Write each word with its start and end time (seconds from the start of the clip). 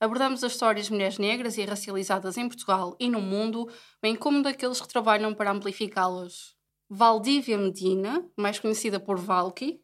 abordamos 0.00 0.42
as 0.42 0.52
histórias 0.52 0.86
de 0.86 0.92
mulheres 0.92 1.18
negras 1.18 1.58
e 1.58 1.64
racializadas 1.64 2.38
em 2.38 2.48
Portugal 2.48 2.96
e 2.98 3.08
no 3.08 3.20
mundo, 3.20 3.68
bem 4.02 4.16
como 4.16 4.42
daqueles 4.42 4.80
que 4.80 4.88
trabalham 4.88 5.34
para 5.34 5.50
amplificá-las. 5.50 6.56
Valdívia 6.88 7.58
Medina, 7.58 8.24
mais 8.36 8.58
conhecida 8.58 8.98
por 8.98 9.18
Valky, 9.18 9.80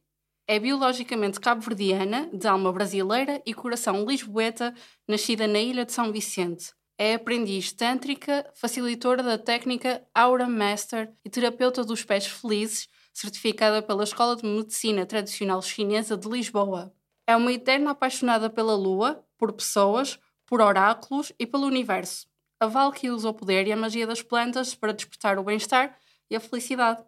é 0.48 0.58
biologicamente 0.58 1.38
cabo-verdiana, 1.40 2.30
de 2.32 2.46
alma 2.46 2.72
brasileira 2.72 3.42
e 3.44 3.52
coração 3.52 4.04
lisboeta, 4.04 4.72
nascida 5.06 5.46
na 5.46 5.58
ilha 5.58 5.84
de 5.84 5.92
São 5.92 6.10
Vicente. 6.12 6.72
É 6.96 7.14
aprendiz 7.14 7.72
tântrica, 7.72 8.48
facilitadora 8.54 9.22
da 9.22 9.36
técnica 9.36 10.06
Aura 10.14 10.48
Master 10.48 11.12
e 11.24 11.28
terapeuta 11.28 11.84
dos 11.84 12.04
pés 12.04 12.26
felizes, 12.26 12.88
certificada 13.12 13.82
pela 13.82 14.04
Escola 14.04 14.36
de 14.36 14.46
Medicina 14.46 15.04
Tradicional 15.04 15.60
Chinesa 15.60 16.16
de 16.16 16.28
Lisboa. 16.28 16.94
É 17.26 17.36
uma 17.36 17.52
eterna 17.52 17.90
apaixonada 17.90 18.48
pela 18.48 18.76
lua, 18.76 19.25
por 19.38 19.52
pessoas, 19.52 20.18
por 20.46 20.60
oráculos 20.60 21.32
e 21.38 21.46
pelo 21.46 21.66
universo. 21.66 22.26
A 22.58 22.66
Valky 22.66 23.10
usa 23.10 23.28
o 23.28 23.34
poder 23.34 23.66
e 23.66 23.72
a 23.72 23.76
magia 23.76 24.06
das 24.06 24.22
plantas 24.22 24.74
para 24.74 24.92
despertar 24.92 25.38
o 25.38 25.44
bem-estar 25.44 25.98
e 26.30 26.36
a 26.36 26.40
felicidade. 26.40 27.04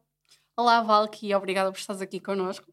Olá, 0.56 0.82
Valky, 0.82 1.34
obrigada 1.34 1.70
por 1.72 1.78
estares 1.78 2.02
aqui 2.02 2.20
connosco. 2.20 2.72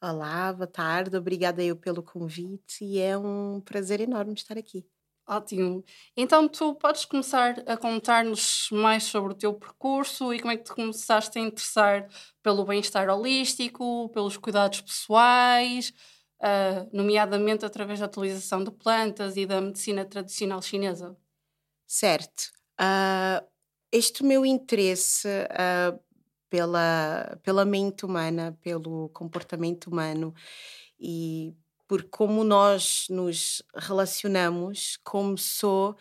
Olá, 0.00 0.52
boa 0.52 0.66
tarde, 0.66 1.16
obrigada 1.16 1.62
eu 1.62 1.76
pelo 1.76 2.02
convite 2.02 2.84
e 2.84 2.98
é 3.00 3.16
um 3.18 3.60
prazer 3.60 4.00
enorme 4.00 4.34
estar 4.34 4.56
aqui. 4.56 4.86
Ótimo. 5.28 5.84
Então, 6.16 6.48
tu 6.48 6.74
podes 6.76 7.04
começar 7.04 7.58
a 7.66 7.76
contar-nos 7.76 8.68
mais 8.70 9.02
sobre 9.04 9.32
o 9.32 9.36
teu 9.36 9.52
percurso 9.54 10.32
e 10.32 10.38
como 10.38 10.52
é 10.52 10.56
que 10.56 10.64
tu 10.64 10.74
começaste 10.74 11.36
a 11.38 11.42
interessar 11.42 12.08
pelo 12.42 12.64
bem-estar 12.64 13.08
holístico, 13.08 14.08
pelos 14.10 14.36
cuidados 14.36 14.80
pessoais, 14.80 15.92
uh, 16.40 16.88
nomeadamente 16.92 17.64
através 17.64 18.00
da 18.00 18.06
utilização 18.06 18.62
de 18.62 18.70
plantas 18.70 19.36
e 19.36 19.46
da 19.46 19.60
medicina 19.60 20.04
tradicional 20.04 20.60
chinesa? 20.62 21.16
Certo. 21.86 22.50
Uh, 22.80 23.46
este 23.92 24.24
meu 24.24 24.44
interesse 24.44 25.28
uh, 25.28 25.98
pela, 26.50 27.38
pela 27.42 27.64
mente 27.64 28.04
humana, 28.04 28.58
pelo 28.62 29.08
comportamento 29.10 29.86
humano 29.86 30.34
e 30.98 31.54
por 31.86 32.02
como 32.04 32.42
nós 32.42 33.06
nos 33.08 33.62
relacionamos 33.74 34.98
começou 35.04 35.96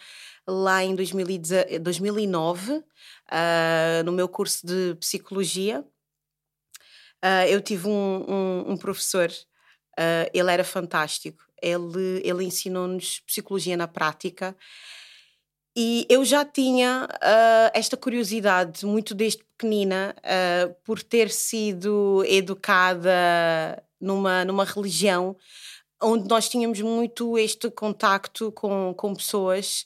lá 0.47 0.83
em 0.83 0.95
2009, 0.95 2.77
uh, 2.77 2.83
no 4.03 4.11
meu 4.11 4.27
curso 4.27 4.65
de 4.65 4.95
psicologia. 4.95 5.85
Uh, 7.23 7.45
eu 7.47 7.61
tive 7.61 7.87
um, 7.87 8.25
um, 8.27 8.71
um 8.71 8.77
professor, 8.77 9.29
uh, 9.99 10.29
ele 10.33 10.51
era 10.51 10.63
fantástico, 10.63 11.43
ele, 11.61 12.21
ele 12.23 12.43
ensinou-nos 12.43 13.19
psicologia 13.21 13.77
na 13.77 13.87
prática 13.87 14.55
e 15.77 16.05
eu 16.09 16.23
já 16.23 16.45
tinha 16.45 17.05
uh, 17.11 17.71
esta 17.73 17.97
curiosidade, 17.97 18.85
muito 18.85 19.13
desde 19.13 19.43
pequenina, 19.43 20.15
uh, 20.19 20.73
por 20.85 21.03
ter 21.03 21.29
sido 21.29 22.23
educada 22.25 23.83
numa, 23.99 24.45
numa 24.45 24.63
religião 24.63 25.35
onde 26.01 26.29
nós 26.29 26.47
tínhamos 26.47 26.79
muito 26.79 27.37
este 27.37 27.69
contacto 27.69 28.51
com, 28.53 28.93
com 28.95 29.13
pessoas. 29.13 29.85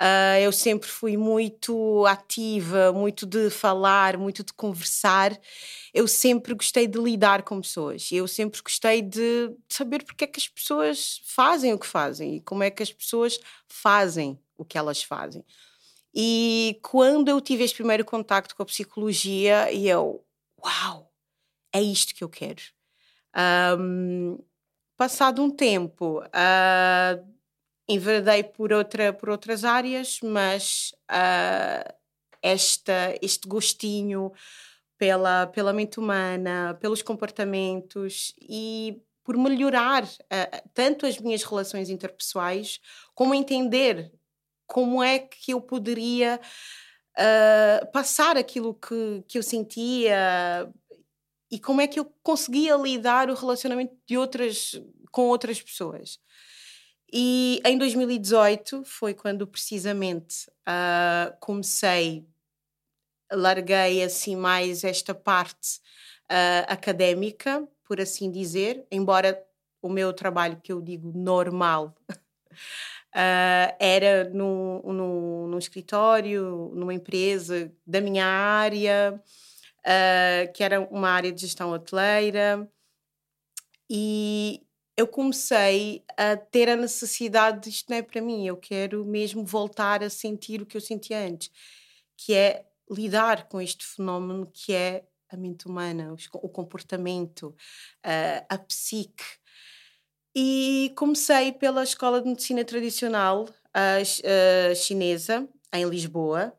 Uh, 0.00 0.38
eu 0.40 0.52
sempre 0.52 0.88
fui 0.88 1.16
muito 1.16 2.06
ativa, 2.06 2.92
muito 2.92 3.26
de 3.26 3.50
falar, 3.50 4.16
muito 4.16 4.44
de 4.44 4.52
conversar. 4.52 5.36
Eu 5.92 6.06
sempre 6.06 6.54
gostei 6.54 6.86
de 6.86 6.98
lidar 6.98 7.42
com 7.42 7.60
pessoas. 7.60 8.08
Eu 8.12 8.28
sempre 8.28 8.62
gostei 8.62 9.02
de 9.02 9.50
saber 9.68 10.04
porque 10.04 10.22
é 10.22 10.26
que 10.28 10.38
as 10.38 10.46
pessoas 10.46 11.20
fazem 11.24 11.72
o 11.72 11.78
que 11.78 11.86
fazem 11.86 12.36
e 12.36 12.40
como 12.40 12.62
é 12.62 12.70
que 12.70 12.82
as 12.82 12.92
pessoas 12.92 13.40
fazem 13.66 14.38
o 14.56 14.64
que 14.64 14.78
elas 14.78 15.02
fazem. 15.02 15.44
E 16.14 16.78
quando 16.82 17.28
eu 17.28 17.40
tive 17.40 17.64
este 17.64 17.76
primeiro 17.76 18.04
contacto 18.04 18.54
com 18.54 18.62
a 18.62 18.66
psicologia, 18.66 19.72
eu, 19.72 20.24
uau, 20.64 21.12
é 21.72 21.82
isto 21.82 22.14
que 22.14 22.22
eu 22.22 22.28
quero. 22.28 22.62
Um, 23.78 24.38
passado 24.96 25.42
um 25.42 25.50
tempo, 25.50 26.20
uh, 26.20 27.37
enveredei 27.88 28.42
por, 28.44 28.72
outra, 28.72 29.12
por 29.12 29.30
outras 29.30 29.64
áreas, 29.64 30.20
mas 30.22 30.92
uh, 31.10 31.94
esta, 32.42 33.16
este 33.22 33.48
gostinho 33.48 34.32
pela, 34.98 35.46
pela 35.46 35.72
mente 35.72 35.98
humana, 35.98 36.76
pelos 36.80 37.02
comportamentos 37.02 38.34
e 38.40 39.00
por 39.24 39.36
melhorar 39.36 40.04
uh, 40.04 40.70
tanto 40.74 41.06
as 41.06 41.18
minhas 41.18 41.42
relações 41.42 41.88
interpessoais, 41.88 42.80
como 43.14 43.34
entender 43.34 44.12
como 44.66 45.02
é 45.02 45.18
que 45.18 45.52
eu 45.52 45.60
poderia 45.60 46.38
uh, 47.18 47.92
passar 47.92 48.36
aquilo 48.36 48.74
que, 48.74 49.24
que 49.26 49.38
eu 49.38 49.42
sentia 49.42 50.70
e 51.50 51.58
como 51.58 51.80
é 51.80 51.86
que 51.86 51.98
eu 51.98 52.04
conseguia 52.22 52.76
lidar 52.76 53.30
o 53.30 53.34
relacionamento 53.34 53.96
de 54.06 54.18
outras 54.18 54.78
com 55.10 55.28
outras 55.28 55.60
pessoas. 55.62 56.18
E 57.10 57.60
em 57.64 57.78
2018 57.78 58.84
foi 58.84 59.14
quando 59.14 59.46
precisamente 59.46 60.46
uh, 60.68 61.34
comecei, 61.40 62.26
larguei 63.32 64.02
assim 64.02 64.36
mais 64.36 64.84
esta 64.84 65.14
parte 65.14 65.78
uh, 66.30 66.68
académica, 66.68 67.66
por 67.84 67.98
assim 67.98 68.30
dizer, 68.30 68.86
embora 68.90 69.42
o 69.80 69.88
meu 69.88 70.12
trabalho 70.12 70.60
que 70.62 70.72
eu 70.72 70.80
digo 70.80 71.12
normal 71.16 71.94
Uh, 73.14 73.72
era 73.80 74.28
num, 74.30 74.82
num, 75.48 75.58
escritório, 75.58 76.70
numa 76.74 76.92
empresa 76.92 77.72
da 77.86 78.00
minha 78.00 78.26
área, 78.26 79.22
que 80.52 80.62
era 80.62 80.80
uma 80.80 81.08
área 81.08 81.32
de 81.32 81.40
gestão 81.40 81.70
hoteleira, 81.70 82.68
e 83.88 84.67
eu 84.98 85.06
comecei 85.06 86.04
a 86.16 86.36
ter 86.36 86.68
a 86.68 86.74
necessidade 86.74 87.60
de 87.60 87.68
isto 87.70 87.88
não 87.88 87.98
é 87.98 88.02
para 88.02 88.20
mim, 88.20 88.44
eu 88.44 88.56
quero 88.56 89.04
mesmo 89.04 89.44
voltar 89.44 90.02
a 90.02 90.10
sentir 90.10 90.60
o 90.60 90.66
que 90.66 90.76
eu 90.76 90.80
sentia 90.80 91.20
antes, 91.20 91.52
que 92.16 92.34
é 92.34 92.66
lidar 92.90 93.48
com 93.48 93.60
este 93.60 93.86
fenómeno 93.86 94.50
que 94.52 94.72
é 94.74 95.06
a 95.28 95.36
mente 95.36 95.68
humana, 95.68 96.12
o 96.34 96.48
comportamento, 96.48 97.54
a 98.48 98.58
psique. 98.58 99.22
E 100.34 100.92
comecei 100.96 101.52
pela 101.52 101.84
Escola 101.84 102.20
de 102.20 102.28
Medicina 102.28 102.64
Tradicional 102.64 103.48
chinesa, 104.74 105.48
em 105.72 105.88
Lisboa. 105.88 106.58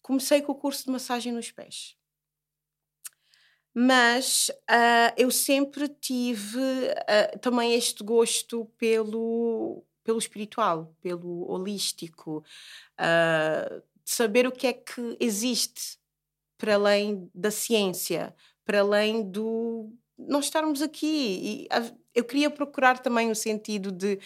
Comecei 0.00 0.40
com 0.40 0.52
o 0.52 0.56
curso 0.56 0.84
de 0.84 0.92
massagem 0.92 1.32
nos 1.32 1.50
pés. 1.50 1.96
Mas 3.74 4.50
uh, 4.70 5.14
eu 5.16 5.30
sempre 5.30 5.88
tive 5.88 6.58
uh, 6.58 7.38
também 7.40 7.74
este 7.74 8.04
gosto 8.04 8.66
pelo, 8.76 9.82
pelo 10.04 10.18
espiritual, 10.18 10.94
pelo 11.00 11.50
holístico, 11.50 12.44
uh, 12.98 13.82
de 14.04 14.10
saber 14.10 14.46
o 14.46 14.52
que 14.52 14.66
é 14.66 14.72
que 14.72 15.16
existe 15.18 15.98
para 16.58 16.74
além 16.74 17.30
da 17.34 17.50
ciência, 17.50 18.34
para 18.64 18.80
além 18.80 19.22
do 19.22 19.90
nós 20.18 20.44
estarmos 20.44 20.82
aqui. 20.82 21.66
E 21.66 21.68
eu 22.14 22.24
queria 22.24 22.50
procurar 22.50 22.98
também 22.98 23.30
o 23.30 23.34
sentido 23.34 23.90
de 23.90 24.18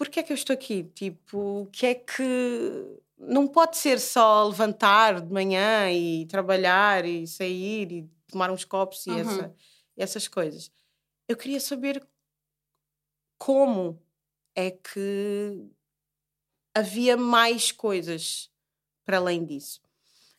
porque 0.00 0.20
é 0.20 0.22
que 0.22 0.32
eu 0.32 0.34
estou 0.34 0.54
aqui? 0.54 0.84
Tipo, 0.94 1.62
o 1.62 1.66
que 1.66 1.84
é 1.84 1.94
que. 1.94 2.22
Não 3.18 3.46
pode 3.46 3.76
ser 3.76 4.00
só 4.00 4.46
levantar 4.48 5.20
de 5.20 5.30
manhã 5.30 5.92
e 5.92 6.24
trabalhar 6.24 7.04
e 7.04 7.26
sair 7.26 7.92
e 7.92 8.10
tomar 8.30 8.50
uns 8.50 8.64
copos 8.64 9.06
e 9.06 9.10
uhum. 9.10 9.18
essa, 9.18 9.54
essas 9.96 10.28
coisas. 10.28 10.70
Eu 11.28 11.36
queria 11.36 11.60
saber 11.60 12.06
como 13.38 14.00
é 14.54 14.70
que 14.70 15.70
havia 16.74 17.16
mais 17.16 17.72
coisas 17.72 18.50
para 19.04 19.16
além 19.16 19.44
disso. 19.44 19.80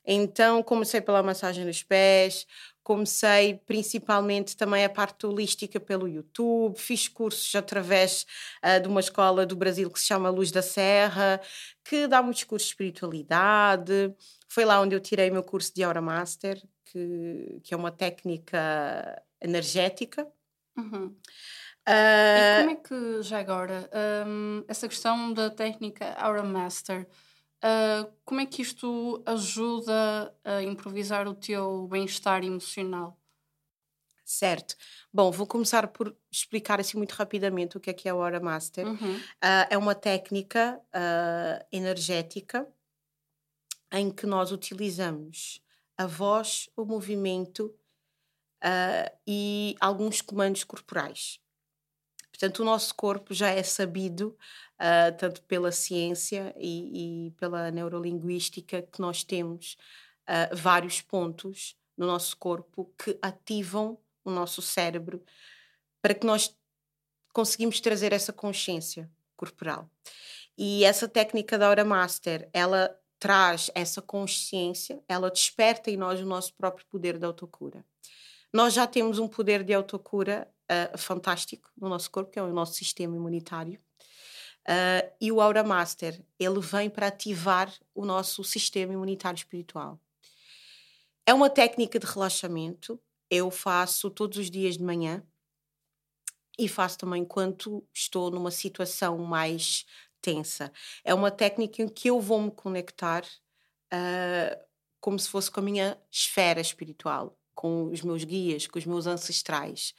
Então 0.06 0.64
comecei 0.64 1.00
pela 1.00 1.22
massagem 1.22 1.64
nos 1.64 1.84
pés, 1.84 2.48
comecei 2.84 3.62
principalmente 3.66 4.58
também 4.58 4.84
a 4.84 4.90
parte 4.90 5.26
holística 5.28 5.80
pelo 5.80 6.08
YouTube, 6.08 6.78
fiz 6.78 7.08
cursos 7.08 7.54
através 7.56 8.26
uh, 8.64 8.82
de 8.82 8.88
uma 8.88 9.00
escola 9.00 9.46
do 9.46 9.56
Brasil 9.56 9.90
que 9.92 10.00
se 10.00 10.08
chama 10.08 10.30
Luz 10.30 10.52
da 10.52 10.62
Serra, 10.62 11.40
que 11.84 12.08
dá 12.08 12.22
muitos 12.22 12.44
cursos 12.44 12.68
de 12.68 12.74
espiritualidade. 12.74 14.14
Foi 14.48 14.66
lá 14.66 14.82
onde 14.82 14.96
eu 14.96 15.00
tirei 15.00 15.30
meu 15.30 15.44
curso 15.44 15.74
de 15.74 15.84
Aura 15.84 16.02
Master, 16.02 16.62
que, 16.92 17.62
que 17.64 17.74
é 17.74 17.78
uma 17.78 17.92
técnica 17.92 19.24
energética. 19.40 20.28
Uhum. 20.78 21.16
Uh, 21.88 21.90
e 21.90 22.60
como 22.60 22.72
é 22.72 22.76
que, 22.76 23.24
já 23.24 23.40
agora, 23.40 23.90
um, 24.28 24.64
essa 24.68 24.88
questão 24.88 25.34
da 25.34 25.50
técnica 25.50 26.14
Aura 26.14 26.44
Master, 26.44 27.08
uh, 27.64 28.12
como 28.24 28.42
é 28.42 28.46
que 28.46 28.62
isto 28.62 29.24
ajuda 29.26 30.36
a 30.44 30.62
improvisar 30.62 31.28
o 31.28 31.34
teu 31.34 31.88
bem-estar 31.88 32.44
emocional? 32.44 33.18
Certo. 34.24 34.76
Bom, 35.12 35.32
vou 35.32 35.48
começar 35.48 35.88
por 35.88 36.16
explicar 36.32 36.80
assim 36.80 36.98
muito 36.98 37.14
rapidamente 37.14 37.76
o 37.76 37.80
que 37.80 37.90
é 37.90 37.94
que 37.94 38.08
é 38.08 38.12
a 38.12 38.14
Aura 38.14 38.40
Master. 38.40 38.86
Uhum. 38.86 39.16
Uh, 39.16 39.68
é 39.70 39.78
uma 39.78 39.96
técnica 39.96 40.80
energética 41.72 42.66
em 43.92 44.10
que 44.10 44.26
nós 44.26 44.54
utilizamos 44.54 45.62
a 46.02 46.08
voz, 46.08 46.70
o 46.76 46.86
movimento 46.86 47.74
e 49.26 49.76
alguns 49.80 50.22
comandos 50.22 50.64
corporais. 50.64 51.40
Portanto, 52.42 52.60
o 52.62 52.66
nosso 52.66 52.96
corpo 52.96 53.36
já 53.36 53.50
é 53.50 53.62
sabido, 53.62 54.36
uh, 54.80 55.16
tanto 55.16 55.44
pela 55.44 55.72
ciência 55.72 56.56
e, 56.58 57.28
e, 57.28 57.32
pela 57.32 57.70
neurolinguística, 57.70 58.82
que 58.82 59.00
nós 59.00 59.24
temos 59.24 59.78
uh, 60.28 60.56
vários 60.56 61.02
pontos 61.02 61.76
no 61.96 62.08
nosso 62.08 62.36
corpo 62.38 62.92
que 62.98 63.16
ativam 63.22 63.96
o 64.24 64.32
nosso 64.32 64.60
cérebro 64.60 65.24
para 66.02 66.16
que 66.16 66.26
nós 66.26 66.56
conseguimos 67.32 67.80
trazer 67.80 68.12
essa 68.12 68.34
consciência 68.34 69.08
corporal. 69.38 69.88
E 70.58 70.84
essa 70.84 71.08
técnica 71.08 71.60
da 71.60 71.68
Aura 71.68 71.86
Master, 71.86 72.50
ela 72.52 73.00
traz 73.22 73.70
essa 73.76 74.02
consciência, 74.02 75.00
ela 75.08 75.30
desperta 75.30 75.92
em 75.92 75.96
nós 75.96 76.20
o 76.20 76.26
nosso 76.26 76.56
próprio 76.56 76.84
poder 76.88 77.20
de 77.20 77.26
autocura. 77.26 77.86
Nós 78.52 78.74
já 78.74 78.88
temos 78.88 79.20
um 79.20 79.28
poder 79.28 79.64
de 79.64 79.76
autocura 79.76 80.52
uh, 80.64 80.98
fantástico 80.98 81.70
no 81.78 81.88
nosso 81.88 82.10
corpo, 82.10 82.32
que 82.32 82.40
é 82.40 82.42
o 82.42 82.52
nosso 82.52 82.74
sistema 82.74 83.16
imunitário. 83.16 83.80
Uh, 84.68 85.14
e 85.22 85.32
o 85.32 85.40
Aura 85.40 85.64
Master, 85.64 86.20
ele 86.40 86.60
vem 86.60 86.90
para 86.90 87.08
ativar 87.08 87.72
o 87.94 88.06
nosso 88.06 88.44
sistema 88.44 88.92
imunitário 88.92 89.38
espiritual. 89.38 90.00
É 91.24 91.32
uma 91.32 91.50
técnica 91.50 92.00
de 92.00 92.08
relaxamento. 92.08 93.00
Eu 93.30 93.52
faço 93.52 94.10
todos 94.10 94.40
os 94.40 94.50
dias 94.50 94.80
de 94.80 94.84
manhã 94.84 95.24
e 96.58 96.68
faço 96.68 96.98
também 96.98 97.24
quando 97.24 97.88
estou 97.94 98.32
numa 98.32 98.50
situação 98.50 99.20
mais 99.20 99.86
tensa. 100.22 100.72
É 101.04 101.14
uma 101.14 101.32
técnica 101.32 101.82
em 101.82 101.88
que 101.88 102.10
eu 102.10 102.20
vou 102.20 102.42
me 102.42 102.52
conectar 102.52 103.24
uh, 103.94 104.66
como 105.00 105.18
se 105.18 105.30
fosse 105.30 105.50
com 105.50 105.60
a 105.60 105.64
minha 105.64 105.98
esfera 106.12 106.62
espiritual, 106.62 107.38
com 107.56 107.86
os 107.86 108.02
meus 108.02 108.24
guias, 108.24 108.68
com 108.68 108.78
os 108.78 108.86
meus 108.86 109.08
ancestrais. 109.08 109.94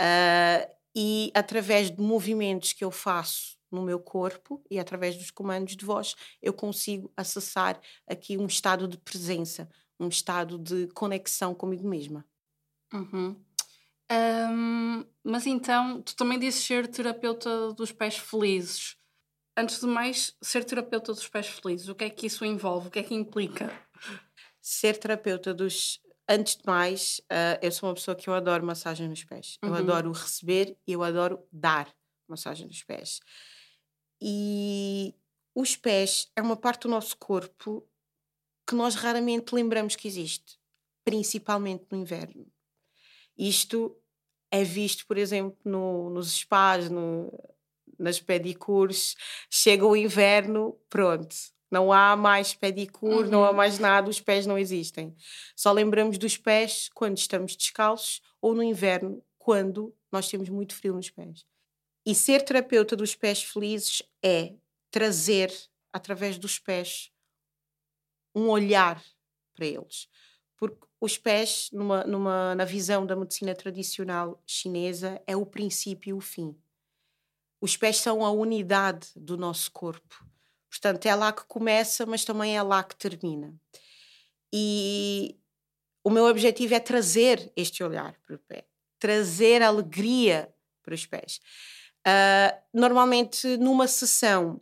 Uh, 0.00 0.78
e 0.96 1.30
através 1.34 1.90
de 1.90 2.00
movimentos 2.00 2.72
que 2.72 2.84
eu 2.84 2.90
faço 2.90 3.56
no 3.70 3.82
meu 3.82 4.00
corpo 4.00 4.64
e 4.70 4.78
através 4.78 5.16
dos 5.16 5.30
comandos 5.30 5.76
de 5.76 5.84
voz, 5.84 6.14
eu 6.42 6.52
consigo 6.52 7.12
acessar 7.16 7.80
aqui 8.06 8.36
um 8.38 8.46
estado 8.46 8.88
de 8.88 8.96
presença, 8.96 9.68
um 10.00 10.08
estado 10.08 10.58
de 10.58 10.88
conexão 10.88 11.54
comigo 11.54 11.86
mesma. 11.86 12.24
Uhum. 12.92 13.36
Um, 14.10 15.04
mas 15.22 15.46
então, 15.46 16.00
tu 16.00 16.16
também 16.16 16.38
dizes 16.38 16.64
ser 16.64 16.88
terapeuta 16.88 17.72
dos 17.74 17.92
pés 17.92 18.16
felizes. 18.16 18.96
Antes 19.58 19.80
de 19.80 19.86
mais, 19.86 20.36
ser 20.40 20.62
terapeuta 20.62 21.12
dos 21.12 21.26
pés 21.26 21.48
felizes, 21.48 21.88
o 21.88 21.94
que 21.96 22.04
é 22.04 22.10
que 22.10 22.26
isso 22.26 22.44
envolve? 22.44 22.86
O 22.86 22.90
que 22.92 23.00
é 23.00 23.02
que 23.02 23.12
implica? 23.12 23.68
Ser 24.62 24.96
terapeuta 24.96 25.52
dos 25.52 26.00
antes 26.28 26.54
de 26.54 26.62
mais, 26.64 27.20
uh, 27.24 27.58
eu 27.60 27.72
sou 27.72 27.88
uma 27.88 27.94
pessoa 27.96 28.14
que 28.14 28.30
eu 28.30 28.34
adoro 28.34 28.64
massagem 28.64 29.08
nos 29.08 29.24
pés. 29.24 29.58
Uhum. 29.60 29.70
Eu 29.70 29.74
adoro 29.74 30.12
receber 30.12 30.76
e 30.86 30.92
eu 30.92 31.02
adoro 31.02 31.42
dar 31.50 31.92
massagem 32.28 32.68
nos 32.68 32.84
pés. 32.84 33.18
E 34.22 35.12
os 35.52 35.74
pés 35.74 36.30
é 36.36 36.40
uma 36.40 36.56
parte 36.56 36.82
do 36.82 36.90
nosso 36.90 37.16
corpo 37.16 37.84
que 38.64 38.76
nós 38.76 38.94
raramente 38.94 39.56
lembramos 39.56 39.96
que 39.96 40.06
existe, 40.06 40.56
principalmente 41.04 41.84
no 41.90 41.98
inverno. 41.98 42.46
Isto 43.36 43.96
é 44.52 44.62
visto, 44.62 45.04
por 45.04 45.18
exemplo, 45.18 45.58
no, 45.64 46.10
nos 46.10 46.30
spas, 46.30 46.88
no, 46.88 47.32
nas 47.98 48.20
pedicures. 48.20 49.14
Chega 49.50 49.86
o 49.86 49.96
inverno, 49.96 50.78
pronto, 50.88 51.34
não 51.70 51.92
há 51.92 52.16
mais 52.16 52.54
pedicure, 52.54 53.24
uhum. 53.24 53.30
não 53.30 53.44
há 53.44 53.50
uhum. 53.50 53.56
mais 53.56 53.78
nada, 53.78 54.08
os 54.08 54.20
pés 54.20 54.46
não 54.46 54.58
existem. 54.58 55.14
Só 55.54 55.72
lembramos 55.72 56.18
dos 56.18 56.36
pés 56.36 56.88
quando 56.94 57.18
estamos 57.18 57.54
descalços 57.54 58.22
ou 58.40 58.54
no 58.54 58.62
inverno, 58.62 59.22
quando 59.36 59.94
nós 60.10 60.28
temos 60.28 60.48
muito 60.48 60.74
frio 60.74 60.94
nos 60.94 61.10
pés. 61.10 61.44
E 62.06 62.14
ser 62.14 62.42
terapeuta 62.42 62.96
dos 62.96 63.14
pés 63.14 63.42
felizes 63.42 64.02
é 64.22 64.54
trazer, 64.90 65.52
através 65.92 66.38
dos 66.38 66.58
pés, 66.58 67.10
um 68.34 68.48
olhar 68.48 69.02
para 69.54 69.66
eles. 69.66 70.08
Porque 70.56 70.86
os 71.00 71.18
pés, 71.18 71.68
numa, 71.72 72.04
numa, 72.04 72.54
na 72.54 72.64
visão 72.64 73.04
da 73.04 73.14
medicina 73.14 73.54
tradicional 73.54 74.42
chinesa, 74.46 75.22
é 75.26 75.36
o 75.36 75.44
princípio 75.44 76.10
e 76.10 76.12
o 76.14 76.20
fim. 76.20 76.56
Os 77.60 77.76
pés 77.76 77.98
são 77.98 78.24
a 78.24 78.30
unidade 78.30 79.08
do 79.16 79.36
nosso 79.36 79.70
corpo. 79.70 80.24
Portanto, 80.70 81.06
é 81.06 81.14
lá 81.14 81.32
que 81.32 81.44
começa, 81.46 82.06
mas 82.06 82.24
também 82.24 82.56
é 82.56 82.62
lá 82.62 82.82
que 82.84 82.96
termina. 82.96 83.54
E 84.52 85.36
o 86.04 86.10
meu 86.10 86.24
objetivo 86.26 86.74
é 86.74 86.80
trazer 86.80 87.52
este 87.56 87.82
olhar 87.82 88.16
para 88.26 88.36
o 88.36 88.38
pé, 88.38 88.66
trazer 88.98 89.62
alegria 89.62 90.52
para 90.82 90.94
os 90.94 91.04
pés. 91.04 91.40
Uh, 92.06 92.56
normalmente, 92.72 93.56
numa 93.58 93.86
sessão, 93.86 94.60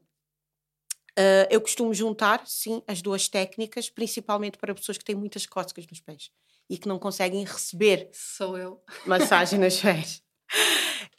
uh, 1.19 1.47
eu 1.51 1.61
costumo 1.61 1.95
juntar, 1.95 2.45
sim, 2.47 2.83
as 2.87 3.03
duas 3.03 3.29
técnicas, 3.29 3.89
principalmente 3.91 4.59
para 4.59 4.75
pessoas 4.75 4.99
que 4.99 5.05
têm 5.05 5.15
muitas 5.15 5.47
cócegas 5.47 5.87
nos 5.87 6.01
pés 6.01 6.31
e 6.69 6.77
que 6.77 6.89
não 6.89 6.99
conseguem 6.99 7.45
receber. 7.45 8.11
Sou 8.13 8.59
eu. 8.59 8.83
Massagem 9.05 9.59
nos 9.61 9.81
pés. 9.81 10.23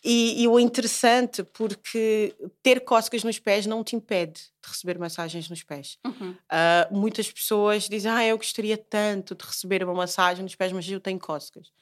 E, 0.10 0.44
e, 0.44 0.48
o 0.48 0.58
interessante, 0.58 1.44
porque 1.44 2.34
ter 2.64 2.80
cócegas 2.80 3.26
nos 3.26 3.40
pés 3.40 3.66
não 3.66 3.84
te 3.84 3.94
impede 3.94 4.40
de 4.40 4.70
receber 4.70 4.98
massagens 4.98 5.50
nos 5.50 5.64
pés. 5.64 5.98
Uhum. 6.06 6.32
Uh, 6.32 6.98
muitas 6.98 7.30
pessoas 7.30 7.90
dizem, 7.90 8.10
ah, 8.10 8.26
eu 8.26 8.38
gostaria 8.38 8.78
tanto 8.78 9.36
de 9.36 9.46
receber 9.46 9.84
uma 9.84 9.94
massagem 9.94 10.44
nos 10.44 10.56
pés, 10.56 10.72
mas 10.72 10.90
eu 10.90 11.02
tenho 11.02 11.20
cócegas. 11.20 11.74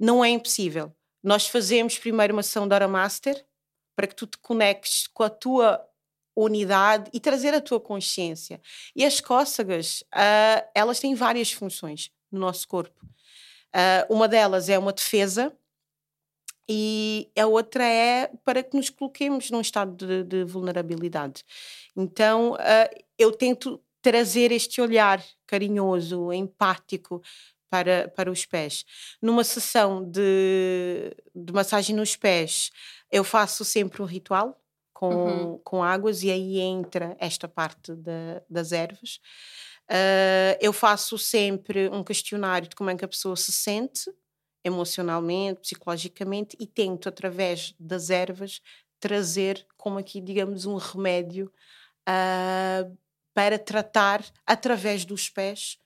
Não 0.00 0.24
é 0.24 0.30
impossível. 0.30 0.92
Nós 1.22 1.46
fazemos 1.46 1.96
primeiro 1.96 2.32
uma 2.32 2.42
sessão 2.42 2.66
de 2.66 2.74
Aura 2.74 2.88
Master 2.88 3.46
para 3.94 4.08
que 4.08 4.16
tu 4.16 4.26
te 4.26 4.36
conectes 4.38 5.06
com 5.06 5.22
a 5.22 5.30
tua 5.30 5.80
unidade 6.34 7.08
e 7.12 7.20
trazer 7.20 7.54
a 7.54 7.60
tua 7.60 7.78
consciência. 7.78 8.60
E 8.96 9.04
as 9.04 9.20
cócegas, 9.20 10.02
uh, 10.12 10.68
elas 10.74 10.98
têm 10.98 11.14
várias 11.14 11.52
funções 11.52 12.10
no 12.32 12.40
nosso 12.40 12.66
corpo. 12.66 13.06
Uh, 13.06 14.12
uma 14.12 14.26
delas 14.26 14.68
é 14.68 14.76
uma 14.76 14.92
defesa, 14.92 15.56
e 16.68 17.30
a 17.38 17.46
outra 17.46 17.84
é 17.84 18.30
para 18.44 18.62
que 18.62 18.76
nos 18.76 18.90
coloquemos 18.90 19.50
num 19.50 19.60
estado 19.60 19.94
de, 19.94 20.24
de 20.24 20.44
vulnerabilidade. 20.44 21.44
Então, 21.96 22.52
uh, 22.52 23.04
eu 23.18 23.32
tento 23.32 23.80
trazer 24.00 24.52
este 24.52 24.80
olhar 24.80 25.22
carinhoso, 25.46 26.32
empático 26.32 27.22
para, 27.70 28.08
para 28.08 28.30
os 28.30 28.46
pés. 28.46 28.84
Numa 29.20 29.42
sessão 29.44 30.04
de, 30.04 31.14
de 31.34 31.52
massagem 31.52 31.96
nos 31.96 32.14
pés, 32.14 32.70
eu 33.10 33.24
faço 33.24 33.64
sempre 33.64 34.02
um 34.02 34.06
ritual 34.06 34.60
com, 34.92 35.14
uhum. 35.14 35.60
com 35.64 35.82
águas 35.82 36.22
e 36.22 36.30
aí 36.30 36.60
entra 36.60 37.16
esta 37.18 37.48
parte 37.48 37.94
da, 37.94 38.42
das 38.48 38.72
ervas. 38.72 39.18
Uh, 39.90 40.56
eu 40.60 40.72
faço 40.72 41.18
sempre 41.18 41.88
um 41.90 42.02
questionário 42.02 42.68
de 42.68 42.76
como 42.76 42.90
é 42.90 42.96
que 42.96 43.04
a 43.04 43.08
pessoa 43.08 43.36
se 43.36 43.52
sente 43.52 44.10
emocionalmente, 44.64 45.60
psicologicamente 45.60 46.56
e 46.58 46.66
tento, 46.66 47.08
através 47.08 47.74
das 47.78 48.10
ervas, 48.10 48.60
trazer 48.98 49.66
como 49.76 49.98
aqui, 49.98 50.20
digamos, 50.20 50.64
um 50.64 50.76
remédio 50.76 51.52
uh, 52.08 52.98
para 53.34 53.58
tratar, 53.58 54.24
através 54.46 55.04
dos 55.04 55.28
pés, 55.28 55.78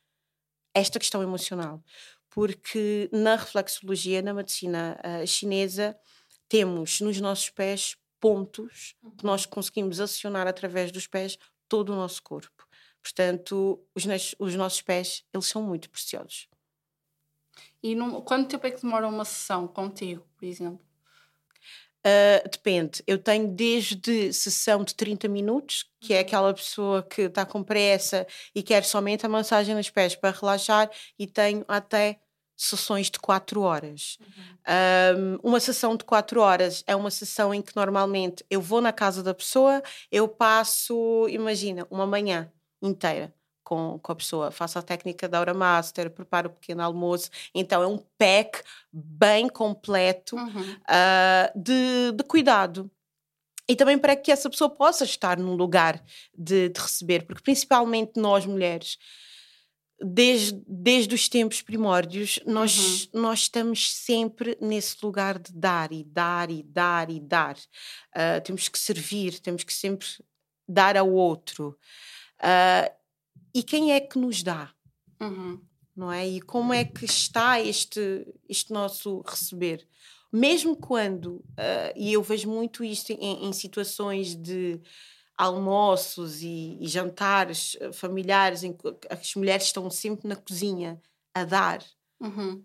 esta 0.72 0.98
questão 0.98 1.22
emocional. 1.22 1.82
Porque 2.30 3.10
na 3.12 3.36
reflexologia, 3.36 4.22
na 4.22 4.32
medicina 4.32 4.98
uh, 5.04 5.26
chinesa, 5.26 5.98
temos 6.48 7.00
nos 7.00 7.20
nossos 7.20 7.50
pés 7.50 7.96
pontos 8.20 8.94
que 9.16 9.24
nós 9.24 9.44
conseguimos 9.44 10.00
acionar 10.00 10.46
através 10.46 10.92
dos 10.92 11.06
pés 11.06 11.38
todo 11.68 11.92
o 11.92 11.96
nosso 11.96 12.22
corpo 12.22 12.58
Portanto, 13.02 13.82
os, 13.94 14.04
os 14.38 14.54
nossos 14.54 14.82
pés, 14.82 15.24
eles 15.32 15.46
são 15.46 15.62
muito 15.62 15.88
preciosos. 15.88 16.48
E 17.82 17.94
num, 17.94 18.20
quanto 18.20 18.48
tempo 18.48 18.66
é 18.66 18.70
que 18.70 18.82
demora 18.82 19.06
uma 19.06 19.24
sessão 19.24 19.68
contigo, 19.68 20.26
por 20.36 20.44
exemplo? 20.44 20.80
Uh, 21.98 22.48
depende. 22.50 23.02
Eu 23.06 23.18
tenho 23.18 23.48
desde 23.48 24.32
sessão 24.32 24.84
de 24.84 24.94
30 24.94 25.28
minutos, 25.28 25.84
que 26.00 26.14
é 26.14 26.20
aquela 26.20 26.54
pessoa 26.54 27.02
que 27.02 27.22
está 27.22 27.44
com 27.44 27.62
pressa 27.62 28.26
e 28.54 28.62
quer 28.62 28.84
somente 28.84 29.26
a 29.26 29.28
massagem 29.28 29.74
nos 29.74 29.90
pés 29.90 30.14
para 30.14 30.30
relaxar, 30.30 30.90
e 31.18 31.26
tenho 31.26 31.64
até 31.68 32.20
sessões 32.56 33.08
de 33.10 33.18
4 33.20 33.60
horas. 33.60 34.18
Uhum. 34.20 35.38
Um, 35.42 35.50
uma 35.50 35.60
sessão 35.60 35.96
de 35.96 36.04
4 36.04 36.40
horas 36.40 36.82
é 36.86 36.96
uma 36.96 37.10
sessão 37.10 37.54
em 37.54 37.62
que 37.62 37.76
normalmente 37.76 38.44
eu 38.50 38.60
vou 38.60 38.80
na 38.80 38.92
casa 38.92 39.22
da 39.22 39.34
pessoa, 39.34 39.82
eu 40.10 40.28
passo, 40.28 41.26
imagina, 41.28 41.86
uma 41.90 42.06
manhã 42.06 42.50
inteira 42.82 43.32
com, 43.68 43.98
com 44.02 44.12
a 44.12 44.16
pessoa, 44.16 44.50
faço 44.50 44.78
a 44.78 44.82
técnica 44.82 45.28
da 45.28 45.36
Aura 45.36 45.52
Master, 45.52 46.10
preparo 46.10 46.48
o 46.48 46.52
pequeno 46.54 46.82
almoço. 46.82 47.28
Então 47.54 47.82
é 47.82 47.86
um 47.86 47.98
pack 48.16 48.62
bem 48.90 49.46
completo 49.46 50.36
uhum. 50.36 50.72
uh, 50.72 51.52
de, 51.54 52.12
de 52.12 52.24
cuidado 52.24 52.90
e 53.68 53.76
também 53.76 53.98
para 53.98 54.16
que 54.16 54.32
essa 54.32 54.48
pessoa 54.48 54.70
possa 54.70 55.04
estar 55.04 55.36
num 55.36 55.54
lugar 55.54 56.02
de, 56.34 56.70
de, 56.70 56.80
receber, 56.80 57.26
porque 57.26 57.42
principalmente 57.42 58.12
nós 58.16 58.46
mulheres, 58.46 58.96
desde, 60.00 60.58
desde 60.66 61.14
os 61.14 61.28
tempos 61.28 61.60
primórdios, 61.60 62.40
nós, 62.46 63.04
uhum. 63.12 63.20
nós 63.20 63.40
estamos 63.40 63.94
sempre 63.94 64.56
nesse 64.62 64.96
lugar 65.02 65.38
de 65.38 65.52
dar 65.52 65.92
e 65.92 66.02
dar 66.02 66.50
e 66.50 66.62
dar 66.62 67.10
e 67.10 67.20
dar. 67.20 67.58
Uh, 68.16 68.40
temos 68.42 68.66
que 68.66 68.78
servir, 68.78 69.38
temos 69.40 69.62
que 69.62 69.74
sempre 69.74 70.06
dar 70.66 70.96
ao 70.96 71.12
outro. 71.12 71.76
Uh, 72.40 72.97
e 73.54 73.62
quem 73.62 73.92
é 73.92 74.00
que 74.00 74.18
nos 74.18 74.42
dá? 74.42 74.72
Uhum. 75.20 75.60
Não 75.94 76.12
é? 76.12 76.26
E 76.28 76.40
como 76.40 76.72
é 76.72 76.84
que 76.84 77.04
está 77.04 77.60
este, 77.60 78.26
este 78.48 78.72
nosso 78.72 79.22
receber? 79.26 79.86
Mesmo 80.32 80.76
quando, 80.76 81.36
uh, 81.36 81.92
e 81.96 82.12
eu 82.12 82.22
vejo 82.22 82.48
muito 82.48 82.84
isto 82.84 83.12
em, 83.12 83.46
em 83.46 83.52
situações 83.52 84.34
de 84.34 84.80
almoços 85.36 86.42
e, 86.42 86.76
e, 86.80 86.86
jantares 86.88 87.76
ah, 87.80 87.92
familiares 87.92 88.64
em 88.64 88.72
que 88.72 88.82
as 89.08 89.34
mulheres 89.36 89.66
estão 89.66 89.88
sempre 89.88 90.28
na 90.28 90.34
cozinha 90.34 91.00
a 91.32 91.44
dar. 91.44 91.82
Uhum. 92.20 92.62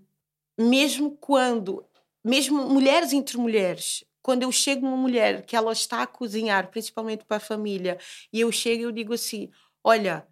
Mesmo 0.60 1.16
quando, 1.18 1.86
mesmo 2.24 2.68
mulheres 2.68 3.14
entre 3.14 3.38
mulheres, 3.38 4.04
quando 4.24 4.44
eu 4.44 4.52
chego 4.52 4.88
uma 4.88 4.98
mulher 4.98 5.46
que 5.46 5.56
ela 5.56 5.72
está 5.72 6.02
a 6.02 6.08
cozinhar, 6.08 6.72
principalmente 6.72 7.26
para 7.26 7.38
a 7.38 7.40
família, 7.40 8.00
e 8.32 8.42
eu 8.42 8.52
chego 8.52 8.82
e 8.82 8.86
eu 8.86 8.92
digo 8.92 9.14
assim: 9.14 9.52
Olha, 9.84 10.28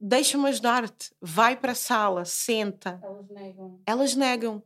deixa-me 0.00 0.48
ajudar-te, 0.48 1.10
vai 1.20 1.56
para 1.56 1.72
a 1.72 1.74
sala, 1.74 2.24
senta. 2.24 3.00
Elas 3.02 3.28
negam. 3.28 3.80
Elas 3.86 4.14
negam. 4.14 4.62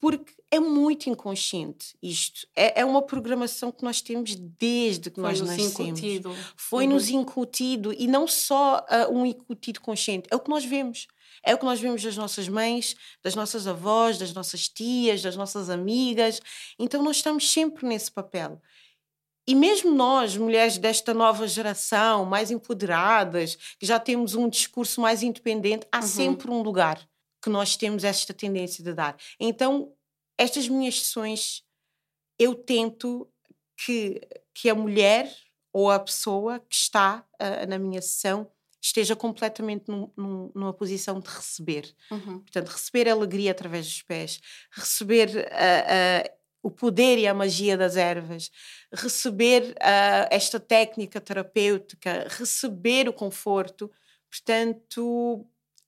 Porque 0.00 0.32
é 0.50 0.58
muito 0.58 1.10
inconsciente 1.10 1.94
isto. 2.02 2.46
É, 2.56 2.80
é 2.80 2.84
uma 2.84 3.02
programação 3.02 3.70
que 3.70 3.84
nós 3.84 4.00
temos 4.00 4.34
desde 4.34 5.10
que 5.10 5.20
Foi 5.20 5.24
nós 5.24 5.40
nascemos. 5.42 5.78
Incutido. 5.78 6.36
Foi-nos 6.56 7.10
uhum. 7.10 7.20
incutido. 7.20 7.92
E 7.92 8.08
não 8.08 8.26
só 8.26 8.78
uh, 8.78 9.12
um 9.12 9.26
incutido 9.26 9.80
consciente, 9.80 10.26
é 10.30 10.36
o 10.36 10.40
que 10.40 10.48
nós 10.48 10.64
vemos. 10.64 11.06
É 11.44 11.54
o 11.54 11.58
que 11.58 11.64
nós 11.64 11.80
vemos 11.80 12.02
das 12.02 12.16
nossas 12.16 12.48
mães, 12.48 12.96
das 13.22 13.34
nossas 13.34 13.66
avós, 13.66 14.18
das 14.18 14.32
nossas 14.32 14.68
tias, 14.68 15.22
das 15.22 15.36
nossas 15.36 15.68
amigas. 15.68 16.40
Então 16.78 17.02
nós 17.02 17.16
estamos 17.16 17.50
sempre 17.50 17.86
nesse 17.86 18.10
papel. 18.10 18.60
E 19.46 19.54
mesmo 19.54 19.90
nós, 19.92 20.36
mulheres 20.36 20.78
desta 20.78 21.12
nova 21.12 21.48
geração, 21.48 22.24
mais 22.24 22.50
empoderadas, 22.50 23.56
que 23.78 23.86
já 23.86 23.98
temos 23.98 24.34
um 24.34 24.48
discurso 24.48 25.00
mais 25.00 25.22
independente, 25.22 25.86
há 25.90 26.00
uhum. 26.00 26.06
sempre 26.06 26.50
um 26.50 26.62
lugar 26.62 27.00
que 27.42 27.50
nós 27.50 27.76
temos 27.76 28.04
esta 28.04 28.34
tendência 28.34 28.84
de 28.84 28.92
dar. 28.92 29.16
Então, 29.38 29.92
estas 30.38 30.68
minhas 30.68 31.00
sessões, 31.00 31.64
eu 32.38 32.54
tento 32.54 33.28
que, 33.84 34.20
que 34.54 34.68
a 34.68 34.74
mulher 34.74 35.34
ou 35.72 35.90
a 35.90 35.98
pessoa 35.98 36.58
que 36.60 36.74
está 36.74 37.24
uh, 37.40 37.66
na 37.68 37.78
minha 37.78 38.02
sessão 38.02 38.50
esteja 38.82 39.14
completamente 39.14 39.84
num, 39.88 40.10
num, 40.16 40.50
numa 40.54 40.72
posição 40.72 41.20
de 41.20 41.28
receber. 41.28 41.94
Uhum. 42.10 42.40
Portanto, 42.40 42.68
receber 42.68 43.08
alegria 43.08 43.50
através 43.50 43.86
dos 43.86 44.02
pés, 44.02 44.40
receber 44.70 45.28
uh, 45.28 45.40
uh, 45.40 46.39
o 46.62 46.70
poder 46.70 47.18
e 47.18 47.26
a 47.26 47.34
magia 47.34 47.76
das 47.76 47.96
ervas, 47.96 48.50
receber 48.92 49.72
uh, 49.72 50.28
esta 50.30 50.60
técnica 50.60 51.20
terapêutica, 51.20 52.26
receber 52.28 53.08
o 53.08 53.12
conforto. 53.12 53.90
Portanto, 54.30 55.46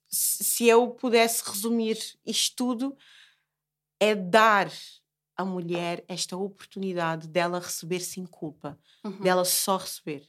se 0.09 0.67
eu 0.67 0.89
pudesse 0.91 1.43
resumir 1.49 1.99
isto 2.25 2.57
tudo, 2.57 2.97
é 4.01 4.15
dar 4.15 4.71
à 5.37 5.45
mulher 5.45 6.05
esta 6.09 6.37
oportunidade 6.37 7.29
dela 7.29 7.59
receber 7.59 8.01
sem 8.01 8.27
culpa, 8.27 8.79
uhum. 9.05 9.21
dela 9.21 9.45
só 9.45 9.77
receber. 9.77 10.29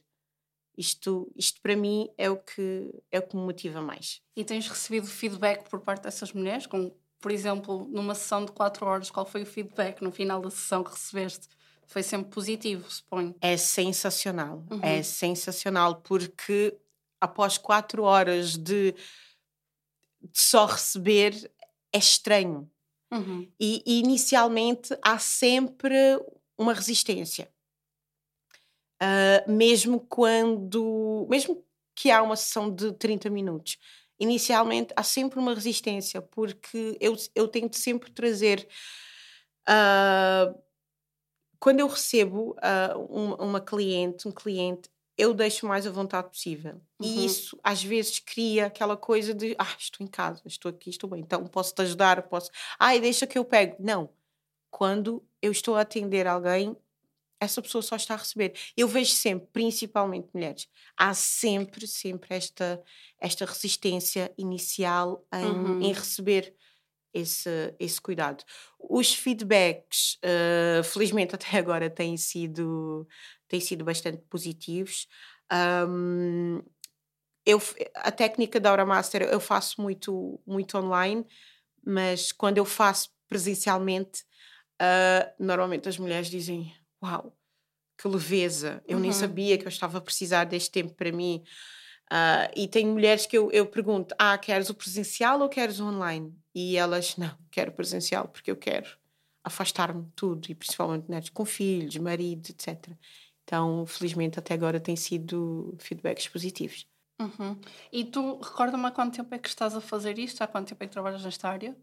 Isto, 0.76 1.30
isto 1.36 1.60
para 1.60 1.76
mim 1.76 2.08
é 2.18 2.28
o 2.28 2.36
que 2.36 2.92
é 3.10 3.18
o 3.20 3.22
que 3.22 3.36
me 3.36 3.42
motiva 3.42 3.80
mais. 3.80 4.20
E 4.34 4.44
tens 4.44 4.66
recebido 4.66 5.06
feedback 5.06 5.68
por 5.70 5.80
parte 5.80 6.02
dessas 6.02 6.32
mulheres 6.32 6.66
com 6.66 6.92
por 7.24 7.32
exemplo, 7.32 7.88
numa 7.90 8.14
sessão 8.14 8.44
de 8.44 8.52
4 8.52 8.84
horas, 8.84 9.10
qual 9.10 9.24
foi 9.24 9.44
o 9.44 9.46
feedback 9.46 10.02
no 10.02 10.12
final 10.12 10.42
da 10.42 10.50
sessão 10.50 10.84
que 10.84 10.90
recebeste? 10.90 11.48
Foi 11.86 12.02
sempre 12.02 12.28
positivo, 12.30 12.84
suponho. 12.90 13.34
É 13.40 13.56
sensacional. 13.56 14.62
Uhum. 14.70 14.80
É 14.82 15.02
sensacional 15.02 16.02
porque 16.02 16.76
após 17.18 17.56
4 17.56 18.02
horas 18.02 18.58
de, 18.58 18.92
de, 18.92 18.98
só 20.34 20.66
receber 20.66 21.50
é 21.90 21.96
estranho. 21.96 22.70
Uhum. 23.10 23.50
E, 23.58 23.82
e 23.86 24.00
inicialmente 24.00 24.94
há 25.00 25.18
sempre 25.18 25.96
uma 26.58 26.74
resistência. 26.74 27.50
Uh, 29.02 29.50
mesmo 29.50 29.98
quando. 29.98 31.26
Mesmo 31.30 31.64
que 31.94 32.10
há 32.10 32.22
uma 32.22 32.36
sessão 32.36 32.70
de 32.70 32.92
30 32.92 33.30
minutos 33.30 33.78
inicialmente 34.18 34.92
há 34.96 35.02
sempre 35.02 35.38
uma 35.38 35.54
resistência, 35.54 36.22
porque 36.22 36.96
eu, 37.00 37.16
eu 37.34 37.48
tento 37.48 37.76
sempre 37.76 38.10
trazer. 38.10 38.66
Uh, 39.68 40.58
quando 41.58 41.80
eu 41.80 41.88
recebo 41.88 42.50
uh, 42.52 42.98
uma, 43.08 43.36
uma 43.42 43.60
cliente, 43.60 44.28
um 44.28 44.32
cliente, 44.32 44.90
eu 45.16 45.32
deixo 45.32 45.66
mais 45.66 45.86
à 45.86 45.90
vontade 45.90 46.28
possível. 46.28 46.74
Uhum. 46.74 46.80
E 47.00 47.24
isso 47.24 47.58
às 47.62 47.82
vezes 47.82 48.18
cria 48.18 48.66
aquela 48.66 48.96
coisa 48.96 49.32
de 49.32 49.54
ah, 49.58 49.74
estou 49.78 50.04
em 50.04 50.10
casa, 50.10 50.42
estou 50.44 50.70
aqui, 50.70 50.90
estou 50.90 51.08
bem, 51.08 51.20
então 51.20 51.46
posso 51.46 51.74
te 51.74 51.82
ajudar, 51.82 52.22
posso. 52.24 52.50
Ai, 52.78 53.00
deixa 53.00 53.26
que 53.26 53.38
eu 53.38 53.44
pego. 53.44 53.76
Não. 53.78 54.10
Quando 54.70 55.24
eu 55.40 55.52
estou 55.52 55.76
a 55.76 55.82
atender 55.82 56.26
alguém, 56.26 56.76
essa 57.44 57.62
pessoa 57.62 57.82
só 57.82 57.96
está 57.96 58.14
a 58.14 58.18
receber. 58.18 58.54
Eu 58.76 58.88
vejo 58.88 59.12
sempre, 59.12 59.48
principalmente 59.52 60.28
mulheres, 60.34 60.68
há 60.96 61.14
sempre, 61.14 61.86
sempre 61.86 62.34
esta, 62.34 62.82
esta 63.20 63.44
resistência 63.44 64.32
inicial 64.36 65.26
em, 65.32 65.44
uhum. 65.44 65.82
em 65.82 65.92
receber 65.92 66.54
esse, 67.14 67.74
esse 67.78 68.00
cuidado. 68.00 68.44
Os 68.78 69.14
feedbacks, 69.14 70.18
uh, 70.24 70.82
felizmente 70.82 71.34
até 71.36 71.56
agora, 71.56 71.88
têm 71.88 72.16
sido, 72.16 73.06
têm 73.48 73.60
sido 73.60 73.84
bastante 73.84 74.22
positivos. 74.28 75.06
Um, 75.88 76.60
eu, 77.46 77.60
a 77.96 78.10
técnica 78.10 78.58
da 78.58 78.70
Aura 78.70 78.84
Master 78.84 79.22
eu 79.22 79.38
faço 79.38 79.80
muito, 79.80 80.40
muito 80.46 80.76
online, 80.76 81.24
mas 81.86 82.32
quando 82.32 82.58
eu 82.58 82.64
faço 82.64 83.10
presencialmente, 83.28 84.22
uh, 84.80 85.32
normalmente 85.38 85.88
as 85.88 85.98
mulheres 85.98 86.28
dizem 86.28 86.74
uau, 87.04 87.36
que 87.96 88.08
leveza, 88.08 88.82
eu 88.86 88.96
uhum. 88.96 89.02
nem 89.02 89.12
sabia 89.12 89.56
que 89.58 89.64
eu 89.64 89.68
estava 89.68 89.98
a 89.98 90.00
precisar 90.00 90.44
deste 90.44 90.70
tempo 90.70 90.94
para 90.94 91.12
mim. 91.12 91.42
Uh, 92.10 92.50
e 92.54 92.68
tem 92.68 92.86
mulheres 92.86 93.26
que 93.26 93.36
eu, 93.36 93.50
eu 93.52 93.66
pergunto: 93.66 94.14
ah, 94.18 94.36
queres 94.36 94.68
o 94.70 94.74
presencial 94.74 95.40
ou 95.40 95.48
queres 95.48 95.80
o 95.80 95.86
online? 95.86 96.34
E 96.54 96.76
elas, 96.76 97.16
não, 97.16 97.36
quero 97.50 97.72
presencial 97.72 98.28
porque 98.28 98.50
eu 98.50 98.56
quero 98.56 98.88
afastar-me 99.42 100.02
de 100.02 100.10
tudo, 100.12 100.50
e 100.50 100.54
principalmente 100.54 101.06
mulheres 101.06 101.28
com 101.28 101.44
filhos, 101.44 101.96
marido, 101.98 102.48
etc. 102.48 102.92
Então, 103.42 103.84
felizmente, 103.84 104.38
até 104.38 104.54
agora 104.54 104.80
tem 104.80 104.96
sido 104.96 105.76
feedbacks 105.78 106.26
positivos. 106.28 106.86
Uhum. 107.20 107.60
E 107.92 108.04
tu, 108.04 108.40
recorda-me 108.40 108.86
há 108.86 108.90
quanto 108.90 109.16
tempo 109.16 109.34
é 109.34 109.38
que 109.38 109.48
estás 109.48 109.76
a 109.76 109.80
fazer 109.80 110.18
isto? 110.18 110.42
Há 110.42 110.46
quanto 110.46 110.68
tempo 110.68 110.82
é 110.82 110.86
que 110.86 110.92
trabalhas 110.92 111.22
nesta 111.22 111.48
área? 111.48 111.76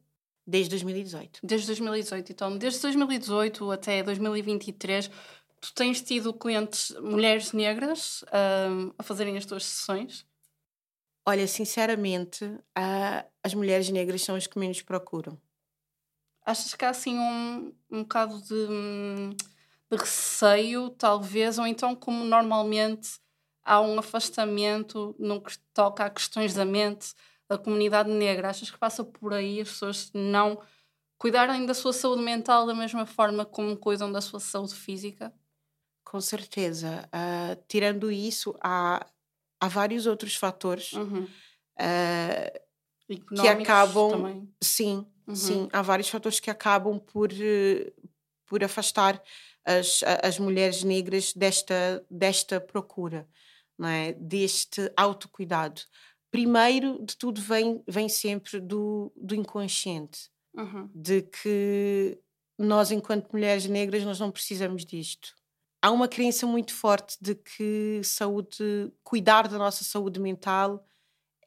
Desde 0.46 0.70
2018. 0.72 1.40
Desde 1.44 1.68
2018, 1.68 2.32
então, 2.32 2.58
desde 2.58 2.82
2018 2.82 3.72
até 3.72 4.02
2023, 4.02 5.10
tu 5.60 5.74
tens 5.74 6.02
tido 6.02 6.34
clientes, 6.34 6.92
mulheres 7.00 7.54
negras, 7.54 8.26
um, 8.70 8.92
a 8.98 9.04
fazerem 9.04 9.38
as 9.38 9.46
tuas 9.46 9.64
sessões? 9.64 10.26
Olha, 11.24 11.48
sinceramente, 11.48 12.44
uh, 12.44 13.30
as 13.44 13.54
mulheres 13.54 13.90
negras 13.90 14.24
são 14.24 14.36
as 14.36 14.48
que 14.48 14.58
menos 14.58 14.82
procuram. 14.82 15.40
Achas 16.44 16.74
que 16.74 16.84
há 16.84 16.90
assim 16.90 17.18
um, 17.18 17.74
um 17.92 18.02
bocado 18.02 18.42
de, 18.42 19.36
de 19.92 19.98
receio, 19.98 20.90
talvez, 20.90 21.60
ou 21.60 21.68
então 21.68 21.96
como 21.96 22.26
normalmente 22.26 23.20
há 23.64 23.80
um 23.80 24.00
afastamento 24.00 25.16
no 25.20 25.40
que 25.40 25.56
toca 25.74 26.06
a 26.06 26.10
questões 26.10 26.56
da 26.56 26.66
mente 26.66 27.14
da 27.52 27.58
comunidade 27.58 28.10
negra. 28.10 28.50
Achas 28.50 28.72
que 28.72 28.78
passa 28.78 29.04
por 29.04 29.34
aí 29.34 29.60
as 29.60 29.68
pessoas 29.70 30.10
não 30.14 30.62
cuidarem 31.18 31.66
da 31.66 31.74
sua 31.74 31.92
saúde 31.92 32.22
mental 32.24 32.66
da 32.66 32.74
mesma 32.74 33.06
forma 33.06 33.46
como 33.46 33.76
cuidam 33.76 34.10
da 34.12 34.22
sua 34.22 34.40
saúde 34.40 34.74
física? 34.74 35.34
Com 36.04 36.22
certeza. 36.22 37.08
Uh, 37.14 37.62
tirando 37.68 38.10
isso, 38.10 38.56
há, 38.64 39.06
há 39.60 39.68
vários 39.68 40.06
outros 40.08 40.36
fatores 40.36 40.94
Uhum. 40.94 41.24
uh, 41.26 42.60
que 43.08 43.48
acabam. 43.48 44.10
também. 44.12 44.50
Sim, 44.64 45.06
Uhum. 45.28 45.36
sim. 45.36 45.70
Há 45.74 45.82
vários 45.82 46.08
fatores 46.10 46.40
que 46.40 46.50
acabam 46.50 47.00
por, 47.00 47.30
por 48.46 48.64
afastar 48.64 49.22
as, 49.66 50.02
a- 50.04 50.28
as 50.28 50.40
mulheres 50.40 50.84
negras 50.84 51.34
desta, 51.34 52.06
desta 52.10 52.60
procura, 52.62 53.28
não 53.78 53.88
é? 53.90 54.14
deste 54.14 54.92
autocuidado. 54.96 55.82
Primeiro 56.32 57.04
de 57.04 57.18
tudo, 57.18 57.42
vem, 57.42 57.84
vem 57.88 58.08
sempre 58.10 58.60
do, 58.60 59.12
do 59.16 59.36
inconsciente 59.36 60.30
Uhum. 60.54 60.90
de 60.94 61.22
que 61.22 62.20
nós, 62.58 62.92
enquanto 62.92 63.32
mulheres 63.32 63.66
negras, 63.68 64.04
nós 64.04 64.20
não 64.20 64.30
precisamos 64.32 64.86
disto. 64.86 65.34
Há 65.82 65.90
uma 65.92 66.08
crença 66.08 66.46
muito 66.46 66.74
forte 66.74 67.18
de 67.22 67.36
que 67.36 68.02
saúde, 68.04 68.92
cuidar 69.04 69.48
da 69.48 69.58
nossa 69.58 69.84
saúde 69.84 70.20
mental 70.20 70.86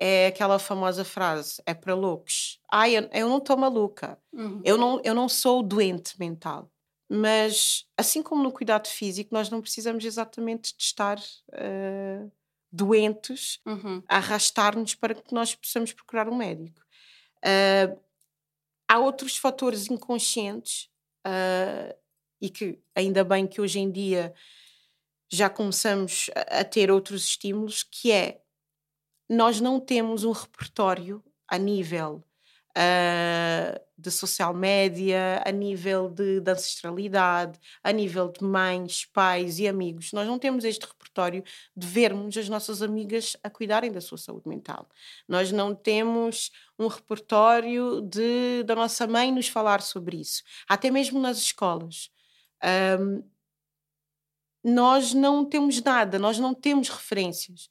é 0.01 0.27
aquela 0.29 0.59
famosa 0.59 1.05
frase: 1.05 1.63
é 1.67 1.75
para 1.75 1.95
loucos. 1.95 2.61
Ai, 2.71 2.97
eu, 2.97 3.09
eu 3.13 3.29
não 3.29 3.39
estou 3.39 3.57
maluca. 3.57 4.19
Uhum. 4.33 4.61
Eu 4.65 4.77
não, 4.79 5.01
eu 5.05 5.15
não 5.15 5.29
sou 5.29 5.63
doente 5.63 6.19
mental. 6.19 6.71
Mas, 7.09 7.87
assim 7.97 8.23
como 8.23 8.43
no 8.43 8.51
cuidado 8.53 8.89
físico, 8.89 9.31
nós 9.33 9.51
não 9.51 9.61
precisamos 9.61 10.05
exatamente 10.05 10.75
de 10.77 10.83
estar 10.83 11.19
eh, 11.53 12.27
doentes 12.75 13.61
Uhum. 13.65 14.03
a 14.09 14.17
arrastar-nos 14.17 14.95
para 14.95 15.15
que 15.15 15.33
nós 15.33 15.55
possamos 15.55 15.93
procurar 15.93 16.29
um 16.29 16.37
médico. 16.37 16.81
Ah, 17.45 17.97
há 18.89 18.99
outros 18.99 19.37
fatores 19.37 19.89
inconscientes 19.91 20.91
ah, 21.25 21.95
e 22.41 22.51
que 22.51 22.81
ainda 22.95 23.23
bem 23.25 23.47
que 23.47 23.61
hoje 23.61 23.79
em 23.79 23.91
dia 23.91 24.35
já 25.33 25.49
começamos 25.49 26.31
a, 26.35 26.61
a 26.61 26.65
ter 26.65 26.91
outros 26.91 27.25
estímulos, 27.25 27.83
que 27.83 28.11
é 28.13 28.41
nós 29.29 29.61
não 29.61 29.81
temos 29.81 30.25
um 30.25 30.33
repertório 30.33 31.23
a 31.49 31.57
nível 31.59 32.23
ah, 32.77 33.81
de 33.97 34.11
social 34.11 34.53
média, 34.53 35.43
a 35.47 35.51
nível 35.53 36.09
de, 36.09 36.41
de 36.41 36.51
ancestralidade, 36.51 37.59
a 37.83 37.93
nível 37.93 38.29
de 38.31 38.45
mães, 38.45 39.05
pais 39.07 39.59
e 39.59 39.69
amigos. 39.69 40.13
Nós 40.13 40.27
não 40.27 40.39
temos 40.39 40.65
este 40.65 40.85
repertório 40.85 41.45
de 41.77 41.87
vermos 41.87 42.37
as 42.37 42.49
nossas 42.49 42.83
amigas 42.83 43.37
a 43.43 43.49
cuidarem 43.49 43.93
da 43.93 44.01
sua 44.01 44.19
saúde 44.19 44.49
mental. 44.49 44.89
Nós 45.29 45.53
não 45.53 45.75
temos 45.75 46.51
um 46.79 46.89
repertório 46.89 48.01
de, 48.03 48.65
da 48.65 48.75
nossa 48.75 49.07
mãe 49.07 49.31
nos 49.31 49.49
falar 49.49 49.81
sobre 49.81 50.17
isso. 50.21 50.43
Até 50.69 50.91
mesmo 50.91 51.21
nas 51.21 51.39
escolas. 51.39 52.11
Ahm, 52.63 53.23
nós 54.65 55.13
não 55.13 55.45
temos 55.45 55.81
nada, 55.83 56.19
nós 56.19 56.39
não 56.39 56.55
temos 56.55 56.89
referências. 56.89 57.69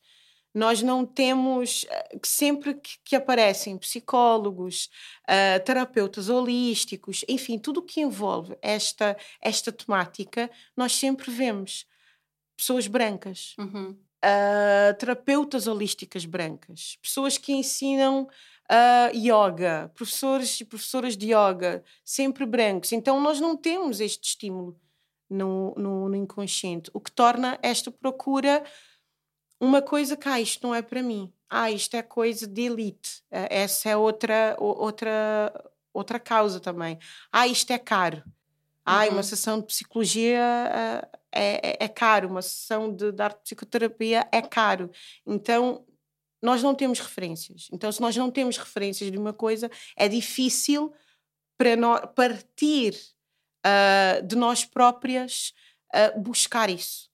Nós 0.54 0.82
não 0.84 1.06
temos, 1.06 1.86
eh, 1.90 2.20
sempre 2.24 2.76
que, 2.76 2.98
que 3.04 3.16
aparecem 3.16 3.78
psicólogos, 3.78 4.90
ah, 5.28 5.60
terapeutas 5.60 6.30
holísticos, 6.30 7.26
enfim, 7.28 7.58
tudo 7.58 7.80
o 7.80 7.84
que 7.84 8.02
envolve 8.02 8.56
esta, 8.62 9.18
esta 9.42 9.72
temática, 9.72 10.50
nós 10.78 10.96
sempre 10.96 11.32
vemos 11.32 11.86
pessoas 12.56 12.88
brancas, 12.88 13.56
Uhum. 13.58 13.92
uh, 13.92 14.94
terapeutas 14.98 15.68
holísticas 15.68 16.26
brancas, 16.26 16.98
pessoas 17.02 17.38
que 17.38 17.52
ensinam 17.52 18.28
uh, 18.70 19.16
yoga, 19.18 19.92
professores 19.96 20.62
e 20.62 20.66
professoras 20.66 21.18
de 21.18 21.34
yoga, 21.34 21.84
sempre 22.06 22.46
brancos. 22.46 22.92
Então 22.92 23.20
nós 23.20 23.40
não 23.40 23.58
temos 23.58 24.00
este 24.00 24.30
estímulo 24.30 24.80
no, 25.30 25.74
no, 25.76 26.10
no 26.10 26.16
inconsciente, 26.16 26.92
o 26.94 27.00
que 27.00 27.12
torna 27.12 27.58
esta 27.62 27.92
procura 27.92 28.64
uma 29.64 29.82
coisa 29.82 30.18
que 30.18 30.28
ah, 30.28 30.40
isto 30.42 30.66
não 30.68 30.76
é 30.76 30.82
para 30.82 31.02
mim, 31.02 31.32
ah, 31.50 31.72
isto 31.72 31.96
é 31.96 32.02
coisa 32.02 32.46
de 32.48 32.62
elite, 32.64 33.24
Ah, 33.32 33.48
essa 33.50 33.90
é 33.90 33.96
outra, 33.98 34.56
outra, 34.60 35.54
outra 35.94 36.20
causa 36.20 36.60
também. 36.60 37.00
Ah, 37.32 37.48
isto 37.48 37.72
é 37.72 37.78
caro. 37.78 38.24
Ah, 38.86 39.06
Uhum. 39.06 39.12
uma 39.14 39.24
sessão 39.24 39.60
de 39.62 39.66
psicologia 39.68 40.42
ah, 40.42 41.08
é, 41.32 41.70
é, 41.72 41.86
é 41.86 41.88
caro, 41.88 42.28
uma 42.30 42.42
sessão 42.42 42.94
de, 42.94 43.12
de 43.12 43.22
arte 43.24 43.38
de 43.38 43.44
psicoterapia 43.44 44.28
é 44.32 44.42
caro. 44.42 44.92
Então, 45.26 45.86
nós 46.42 46.62
não 46.62 46.76
temos 46.76 47.00
referências. 47.00 47.70
Então, 47.72 47.90
se 47.92 48.02
nós 48.02 48.16
não 48.18 48.30
temos 48.30 48.58
referências 48.58 49.10
de 49.10 49.18
uma 49.18 49.32
coisa, 49.34 49.72
é 49.96 50.10
difícil 50.10 50.94
para 51.58 51.76
nós 51.78 52.02
partir 52.14 53.00
ah, 53.64 54.20
de 54.22 54.36
nós 54.36 54.66
próprias 54.66 55.54
ah, 55.94 56.12
buscar 56.18 56.70
isso. 56.70 57.10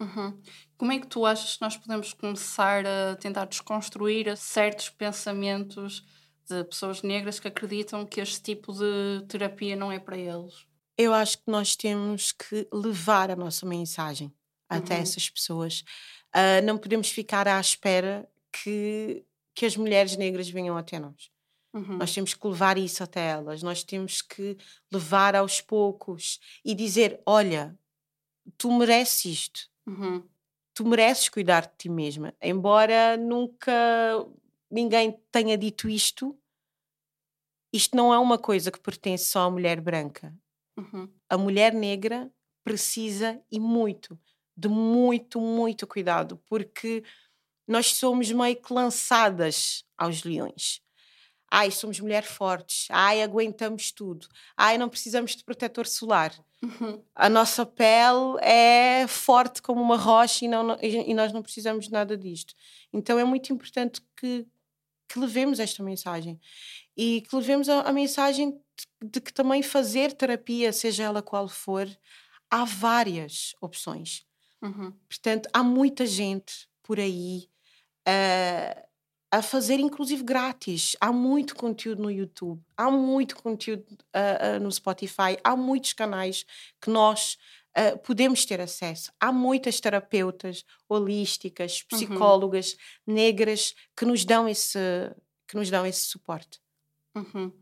Uhum. 0.00 0.40
Como 0.80 0.92
é 0.92 0.98
que 0.98 1.08
tu 1.08 1.26
achas 1.26 1.56
que 1.56 1.60
nós 1.60 1.76
podemos 1.76 2.14
começar 2.14 2.86
a 2.86 3.14
tentar 3.16 3.44
desconstruir 3.44 4.34
certos 4.34 4.88
pensamentos 4.88 6.02
de 6.48 6.64
pessoas 6.64 7.02
negras 7.02 7.38
que 7.38 7.46
acreditam 7.46 8.06
que 8.06 8.18
este 8.18 8.40
tipo 8.40 8.72
de 8.72 9.26
terapia 9.28 9.76
não 9.76 9.92
é 9.92 9.98
para 9.98 10.16
eles? 10.16 10.66
Eu 10.96 11.12
acho 11.12 11.36
que 11.36 11.50
nós 11.50 11.76
temos 11.76 12.32
que 12.32 12.66
levar 12.72 13.30
a 13.30 13.36
nossa 13.36 13.66
mensagem 13.66 14.32
até 14.70 14.94
Uhum. 14.96 15.02
essas 15.02 15.28
pessoas. 15.28 15.84
Ah, 16.32 16.62
não 16.62 16.78
podemos 16.78 17.10
ficar 17.10 17.46
à 17.46 17.60
espera 17.60 18.26
que, 18.50 19.22
que 19.54 19.66
as 19.66 19.76
mulheres 19.76 20.16
negras 20.16 20.48
venham 20.48 20.78
até 20.78 20.98
nós. 20.98 21.30
Uhum. 21.74 21.98
Nós 21.98 22.14
temos 22.14 22.32
que 22.32 22.46
levar 22.46 22.78
isso 22.78 23.04
até 23.04 23.20
elas. 23.28 23.62
Nós 23.62 23.84
temos 23.84 24.22
que 24.22 24.56
levar 24.90 25.36
aos 25.36 25.60
poucos 25.60 26.40
e 26.64 26.74
dizer: 26.74 27.20
olha, 27.26 27.78
tu 28.56 28.72
mereces 28.72 29.26
isto. 29.26 29.60
Uhum. 29.86 30.22
Tu 30.80 30.86
mereces 30.86 31.28
cuidar 31.28 31.66
de 31.66 31.76
ti 31.76 31.88
mesma. 31.90 32.32
Embora 32.40 33.14
nunca 33.14 33.70
ninguém 34.70 35.20
tenha 35.30 35.58
dito 35.58 35.90
isto, 35.90 36.34
isto 37.70 37.94
não 37.94 38.14
é 38.14 38.18
uma 38.18 38.38
coisa 38.38 38.70
que 38.70 38.80
pertence 38.80 39.26
só 39.26 39.40
à 39.40 39.50
mulher 39.50 39.78
branca 39.78 40.34
Uhum. 40.78 41.12
a 41.28 41.36
mulher 41.36 41.74
negra 41.74 42.32
precisa 42.64 43.38
e 43.52 43.60
muito 43.60 44.18
de 44.56 44.68
muito, 44.68 45.38
muito 45.38 45.86
cuidado, 45.86 46.38
porque 46.46 47.04
nós 47.68 47.94
somos 47.94 48.32
meio 48.32 48.56
que 48.56 48.72
lançadas 48.72 49.84
aos 49.98 50.24
leões. 50.24 50.80
Ai, 51.50 51.70
somos 51.70 52.00
mulheres 52.00 52.30
fortes. 52.30 52.88
Ai, 52.90 53.22
aguentamos 53.22 53.92
tudo. 53.92 54.26
Ai, 54.56 54.78
não 54.78 54.88
precisamos 54.88 55.36
de 55.36 55.44
protetor 55.44 55.86
solar. 55.86 56.32
Uhum. 56.62 57.02
A 57.14 57.28
nossa 57.28 57.64
pele 57.64 58.38
é 58.42 59.06
forte 59.06 59.62
como 59.62 59.80
uma 59.80 59.96
rocha 59.96 60.44
e, 60.44 60.48
não, 60.48 60.76
e 60.80 61.14
nós 61.14 61.32
não 61.32 61.42
precisamos 61.42 61.86
de 61.86 61.92
nada 61.92 62.16
disto. 62.16 62.54
Então 62.92 63.18
é 63.18 63.24
muito 63.24 63.52
importante 63.52 64.02
que, 64.16 64.46
que 65.08 65.18
levemos 65.18 65.58
esta 65.58 65.82
mensagem 65.82 66.38
e 66.96 67.22
que 67.22 67.34
levemos 67.34 67.68
a, 67.68 67.80
a 67.80 67.92
mensagem 67.92 68.50
de, 68.50 69.08
de 69.08 69.20
que 69.20 69.32
também 69.32 69.62
fazer 69.62 70.12
terapia, 70.12 70.72
seja 70.72 71.04
ela 71.04 71.22
qual 71.22 71.48
for, 71.48 71.88
há 72.50 72.64
várias 72.64 73.54
opções. 73.60 74.26
Uhum. 74.60 74.92
Portanto, 75.08 75.48
há 75.52 75.62
muita 75.62 76.04
gente 76.04 76.68
por 76.82 77.00
aí 77.00 77.48
ah, 78.04 78.86
a 79.30 79.42
fazer, 79.42 79.78
inclusive 79.80 80.22
grátis. 80.24 80.96
Há 81.00 81.12
muito 81.12 81.54
conteúdo 81.54 82.02
no 82.02 82.10
YouTube, 82.10 82.60
há 82.76 82.90
muito 82.90 83.36
conteúdo 83.36 83.84
ah, 84.12 84.56
ah, 84.56 84.58
no 84.58 84.70
Spotify, 84.72 85.38
há 85.44 85.54
muitos 85.56 85.92
canais 85.92 86.44
que 86.80 86.90
nós 86.90 87.38
ah, 87.74 87.96
podemos 87.98 88.44
ter 88.44 88.60
acesso. 88.60 89.12
Há 89.20 89.30
muitas 89.32 89.78
terapeutas 89.80 90.64
holísticas, 90.88 91.84
Uhum. 91.92 91.98
psicólogas 91.98 92.76
negras 93.06 93.74
que 93.96 94.04
nos 94.04 94.24
dão 94.24 94.48
esse, 94.48 94.78
que 95.46 95.56
nos 95.56 95.70
dão 95.70 95.86
esse 95.86 96.02
suporte. 96.02 96.60
Uhum. 97.14 97.52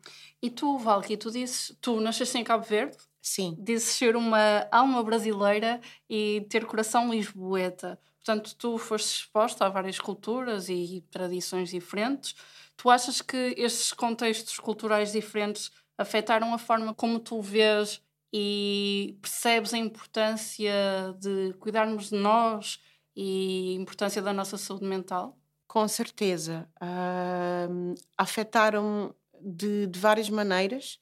E 0.43 0.51
tu, 0.51 0.79
Valky, 0.79 1.17
tu 1.17 1.31
dizes, 1.31 1.77
tu 1.81 2.01
nasceste 2.01 2.37
em 2.39 2.45
Cabo 2.45 2.65
Verde, 2.65 2.97
Sim, 3.21 3.57
dizes 3.59 3.89
ser 3.89 4.15
uma 4.17 4.67
alma 4.71 5.03
brasileira 5.03 5.81
e 6.09 6.47
ter 6.49 6.65
coração 6.67 7.11
lisboeta. 7.11 7.99
Portanto, 8.29 8.55
tu 8.57 8.77
foste 8.77 9.23
exposta 9.23 9.65
a 9.65 9.71
várias 9.71 9.99
culturas 9.99 10.69
e 10.69 11.03
tradições 11.11 11.71
diferentes. 11.71 12.35
Tu 12.77 12.91
achas 12.91 13.23
que 13.23 13.55
estes 13.57 13.91
contextos 13.95 14.59
culturais 14.59 15.13
diferentes 15.13 15.71
afetaram 15.97 16.53
a 16.53 16.59
forma 16.59 16.93
como 16.95 17.19
tu 17.19 17.41
vês 17.41 18.03
e 18.31 19.17
percebes 19.23 19.73
a 19.73 19.79
importância 19.79 20.71
de 21.19 21.55
cuidarmos 21.55 22.11
de 22.11 22.17
nós 22.17 22.79
e 23.17 23.77
a 23.79 23.81
importância 23.81 24.21
da 24.21 24.35
nossa 24.35 24.59
saúde 24.59 24.85
mental? 24.85 25.39
com 25.67 25.89
certeza. 25.89 26.69
Ahm, 26.81 27.95
afetaram 28.17 29.15
de, 29.41 29.87
de 29.87 29.99
várias 29.99 30.29
maneiras. 30.29 30.99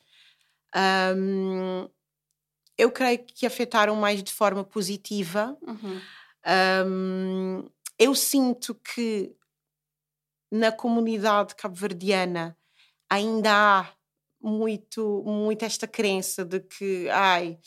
Ahm, 0.72 1.88
eu 2.78 2.90
creio 2.92 3.24
que 3.24 3.46
afetaram 3.46 3.96
mais 3.96 4.22
de 4.22 4.32
forma 4.32 4.62
positiva. 4.62 5.56
Uhum. 5.62 6.00
Ahm, 6.46 7.68
eu 7.98 8.14
sinto 8.14 8.74
que 8.74 9.34
na 10.50 10.70
comunidade 10.70 11.54
cabo-verdiana 11.54 12.56
ainda 13.10 13.52
há 13.52 13.92
muito, 14.40 15.22
muito 15.24 15.64
esta 15.64 15.86
crença 15.86 16.44
de 16.44 16.60
que, 16.60 17.08
ai, 17.10 17.58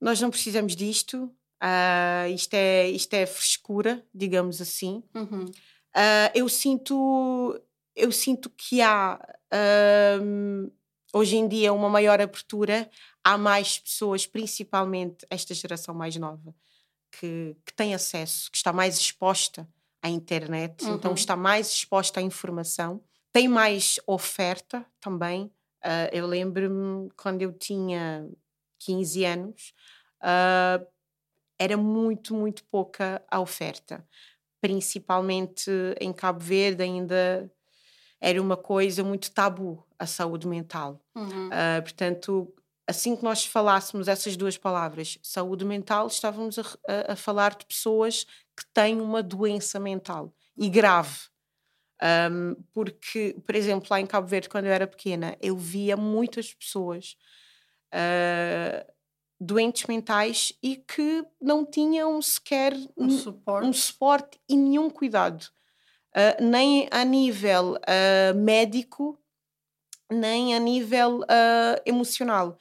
nós 0.00 0.20
não 0.20 0.30
precisamos 0.30 0.76
disto, 0.76 1.24
uh, 1.62 2.28
isto, 2.34 2.54
é, 2.54 2.88
isto 2.90 3.14
é 3.14 3.24
frescura, 3.24 4.04
digamos 4.14 4.60
assim. 4.60 5.02
Uhum. 5.14 5.44
Uh, 5.44 6.30
eu 6.34 6.48
sinto 6.48 7.58
eu 7.96 8.12
sinto 8.12 8.48
que 8.50 8.80
há 8.80 9.20
uh, 9.52 10.72
hoje 11.12 11.36
em 11.36 11.48
dia 11.48 11.72
uma 11.72 11.88
maior 11.88 12.20
abertura, 12.20 12.88
há 13.22 13.36
mais 13.36 13.78
pessoas, 13.78 14.26
principalmente 14.26 15.26
esta 15.28 15.54
geração 15.54 15.94
mais 15.94 16.16
nova, 16.16 16.54
que, 17.10 17.56
que 17.64 17.72
tem 17.74 17.94
acesso, 17.94 18.50
que 18.50 18.56
está 18.56 18.72
mais 18.72 18.98
exposta 18.98 19.68
à 20.02 20.08
internet, 20.08 20.74
então 20.76 20.90
uhum. 20.90 20.96
então 20.96 21.14
está 21.14 21.36
mais 21.36 21.68
exposta 21.68 22.20
à 22.20 22.22
informação, 22.22 23.02
tem 23.32 23.48
mais 23.48 24.00
oferta 24.06 24.84
também. 25.00 25.44
Uh, 25.84 26.08
eu 26.12 26.26
lembro-me 26.26 27.10
quando 27.16 27.42
eu 27.42 27.52
tinha 27.52 28.28
15 28.80 29.24
anos, 29.24 29.74
uh, 30.22 30.86
era 31.58 31.76
muito, 31.76 32.34
muito 32.34 32.64
pouca 32.64 33.22
a 33.30 33.40
oferta. 33.40 34.06
Principalmente 34.60 35.70
em 36.00 36.12
Cabo 36.12 36.40
Verde, 36.40 36.82
ainda 36.82 37.50
era 38.20 38.40
uma 38.40 38.56
coisa 38.56 39.02
muito 39.02 39.30
tabu 39.30 39.86
a 39.98 40.06
saúde 40.06 40.46
mental. 40.46 41.00
Uhum. 41.14 41.48
Uh, 41.48 41.82
portanto, 41.82 42.54
assim 42.90 43.16
que 43.16 43.24
nós 43.24 43.44
falássemos 43.44 44.08
essas 44.08 44.36
duas 44.36 44.58
palavras, 44.58 45.18
saúde 45.22 45.64
mental, 45.64 46.06
estávamos 46.08 46.58
a, 46.58 46.62
a, 46.62 47.12
a 47.12 47.16
falar 47.16 47.54
de 47.54 47.64
pessoas 47.64 48.24
que 48.56 48.66
têm 48.74 49.00
uma 49.00 49.22
doença 49.22 49.80
mental 49.80 50.34
e 50.56 50.68
grave. 50.68 51.30
Um, 52.02 52.56
porque, 52.72 53.36
por 53.46 53.54
exemplo, 53.54 53.88
lá 53.90 54.00
em 54.00 54.06
Cabo 54.06 54.26
Verde, 54.26 54.48
quando 54.48 54.66
eu 54.66 54.72
era 54.72 54.86
pequena, 54.86 55.36
eu 55.40 55.56
via 55.56 55.96
muitas 55.96 56.52
pessoas 56.52 57.16
uh, 57.94 58.92
doentes 59.38 59.86
mentais 59.86 60.52
e 60.62 60.76
que 60.76 61.24
não 61.40 61.64
tinham 61.64 62.20
sequer 62.22 62.74
um 62.96 63.10
suporte, 63.10 63.68
um 63.68 63.72
suporte 63.72 64.40
e 64.48 64.56
nenhum 64.56 64.88
cuidado 64.88 65.44
uh, 66.16 66.42
nem 66.42 66.88
a 66.90 67.04
nível 67.04 67.74
uh, 67.74 68.34
médico, 68.34 69.18
nem 70.10 70.56
a 70.56 70.58
nível 70.58 71.20
emocional. 71.86 72.58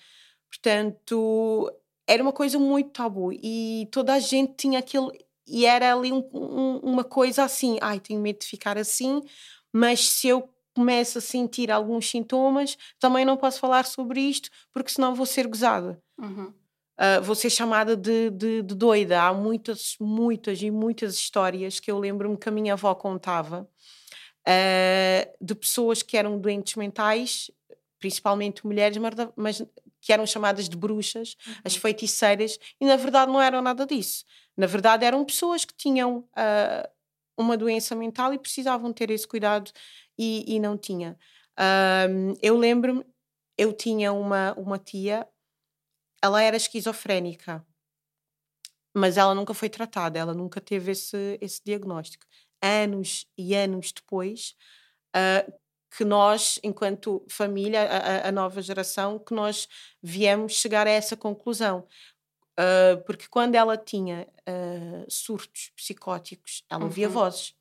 Portanto, 0.50 1.72
era 2.08 2.22
uma 2.22 2.34
coisa 2.34 2.58
muito 2.60 2.92
tabu 2.92 3.32
e 3.32 3.88
toda 3.92 4.14
a 4.14 4.20
gente 4.20 4.54
tinha 4.56 4.80
aquele. 4.80 5.10
E 5.48 5.66
era 5.66 5.94
ali 5.94 6.12
um, 6.12 6.28
um, 6.34 6.78
uma 6.78 7.04
coisa 7.04 7.44
assim: 7.44 7.78
ai, 7.82 8.00
tenho 8.00 8.20
medo 8.20 8.40
de 8.40 8.48
ficar 8.48 8.78
assim, 8.78 9.22
mas 9.72 10.10
se 10.10 10.28
eu 10.28 10.50
começo 10.76 11.18
a 11.18 11.22
sentir 11.22 11.72
alguns 11.72 12.10
sintomas, 12.10 12.78
também 13.00 13.26
não 13.26 13.38
posso 13.38 13.60
falar 13.60 13.86
sobre 13.86 14.22
isto, 14.22 14.50
porque 14.72 14.92
senão 14.92 15.16
vou 15.16 15.26
ser 15.26 15.48
gozada. 15.48 16.02
Uhum 16.18 16.54
uh, 17.00 17.22
vou 17.22 17.36
ser 17.36 17.50
chamada 17.50 17.96
de, 17.96 18.30
de, 18.30 18.62
de, 18.62 18.76
doida. 18.76 19.24
Há 19.24 19.34
muitas, 19.34 19.96
muitas 20.00 20.62
e 20.62 20.70
muitas 20.70 21.16
histórias 21.16 21.80
que 21.80 21.90
eu 21.90 21.98
lembro-me 21.98 22.38
que 22.38 22.50
a 22.50 22.52
minha 22.52 22.74
avó 22.74 22.94
contava 22.94 23.68
uh, 24.48 25.34
de 25.42 25.56
pessoas 25.56 26.04
que 26.04 26.18
eram 26.18 26.38
doentes 26.38 26.76
mentais, 26.76 27.50
principalmente 28.00 28.66
mulheres, 28.66 28.98
mas 29.36 29.64
que 30.02 30.14
eram 30.14 30.26
chamadas 30.26 30.70
de 30.70 30.78
bruxas, 30.78 31.36
uhum. 31.46 31.54
as 31.64 31.76
feiticeiras, 31.76 32.58
e 32.80 32.86
na 32.86 32.96
verdade 32.96 33.32
não 33.32 33.42
eram 33.42 33.62
nada 33.62 33.86
disso. 33.86 34.26
Na 34.56 34.68
verdade 34.68 35.06
eram 35.06 35.24
pessoas 35.26 35.66
que 35.66 35.74
tinham 35.74 36.20
uh, 36.20 36.90
uma 37.38 37.56
doença 37.56 37.96
mental 37.96 38.34
e 38.34 38.40
precisavam 38.40 38.92
ter 38.92 39.10
esse 39.10 39.28
cuidado 39.28 39.72
e, 40.18 40.56
e 40.56 40.60
não 40.60 40.78
tinha. 40.78 41.18
eu 42.42 42.58
lembro-me, 42.58 43.06
eu 43.58 43.72
tinha 43.74 44.12
uma, 44.12 44.54
uma 44.54 44.78
tia, 44.78 45.28
ela 46.22 46.42
era 46.42 46.58
esquizofrénica, 46.58 47.66
mas 48.94 49.18
ela 49.18 49.34
nunca 49.34 49.54
foi 49.54 49.70
tratada, 49.70 50.20
ela 50.20 50.34
nunca 50.34 50.60
teve 50.60 50.92
esse, 50.92 51.38
esse 51.42 51.62
diagnóstico. 51.64 52.26
Anos 52.62 53.26
e 53.38 53.56
anos 53.56 53.94
depois, 53.94 54.56
uh, 55.16 55.54
que 55.92 56.06
nós, 56.06 56.60
enquanto 56.64 57.26
família, 57.30 57.84
a, 57.84 58.28
a, 58.30 58.32
nova 58.32 58.62
geração, 58.62 59.18
que 59.18 59.34
nós 59.34 59.68
viemos 60.02 60.54
chegar 60.54 60.86
a 60.88 60.92
essa 60.92 61.18
conclusão. 61.18 61.88
Uh, 62.60 63.02
porque 63.06 63.28
quando 63.30 63.56
ela 63.56 63.78
tinha 63.78 64.28
uh, 64.42 65.06
surtos 65.10 65.72
psicóticos, 65.76 66.64
ela 66.70 66.84
ouvia 66.84 67.08
uhum. 67.08 67.14
vozes, 67.14 67.56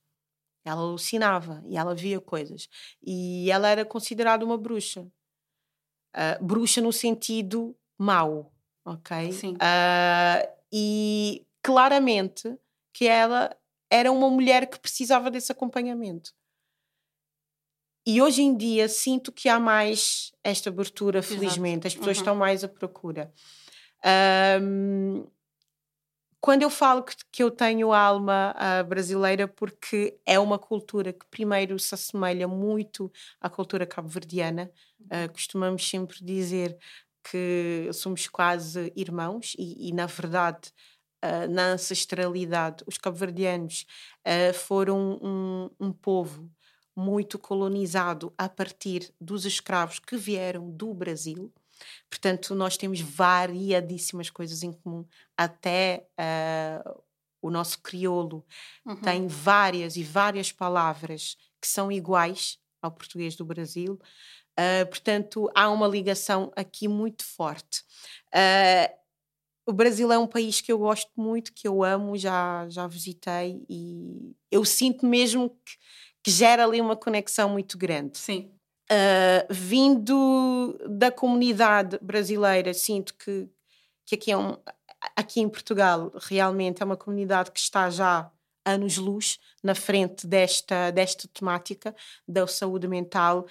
ela 0.65 0.81
alucinava 0.81 1.63
e 1.67 1.77
ela 1.77 1.95
via 1.95 2.21
coisas. 2.21 2.69
E 3.03 3.51
ela 3.51 3.69
era 3.69 3.85
considerada 3.85 4.45
uma 4.45 4.59
bruxa. 4.59 5.03
Uh, 6.15 6.45
bruxa 6.45 6.81
no 6.81 6.93
sentido 6.93 7.77
mau, 7.97 8.53
ok? 8.85 9.33
Sim. 9.33 9.57
E 10.71 11.47
claramente 11.63 12.59
que 12.93 13.07
ela 13.07 13.57
era 13.91 14.11
uma 14.13 14.29
mulher 14.29 14.67
que 14.67 14.79
precisava 14.79 15.31
desse 15.31 15.53
acompanhamento. 15.53 16.35
E 18.11 18.23
hoje 18.23 18.41
em 18.41 18.57
dia 18.57 18.89
sinto 18.89 19.31
que 19.31 19.51
há 19.51 19.61
mais 19.61 20.33
esta 20.43 20.71
abertura, 20.71 21.23
felizmente, 21.23 21.87
Exato. 21.87 21.89
as 21.89 21.95
pessoas 21.95 22.17
uhum. 22.17 22.23
estão 22.23 22.35
mais 22.35 22.65
à 22.65 22.69
procura. 22.69 23.31
Um, 24.63 25.27
quando 26.41 26.63
eu 26.63 26.71
falo 26.71 27.03
que, 27.03 27.15
que 27.31 27.43
eu 27.43 27.51
tenho 27.51 27.93
alma 27.93 28.57
uh, 28.57 28.83
brasileira, 28.89 29.47
porque 29.47 30.19
é 30.25 30.39
uma 30.39 30.59
cultura 30.59 31.13
que 31.13 31.27
primeiro 31.31 31.79
se 31.79 31.95
assemelha 31.95 32.49
muito 32.49 33.13
à 33.39 33.51
cultura 33.51 33.85
cabo-verdiana, 33.85 34.71
uh, 35.03 35.31
costumamos 35.31 35.87
sempre 35.87 36.25
dizer 36.25 36.79
que 37.31 37.91
somos 37.93 38.27
quase 38.27 38.91
irmãos 38.97 39.55
e, 39.59 39.91
e 39.91 39.93
na 39.93 40.07
verdade, 40.07 40.73
uh, 41.23 41.47
na 41.51 41.73
ancestralidade, 41.73 42.83
os 42.87 42.97
cabo-verdianos 42.97 43.85
foram 44.55 45.19
um, 45.23 45.71
um 45.79 45.93
povo 45.93 46.51
muito 46.99 47.39
colonizado 47.39 48.33
a 48.37 48.49
partir 48.49 49.15
dos 49.21 49.45
escravos 49.45 50.01
que 50.01 50.17
vieram 50.17 50.69
do 50.69 50.93
Brasil. 50.93 51.53
Portanto, 52.11 52.57
nós 52.57 52.77
temos 52.77 53.01
variadíssimas 53.01 54.31
coisas 54.31 54.65
em 54.65 54.73
comum. 54.73 55.05
Até 55.37 56.09
uh, 56.19 57.03
o 57.41 57.51
nosso 57.51 57.81
crioulo 57.81 58.45
uhum. 58.85 58.97
tem 58.97 59.29
várias 59.29 59.97
e 59.97 60.03
várias 60.03 60.51
palavras 60.51 61.37
que 61.61 61.69
são 61.69 61.93
iguais 61.93 62.59
ao 62.83 62.91
português 62.91 63.37
do 63.37 63.45
Brasil. 63.45 63.95
Uh, 64.59 64.85
portanto, 64.89 65.49
há 65.55 65.71
uma 65.71 65.87
ligação 65.87 66.51
aqui 66.57 66.89
muito 66.89 67.23
forte. 67.23 67.85
Uh, 68.35 68.99
o 69.69 69.73
Brasil 69.73 70.11
é 70.11 70.19
um 70.19 70.27
país 70.27 70.63
que 70.63 70.73
eu 70.73 70.79
gosto 70.79 71.13
muito, 71.15 71.53
que 71.53 71.69
eu 71.69 71.85
amo, 71.85 72.17
já, 72.17 72.67
já 72.71 72.87
visitei 72.87 73.63
e 73.69 74.35
eu 74.51 74.65
sinto 74.65 75.05
mesmo 75.05 75.51
que, 75.51 75.77
que 75.77 75.79
gera 76.29 76.65
ali 76.65 76.81
uma 76.81 76.97
conexão 76.97 77.49
muito 77.49 77.77
grande. 77.77 78.19
Sim. 78.19 78.51
Uh, 78.91 79.47
vindo 79.51 80.79
da 80.89 81.11
comunidade 81.11 81.99
brasileira, 82.01 82.73
sinto 82.73 83.15
que, 83.15 83.47
que 84.07 84.15
aqui, 84.15 84.33
é 84.33 84.37
um, 84.37 84.57
aqui 85.15 85.41
em 85.41 85.49
Portugal 85.49 86.11
realmente 86.23 86.83
é 86.83 86.87
uma 86.87 86.97
comunidade 86.97 87.51
que 87.51 87.61
está 87.61 87.91
já 87.91 88.31
anos-luz 88.65 89.39
na 89.63 89.75
frente 89.75 90.27
desta, 90.27 90.91
desta 90.91 91.27
temática 91.29 91.95
da 92.27 92.47
saúde 92.47 92.87
mental. 92.87 93.47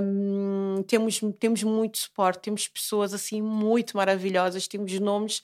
Um, 0.00 0.82
temos, 0.84 1.20
temos 1.38 1.62
muito 1.62 1.98
suporte, 1.98 2.42
temos 2.42 2.68
pessoas 2.68 3.12
assim 3.12 3.42
muito 3.42 3.96
maravilhosas, 3.96 4.68
temos 4.68 4.92
nomes. 5.00 5.42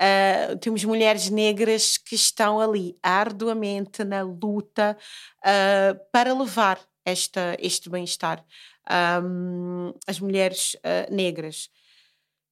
Uh, 0.00 0.56
temos 0.58 0.82
mulheres 0.82 1.28
negras 1.28 1.98
que 1.98 2.14
estão 2.14 2.58
ali 2.58 2.96
arduamente 3.02 4.02
na 4.02 4.22
luta 4.22 4.96
uh, 5.40 6.00
para 6.10 6.32
levar 6.32 6.80
esta, 7.04 7.54
este 7.58 7.90
bem-estar. 7.90 8.42
Um, 9.22 9.92
as 10.06 10.18
mulheres 10.18 10.74
uh, 10.76 11.14
negras. 11.14 11.68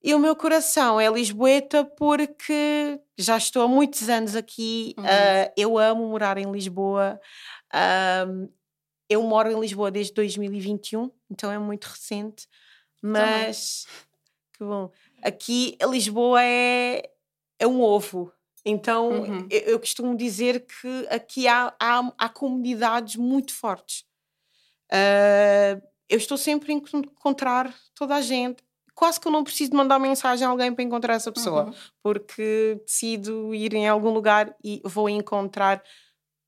E 0.02 0.14
o 0.14 0.18
meu 0.18 0.36
coração 0.36 1.00
é 1.00 1.10
Lisboeta 1.10 1.84
porque 1.84 3.00
já 3.16 3.38
estou 3.38 3.62
há 3.62 3.68
muitos 3.68 4.10
anos 4.10 4.36
aqui. 4.36 4.94
Uhum. 4.98 5.04
Uh, 5.04 5.52
eu 5.56 5.78
amo 5.78 6.06
morar 6.06 6.36
em 6.36 6.50
Lisboa. 6.52 7.18
Eu 9.08 9.22
moro 9.22 9.50
em 9.50 9.58
Lisboa 9.58 9.90
desde 9.90 10.12
2021, 10.12 11.10
então 11.30 11.50
é 11.50 11.58
muito 11.58 11.86
recente. 11.86 12.46
Mas 13.02 13.86
que 14.52 14.64
bom. 14.64 14.90
Aqui 15.22 15.78
Lisboa 15.88 16.42
é, 16.42 17.08
é 17.58 17.66
um 17.66 17.80
ovo. 17.80 18.32
Então 18.64 19.10
uhum. 19.10 19.46
eu, 19.50 19.60
eu, 19.60 19.80
costumo 19.80 20.16
dizer 20.16 20.66
que 20.66 21.06
aqui 21.10 21.46
há, 21.48 21.74
há, 21.80 22.12
há 22.18 22.28
comunidades 22.28 23.16
muito 23.16 23.52
fortes. 23.52 24.04
Uh, 24.92 25.80
eu 26.08 26.18
estou 26.18 26.36
sempre 26.36 26.72
a 26.72 26.74
encontrar 26.74 27.74
toda 27.94 28.16
a 28.16 28.20
gente 28.20 28.62
quase 28.98 29.20
que 29.20 29.28
eu 29.28 29.32
não 29.32 29.44
preciso 29.44 29.70
de 29.70 29.76
mandar 29.76 30.00
mensagem 30.00 30.44
a 30.44 30.50
alguém 30.50 30.74
para 30.74 30.82
encontrar 30.82 31.14
essa 31.14 31.30
pessoa, 31.30 31.66
uhum. 31.66 31.74
porque 32.02 32.80
decido 32.84 33.54
ir 33.54 33.72
em 33.72 33.86
algum 33.86 34.10
lugar 34.10 34.52
e 34.62 34.82
vou 34.84 35.08
encontrar 35.08 35.80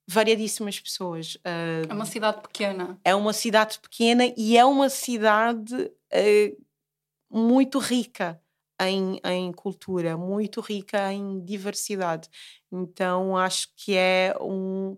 variadíssimas 0.05 0.77
pessoas. 0.77 1.35
Uh, 1.35 1.87
é 1.87 1.93
uma 1.93 2.05
cidade 2.05 2.41
pequena. 2.41 2.99
É 3.05 3.15
uma 3.15 3.31
cidade 3.31 3.79
pequena 3.79 4.33
e 4.35 4.57
é 4.57 4.65
uma 4.65 4.89
cidade 4.89 5.73
uh, 5.73 6.65
muito 7.29 7.79
rica 7.79 8.37
em, 8.87 9.19
em 9.23 9.51
cultura, 9.51 10.17
muito 10.17 10.61
rica 10.61 11.11
em 11.11 11.43
diversidade. 11.43 12.29
Então 12.71 13.37
acho 13.37 13.67
que 13.75 13.95
é 13.95 14.33
um, 14.39 14.97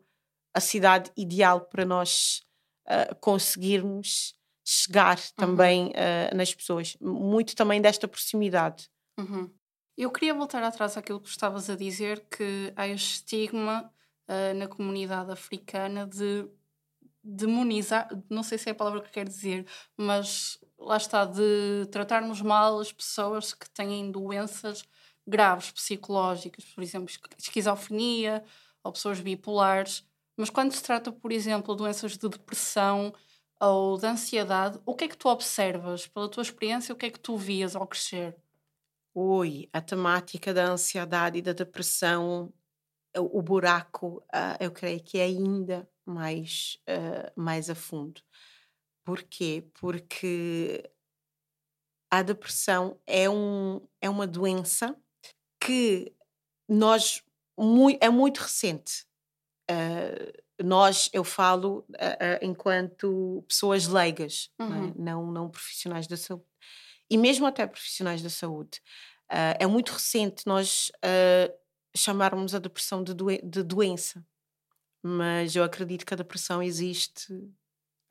a 0.53 0.59
cidade 0.59 1.11
ideal 1.17 1.61
para 1.61 1.85
nós 1.85 2.41
uh, 2.87 3.15
conseguirmos 3.19 4.35
chegar 4.65 5.17
uhum. 5.17 5.23
também 5.35 5.87
uh, 5.87 6.35
nas 6.35 6.53
pessoas. 6.53 6.95
Muito 7.01 7.55
também 7.55 7.81
desta 7.81 8.07
proximidade. 8.07 8.89
Uhum. 9.19 9.49
Eu 9.97 10.09
queria 10.11 10.33
voltar 10.33 10.63
atrás 10.63 10.97
àquilo 10.97 11.19
que 11.19 11.29
estavas 11.29 11.69
a 11.69 11.75
dizer, 11.75 12.25
que 12.29 12.73
há 12.75 12.87
este 12.87 13.15
estigma 13.15 13.91
uh, 14.27 14.57
na 14.57 14.67
comunidade 14.67 15.31
africana 15.31 16.07
de 16.07 16.47
demonizar, 17.23 18.09
não 18.29 18.43
sei 18.43 18.57
se 18.57 18.67
é 18.67 18.73
a 18.73 18.75
palavra 18.75 19.01
que 19.01 19.11
quer 19.11 19.25
dizer, 19.25 19.65
mas 19.95 20.59
lá 20.83 20.97
está, 20.97 21.25
de 21.25 21.87
tratarmos 21.91 22.41
mal 22.41 22.79
as 22.79 22.91
pessoas 22.91 23.53
que 23.53 23.69
têm 23.69 24.11
doenças 24.11 24.83
graves 25.25 25.71
psicológicas, 25.71 26.65
por 26.65 26.83
exemplo, 26.83 27.09
esquizofrenia 27.37 28.43
ou 28.83 28.91
pessoas 28.91 29.19
bipolares. 29.19 30.05
Mas 30.35 30.49
quando 30.49 30.73
se 30.73 30.83
trata, 30.83 31.11
por 31.11 31.31
exemplo, 31.31 31.73
de 31.73 31.83
doenças 31.83 32.17
de 32.17 32.29
depressão 32.29 33.13
ou 33.59 33.97
de 33.97 34.05
ansiedade, 34.05 34.79
o 34.85 34.93
que 34.93 35.05
é 35.05 35.07
que 35.07 35.17
tu 35.17 35.29
observas? 35.29 36.07
Pela 36.07 36.29
tua 36.29 36.43
experiência, 36.43 36.93
o 36.93 36.97
que 36.97 37.05
é 37.05 37.09
que 37.09 37.19
tu 37.19 37.37
vias 37.37 37.75
ao 37.75 37.87
crescer? 37.87 38.35
Oi, 39.13 39.69
a 39.71 39.79
temática 39.79 40.53
da 40.53 40.65
ansiedade 40.65 41.37
e 41.37 41.41
da 41.41 41.53
depressão, 41.53 42.51
o 43.15 43.41
buraco, 43.41 44.23
ah, 44.33 44.57
eu 44.59 44.71
creio 44.71 45.01
que 45.01 45.19
é 45.19 45.25
ainda 45.25 45.87
mais, 46.05 46.79
uh, 46.89 47.39
mais 47.39 47.69
a 47.69 47.75
fundo. 47.75 48.21
Porquê? 49.03 49.65
Porque 49.73 50.89
a 52.11 52.21
depressão 52.21 52.99
é, 53.05 53.29
um, 53.29 53.81
é 54.01 54.09
uma 54.09 54.27
doença 54.27 54.95
que 55.59 56.13
nós 56.69 57.23
muito, 57.57 58.03
é 58.03 58.09
muito 58.09 58.39
recente. 58.39 59.05
Uh, 59.69 60.43
nós, 60.63 61.09
eu 61.11 61.23
falo 61.23 61.79
uh, 61.79 61.93
uh, 61.93 62.39
enquanto 62.41 63.43
pessoas 63.47 63.87
leigas, 63.87 64.49
uhum. 64.59 64.69
não, 64.69 64.75
é? 64.75 64.79
Uhum. 64.79 64.93
não, 64.95 65.31
não, 65.31 65.49
profissionais 65.49 66.07
da 66.07 66.17
saúde. 66.17 66.45
E 67.09 67.17
mesmo 67.17 67.45
até 67.45 67.65
profissionais 67.67 68.21
da 68.21 68.29
saúde. 68.29 68.81
é 69.29 69.67
muito 69.67 69.91
recente 69.91 70.47
nós 70.47 70.91
chamarmos 71.95 72.55
a 72.55 72.59
depressão 72.59 73.03
de, 73.03 73.13
doen 73.13 73.37
de 73.43 73.61
doença 73.61 74.25
mas 75.03 75.53
eu 75.53 75.63
acredito 75.65 76.05
que 76.05 76.13
a 76.13 76.17
depressão 76.17 76.63
existe 76.63 77.27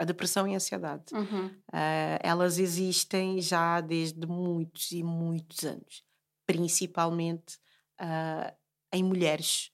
a 0.02 0.04
depressão 0.04 0.48
e 0.48 0.52
a 0.52 0.56
ansiedade. 0.56 1.14
Uhum. 1.14 1.46
Uh, 1.46 2.18
elas 2.20 2.58
existem 2.58 3.40
já 3.40 3.80
desde 3.80 4.26
muitos 4.26 4.90
e 4.90 5.02
muitos 5.04 5.64
anos, 5.64 6.04
principalmente 6.44 7.56
uh, 8.00 8.52
em 8.92 9.04
mulheres, 9.04 9.70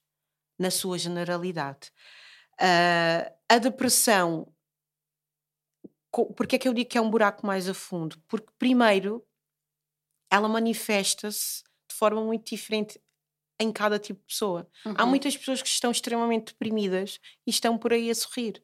na 0.57 0.69
sua 0.69 0.99
generalidade. 0.99 1.91
Uh, 2.61 3.33
a 3.49 3.57
depressão, 3.57 4.53
porque 6.37 6.57
é 6.57 6.59
que 6.59 6.67
eu 6.67 6.75
digo 6.75 6.89
que 6.89 6.97
é 6.99 7.01
um 7.01 7.09
buraco 7.09 7.45
mais 7.47 7.67
a 7.67 7.73
fundo? 7.73 8.21
Porque, 8.27 8.51
primeiro, 8.59 9.25
ela 10.31 10.47
manifesta-se 10.47 11.63
de 11.89 11.95
forma 11.95 12.23
muito 12.23 12.47
diferente 12.47 13.01
em 13.59 13.71
cada 13.71 13.97
tipo 13.97 14.19
de 14.19 14.27
pessoa. 14.27 14.69
Uhum. 14.85 14.93
Há 14.95 15.05
muitas 15.07 15.35
pessoas 15.35 15.59
que 15.63 15.67
estão 15.67 15.89
extremamente 15.89 16.53
deprimidas 16.53 17.19
e 17.47 17.49
estão 17.49 17.79
por 17.79 17.93
aí 17.93 18.11
a 18.11 18.15
sorrir. 18.15 18.63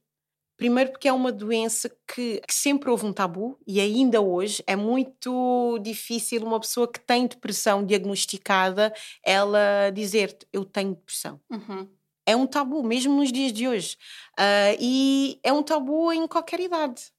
Primeiro 0.58 0.92
porque 0.92 1.08
é 1.08 1.14
uma 1.14 1.32
doença 1.32 1.90
que, 2.08 2.42
que, 2.48 2.54
sempre 2.54 2.90
houve 2.90 3.06
um 3.06 3.12
tabu 3.12 3.60
e 3.68 3.82
ainda 3.82 4.22
hoje 4.22 4.64
é 4.66 4.76
muito 4.76 5.78
difícil 5.80 6.44
uma 6.44 6.60
pessoa 6.60 6.90
que 6.90 7.00
tem 7.00 7.28
depressão 7.28 7.86
diagnosticada 7.86 8.94
ela 9.22 9.92
dizer 9.94 10.38
eu 10.54 10.64
tenho 10.64 10.96
depressão. 10.96 11.42
Uhum. 11.50 11.90
É 12.26 12.36
um 12.36 12.48
tabu, 12.48 12.84
mesmo 12.84 13.14
nos 13.14 13.32
dias 13.32 13.54
de 13.54 13.68
hoje. 13.68 13.98
Uh, 14.40 14.76
e 14.80 15.40
é 15.44 15.54
um 15.54 15.62
tabu 15.62 16.12
em 16.12 16.28
qualquer 16.28 16.60
idade. 16.60 17.12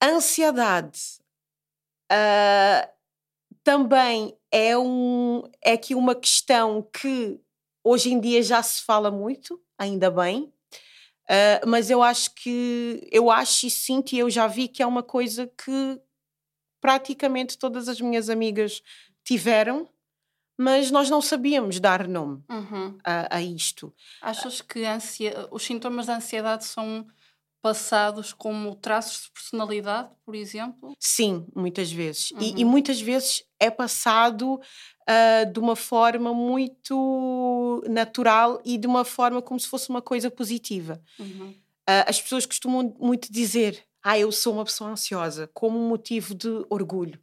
Ansiedade 0.00 1.00
uh, 2.12 2.88
também 3.64 4.36
é, 4.52 4.78
um, 4.78 5.42
é 5.64 5.72
aqui 5.72 5.94
uma 5.94 6.14
questão 6.14 6.82
que 6.82 7.40
hoje 7.82 8.12
em 8.12 8.20
dia 8.20 8.42
já 8.42 8.62
se 8.62 8.82
fala 8.82 9.10
muito, 9.10 9.60
ainda 9.76 10.10
bem, 10.10 10.52
uh, 11.30 11.66
mas 11.66 11.90
eu 11.90 12.02
acho 12.02 12.34
que, 12.34 13.06
eu 13.10 13.30
acho 13.30 13.66
e 13.66 13.70
sinto 13.70 14.12
e 14.12 14.18
eu 14.18 14.30
já 14.30 14.46
vi 14.46 14.68
que 14.68 14.82
é 14.82 14.86
uma 14.86 15.02
coisa 15.02 15.46
que 15.46 16.00
praticamente 16.80 17.58
todas 17.58 17.88
as 17.88 18.00
minhas 18.00 18.30
amigas 18.30 18.82
tiveram, 19.24 19.88
mas 20.58 20.90
nós 20.90 21.10
não 21.10 21.20
sabíamos 21.20 21.78
dar 21.80 22.08
nome 22.08 22.42
uhum. 22.48 22.98
a, 23.04 23.36
a, 23.36 23.42
isto. 23.42 23.92
Achas 24.22 24.62
que 24.62 24.84
ansia... 24.84 25.48
os 25.50 25.64
sintomas 25.64 26.06
da 26.06 26.16
ansiedade 26.16 26.64
são 26.64 27.06
passados 27.66 28.32
como 28.32 28.76
traços 28.76 29.24
de 29.24 29.32
personalidade, 29.32 30.08
por 30.24 30.36
exemplo? 30.36 30.94
Sim, 31.00 31.44
muitas 31.52 31.90
vezes. 31.90 32.30
Uhum. 32.30 32.38
E, 32.40 32.60
e, 32.60 32.64
muitas 32.64 33.00
vezes 33.00 33.42
é 33.58 33.68
passado 33.68 34.54
uh, 34.54 35.52
de 35.52 35.58
uma 35.58 35.74
forma 35.74 36.32
muito 36.32 37.82
natural 37.88 38.60
e 38.64 38.78
de 38.78 38.86
uma 38.86 39.04
forma 39.04 39.42
como 39.42 39.58
se 39.58 39.66
fosse 39.66 39.90
uma 39.90 40.00
coisa 40.00 40.30
positiva. 40.30 41.02
Uhum. 41.18 41.48
Uh, 41.50 42.06
as 42.06 42.22
pessoas 42.22 42.46
costumam 42.46 42.94
muito 43.00 43.32
dizer: 43.32 43.82
Ah, 44.00 44.16
eu 44.16 44.30
sou 44.30 44.52
uma 44.52 44.64
pessoa 44.64 44.90
ansiosa, 44.90 45.50
como 45.52 45.76
um 45.76 45.88
motivo 45.88 46.36
de 46.36 46.64
orgulho. 46.70 47.18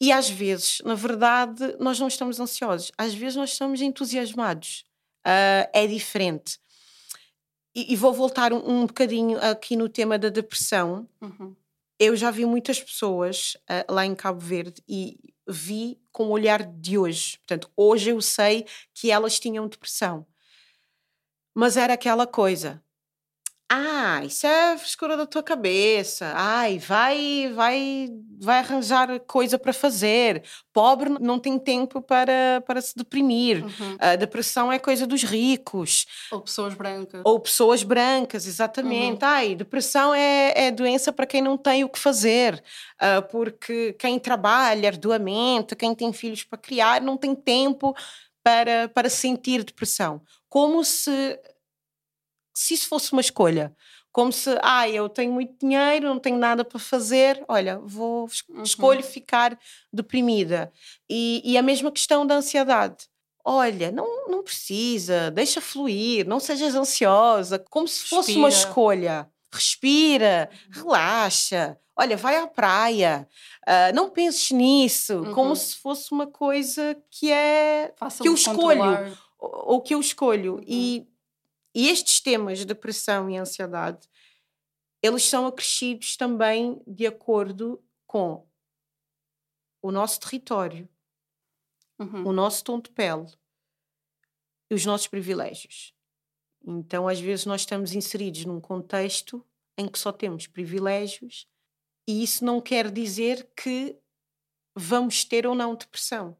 E 0.00 0.10
às 0.10 0.30
vezes, 0.30 0.78
na 0.86 0.94
verdade, 0.94 1.76
nós 1.78 2.00
não 2.00 2.08
estamos 2.08 2.40
ansiosos, 2.40 2.90
às 2.96 3.12
vezes 3.12 3.36
nós 3.36 3.50
estamos 3.50 3.82
entusiasmados. 3.82 4.86
Uh, 5.18 5.68
é 5.74 5.86
diferente. 5.86 6.58
E, 7.74 7.92
e 7.92 7.96
vou 7.96 8.12
voltar 8.12 8.52
um, 8.52 8.68
um, 8.68 8.86
bocadinho 8.86 9.38
aqui 9.38 9.76
no 9.76 9.88
tema 9.88 10.18
da 10.18 10.28
depressão. 10.28 11.08
Uhum. 11.20 11.54
Eu 11.98 12.16
já 12.16 12.30
vi 12.30 12.44
muitas 12.44 12.80
pessoas 12.82 13.56
uh, 13.68 13.92
lá 13.92 14.04
em 14.04 14.14
Cabo 14.14 14.40
Verde 14.40 14.82
e 14.88 15.18
vi 15.46 16.00
com 16.10 16.28
o 16.28 16.30
olhar 16.30 16.64
de 16.64 16.98
hoje. 16.98 17.38
Portanto, 17.38 17.70
hoje 17.76 18.10
eu 18.10 18.20
sei 18.20 18.66
que 18.94 19.10
elas 19.10 19.38
tinham 19.38 19.68
depressão. 19.68 20.26
Mas 21.54 21.76
era 21.76 21.94
aquela 21.94 22.26
coisa. 22.26 22.82
Ah, 23.72 24.24
isso 24.24 24.48
é 24.48 24.76
frescura 24.76 25.16
da 25.16 25.24
tua 25.24 25.44
cabeça. 25.44 26.32
Ai, 26.34 26.80
vai, 26.80 27.52
vai, 27.54 28.08
vai 28.40 28.58
arranjar 28.58 29.20
coisa 29.20 29.60
para 29.60 29.72
fazer. 29.72 30.42
Pobre 30.72 31.08
não 31.20 31.38
tem 31.38 31.56
tempo 31.56 32.02
para, 32.02 32.64
para 32.66 32.80
se 32.80 32.96
deprimir. 32.96 33.62
Uhum. 33.62 33.96
A 34.00 34.16
depressão 34.16 34.72
é 34.72 34.78
coisa 34.80 35.06
dos 35.06 35.22
ricos. 35.22 36.04
Ou 36.32 36.40
pessoas 36.40 36.74
brancas. 36.74 37.22
Ou 37.24 37.38
pessoas 37.38 37.84
brancas, 37.84 38.44
exatamente. 38.44 39.22
Uhum. 39.22 39.30
Ai, 39.30 39.54
depressão 39.54 40.12
é, 40.12 40.66
é 40.66 40.70
doença 40.72 41.12
para 41.12 41.24
quem 41.24 41.40
não 41.40 41.56
tem 41.56 41.84
o 41.84 41.88
que 41.88 41.98
fazer. 42.00 42.60
Uh, 43.00 43.22
porque 43.30 43.92
quem 43.92 44.18
trabalha 44.18 44.88
arduamente, 44.88 45.76
quem 45.76 45.94
tem 45.94 46.12
filhos 46.12 46.42
para 46.42 46.58
criar, 46.58 47.00
não 47.00 47.16
tem 47.16 47.36
tempo 47.36 47.94
para, 48.42 48.88
para 48.88 49.08
sentir 49.08 49.62
depressão. 49.62 50.20
Como 50.48 50.82
se 50.84 51.38
se 52.60 52.74
isso 52.74 52.88
fosse 52.88 53.12
uma 53.12 53.22
escolha. 53.22 53.74
Como 54.12 54.30
se, 54.30 54.50
ah, 54.60 54.88
eu 54.88 55.08
tenho 55.08 55.32
muito 55.32 55.54
dinheiro, 55.58 56.08
não 56.08 56.18
tenho 56.18 56.36
nada 56.36 56.62
para 56.62 56.78
fazer, 56.78 57.42
olha, 57.48 57.78
vou 57.78 58.28
uhum. 58.48 58.62
escolho 58.62 59.02
ficar 59.02 59.58
deprimida. 59.90 60.70
E, 61.08 61.40
e 61.44 61.56
a 61.56 61.62
mesma 61.62 61.90
questão 61.90 62.26
da 62.26 62.34
ansiedade. 62.34 63.08
Olha, 63.42 63.90
não, 63.90 64.28
não 64.28 64.42
precisa, 64.42 65.30
deixa 65.30 65.60
fluir, 65.60 66.26
não 66.26 66.38
sejas 66.38 66.74
ansiosa, 66.74 67.58
como 67.58 67.88
se 67.88 68.02
fosse 68.02 68.32
Respira. 68.32 68.38
uma 68.38 68.48
escolha. 68.50 69.30
Respira, 69.52 70.50
uhum. 70.52 70.82
relaxa, 70.82 71.78
olha, 71.96 72.16
vai 72.16 72.36
à 72.36 72.46
praia, 72.46 73.26
uh, 73.66 73.94
não 73.94 74.10
penses 74.10 74.50
nisso, 74.50 75.14
uhum. 75.20 75.32
como 75.32 75.56
se 75.56 75.76
fosse 75.76 76.12
uma 76.12 76.26
coisa 76.26 76.96
que 77.10 77.32
é 77.32 77.92
Fácil 77.96 78.22
que 78.22 78.28
eu 78.28 78.34
escolho, 78.34 79.16
ou, 79.38 79.74
ou, 79.74 79.80
que 79.80 79.94
eu 79.94 80.00
escolho. 80.00 80.56
Uhum. 80.56 80.64
E 80.66 81.10
e 81.74 81.88
estes 81.88 82.20
temas 82.20 82.58
de 82.58 82.64
depressão 82.64 83.30
e 83.30 83.36
ansiedade, 83.36 84.08
eles 85.02 85.24
são 85.24 85.46
acrescidos 85.46 86.16
também 86.16 86.82
de 86.86 87.06
acordo 87.06 87.82
com 88.06 88.46
o 89.82 89.90
nosso 89.90 90.20
território, 90.20 90.88
uhum. 91.98 92.28
o 92.28 92.32
nosso 92.32 92.62
tom 92.64 92.80
de 92.80 92.90
pele 92.90 93.26
e 94.70 94.74
os 94.74 94.84
nossos 94.84 95.06
privilégios. 95.06 95.94
Então, 96.62 97.08
às 97.08 97.18
vezes, 97.18 97.46
nós 97.46 97.62
estamos 97.62 97.94
inseridos 97.94 98.44
num 98.44 98.60
contexto 98.60 99.44
em 99.78 99.88
que 99.88 99.98
só 99.98 100.12
temos 100.12 100.46
privilégios, 100.46 101.48
e 102.06 102.22
isso 102.22 102.44
não 102.44 102.60
quer 102.60 102.90
dizer 102.90 103.50
que 103.56 103.98
vamos 104.76 105.24
ter 105.24 105.46
ou 105.46 105.54
não 105.54 105.74
depressão. 105.74 106.36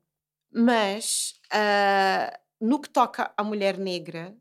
Mas, 0.53 1.41
uh, 1.53 2.39
no 2.61 2.81
que 2.81 2.91
toca 2.91 3.33
à 3.37 3.43
mulher 3.43 3.79
negra, 3.79 4.37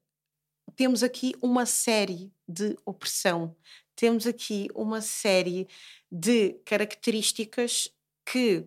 temos 0.79 1.03
aqui 1.03 1.35
uma 1.41 1.65
série 1.65 2.31
de 2.47 2.77
opressão, 2.85 3.53
temos 3.97 4.25
aqui 4.25 4.69
uma 4.73 5.01
série 5.01 5.67
de 6.09 6.53
características 6.63 7.93
que 8.25 8.65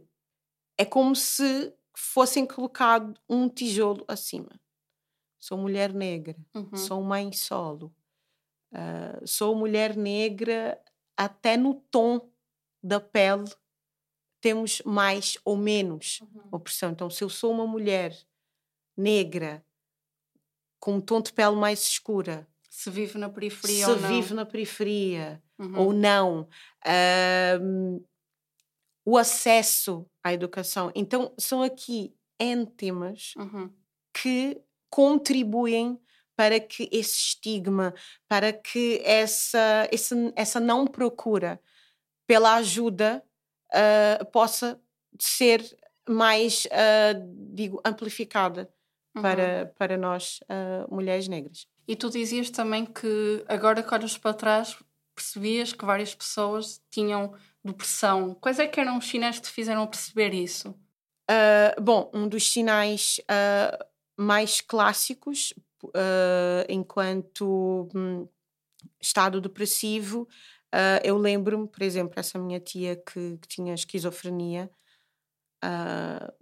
é 0.77 0.85
como 0.85 1.17
se 1.17 1.73
fossem 1.97 2.45
colocado 2.45 3.19
um 3.27 3.49
tijolo 3.49 4.05
acima. 4.07 4.61
Sou 5.41 5.57
mulher 5.57 5.95
negra, 5.95 6.37
uhum. 6.55 6.77
sou 6.77 7.03
mãe 7.03 7.33
solo, 7.33 7.91
uh, 8.75 9.27
sou 9.27 9.55
mulher 9.55 9.97
negra 9.97 10.79
até 11.17 11.57
no 11.57 11.77
tom 11.91 12.31
da 12.83 13.01
pele 13.01 13.51
temos 14.39 14.83
mais 14.85 15.39
ou 15.47 15.57
menos 15.57 16.21
uhum. 16.21 16.49
opressão. 16.53 16.91
Então, 16.91 17.09
se 17.09 17.25
eu 17.25 17.31
sou 17.31 17.51
uma 17.51 17.67
mulher 17.67 18.15
negra 18.95 19.65
com 20.83 20.95
um 20.95 21.01
tom 21.01 21.21
de 21.21 21.33
pele 21.33 21.55
mais 21.55 21.83
escura, 21.83 22.45
se 22.69 22.91
vive 22.91 23.17
na 23.17 23.29
periferia 23.29 23.85
se 23.85 23.91
ou 23.93 24.01
não, 24.01 24.09
vive 24.09 24.35
na 24.35 24.45
periferia 24.45 25.41
uhum. 25.57 25.79
ou 25.79 25.93
não, 25.93 26.49
o 29.07 29.17
acesso 29.17 30.05
à 30.25 30.33
educação. 30.33 30.91
Então, 30.93 31.33
são 31.39 31.63
aqui 31.63 32.13
N 32.37 32.67
temas 32.67 33.33
uhum. 33.37 33.73
que 34.13 34.61
contribuem 34.91 36.01
para 36.35 36.59
que 36.59 36.89
esse 36.91 37.17
estigma, 37.17 37.95
para 38.29 38.53
que 38.53 39.01
essa, 39.05 39.89
essa, 39.93 40.33
essa 40.35 40.59
não 40.59 40.85
procura 40.85 41.61
pela 42.27 42.55
ajuda 42.57 43.23
uh, 43.69 44.27
possa 44.33 44.83
ser 45.17 45.63
mais, 46.09 46.65
uh, 46.65 47.55
digo, 47.55 47.81
amplificada 47.85 48.69
uhum. 49.15 49.23
para, 49.23 49.73
para 49.79 49.97
nós, 49.97 50.41
uh, 50.45 50.95
mulheres 50.95 51.29
negras. 51.29 51.67
E 51.87 51.97
tu 51.97 52.11
dizias 52.11 52.51
também 52.51 52.85
que 52.85 53.45
agora 53.49 53.83
que 53.83 53.95
olhas 53.95 54.17
para 54.17 54.35
trás 54.35 54.79
percebias 55.15 55.73
que 55.73 55.85
várias 55.85 56.15
pessoas 56.15 56.81
tinham 56.91 57.35
depressão. 57.65 58.35
Quais 58.35 58.59
é 58.59 58.67
que 58.67 58.81
eram 58.81 58.99
os 58.99 59.07
sinais 59.07 59.37
que 59.39 59.47
te 59.47 59.53
fizeram 59.53 59.87
perceber 59.87 60.33
isso? 60.33 60.75
bom, 61.81 62.11
um 62.13 62.29
dos 62.29 62.51
sinais 62.51 63.19
mais 64.19 64.61
clássicos 64.61 65.55
enquanto 66.69 67.89
um, 67.95 68.29
estado 69.01 69.41
depressivo 69.41 70.29
Uh, 70.75 71.05
eu 71.05 71.19
lembro-me, 71.19 71.69
por 71.69 71.83
exemplo, 71.83 72.19
essa 72.19 72.39
minha 72.39 72.59
tia 72.59 72.97
que, 72.97 73.37
que 73.37 73.47
tinha 73.47 73.75
esquizofrenia, 73.75 74.71
uh, 75.63 76.33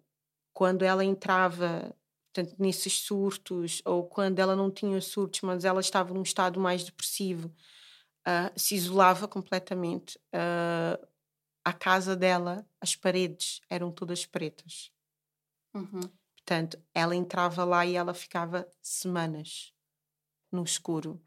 quando 0.52 0.84
ela 0.84 1.04
entrava 1.04 1.92
portanto, 2.32 2.56
nesses 2.58 3.00
surtos, 3.00 3.82
ou 3.84 4.04
quando 4.06 4.38
ela 4.38 4.54
não 4.54 4.70
tinha 4.70 5.00
surtos, 5.00 5.40
mas 5.42 5.64
ela 5.64 5.80
estava 5.80 6.14
num 6.14 6.22
estado 6.22 6.60
mais 6.60 6.84
depressivo, 6.84 7.48
uh, 8.26 8.52
se 8.56 8.74
isolava 8.74 9.26
completamente. 9.26 10.18
a 11.64 11.72
casa 11.72 12.16
dela, 12.16 12.66
as 12.80 12.96
paredes 12.96 13.60
eram 13.68 13.92
todas 13.92 14.24
pretas. 14.24 14.90
Uhum. 15.74 16.00
Portanto, 16.36 16.82
ela 16.94 17.14
entrava 17.14 17.64
lá 17.64 17.84
e 17.84 17.96
ela 17.96 18.14
ficava 18.14 18.66
semanas 18.82 19.72
no 20.50 20.64
escuro. 20.64 21.20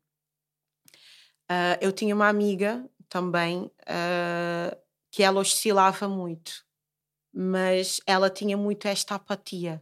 Uh, 1.50 1.78
eu 1.82 1.92
tinha 1.92 2.16
uma 2.16 2.28
amiga 2.28 2.90
também 3.08 3.66
uh, 3.66 4.78
que 5.12 5.22
ela 5.22 5.40
oscilava 5.40 6.08
muito, 6.08 6.66
mas 7.32 8.02
ela 8.08 8.30
tinha 8.30 8.58
muito 8.58 8.88
esta 8.88 9.16
apatia 9.16 9.82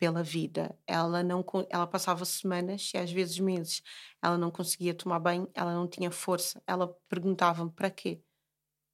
pela 0.00 0.22
vida. 0.22 0.74
Ela 0.86 1.22
não 1.22 1.44
ela 1.68 1.86
passava 1.86 2.24
semanas 2.24 2.90
e 2.94 2.98
às 2.98 3.12
vezes 3.12 3.38
meses. 3.38 3.82
Ela 4.22 4.38
não 4.38 4.50
conseguia 4.50 4.94
tomar 4.94 5.20
banho, 5.20 5.48
ela 5.54 5.74
não 5.74 5.86
tinha 5.86 6.10
força. 6.10 6.60
Ela 6.66 6.88
perguntava-me 7.08 7.70
para 7.70 7.90
quê 7.90 8.20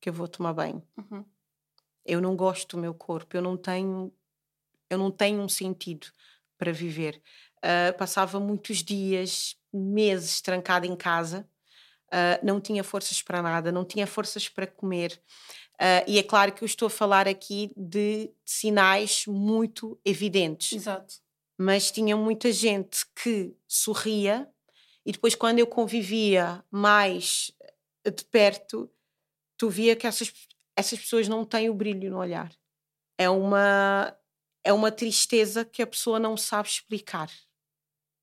que 0.01 0.11
eu 0.11 0.13
vou 0.13 0.27
tomar 0.27 0.53
banho. 0.53 0.83
Uhum. 0.99 1.25
Eu 2.05 2.21
não 2.21 2.37
gosto 2.37 2.77
do 2.77 2.83
meu 2.83 2.93
corpo, 2.93 3.37
eu 3.37 3.43
não 3.43 3.57
tenho 3.57 4.13
eu 4.91 4.99
não 4.99 5.11
tenho 5.11 5.41
um 5.41 5.49
sentido 5.49 6.09
para 6.59 6.73
viver. 6.73 7.23
Uh, 7.59 7.97
passava 7.97 8.39
muitos 8.39 8.83
dias, 8.83 9.57
meses 9.73 10.41
trancada 10.41 10.87
em 10.87 10.97
casa 10.97 11.49
uh, 12.07 12.45
não 12.45 12.61
tinha 12.61 12.85
forças 12.85 13.23
para 13.23 13.43
nada, 13.43 13.73
não 13.73 13.85
tinha 13.85 14.07
forças 14.07 14.49
para 14.49 14.67
comer. 14.67 15.21
Uh, 15.81 16.05
e 16.07 16.19
é 16.19 16.23
claro 16.23 16.53
que 16.53 16.65
eu 16.65 16.67
estou 16.67 16.87
a 16.87 16.91
falar 16.91 17.29
aqui 17.29 17.71
de 17.77 18.31
sinais 18.45 19.27
muito 19.27 20.01
evidentes. 20.05 20.73
Exato. 20.73 21.17
Mas 21.59 21.91
tinha 21.91 22.17
muita 22.17 22.51
gente 22.51 23.05
que 23.15 23.55
sorria, 23.67 24.49
e 25.05 25.13
depois, 25.13 25.35
quando 25.35 25.61
eu 25.61 25.67
convivia 25.67 26.65
mais 26.71 27.53
de 28.05 28.25
perto, 28.25 28.91
tu 29.57 29.71
via 29.71 29.95
que 29.95 30.07
essas, 30.07 30.33
essas 30.75 30.99
pessoas 30.99 31.29
não 31.29 31.45
têm 31.45 31.71
o 31.71 31.75
brilho 31.75 32.11
no 32.11 32.19
olhar. 32.19 32.53
É 33.17 33.31
uma, 33.31 34.17
é 34.65 34.73
uma 34.73 34.91
tristeza 34.91 35.65
que 35.65 35.81
a 35.81 35.87
pessoa 35.87 36.19
não 36.19 36.37
sabe 36.37 36.69
explicar 36.69 37.31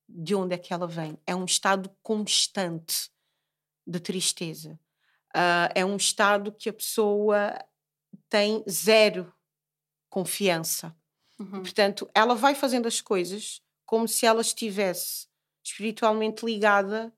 de 0.08 0.36
onde 0.36 0.56
é 0.56 0.58
que 0.58 0.74
ela 0.74 0.86
vem. 0.86 1.18
É 1.26 1.34
um 1.34 1.46
estado 1.46 1.90
constante 2.04 3.10
de 3.88 4.00
tristeza. 4.00 4.80
Uh, 5.36 5.70
é 5.74 5.84
um 5.84 5.96
estado 5.96 6.52
que 6.52 6.70
a 6.70 6.74
pessoa 6.74 7.58
tem 8.30 8.64
zero 8.70 9.34
confiança. 10.10 10.96
Uhum. 11.40 11.62
Portanto, 11.64 12.10
ela 12.14 12.36
vai 12.36 12.54
fazendo 12.54 12.88
as 12.88 13.02
coisas 13.02 13.62
como 13.86 14.08
se 14.08 14.26
ela 14.26 14.42
estivesse 14.42 15.28
espiritualmente 15.64 16.46
ligada 16.46 17.12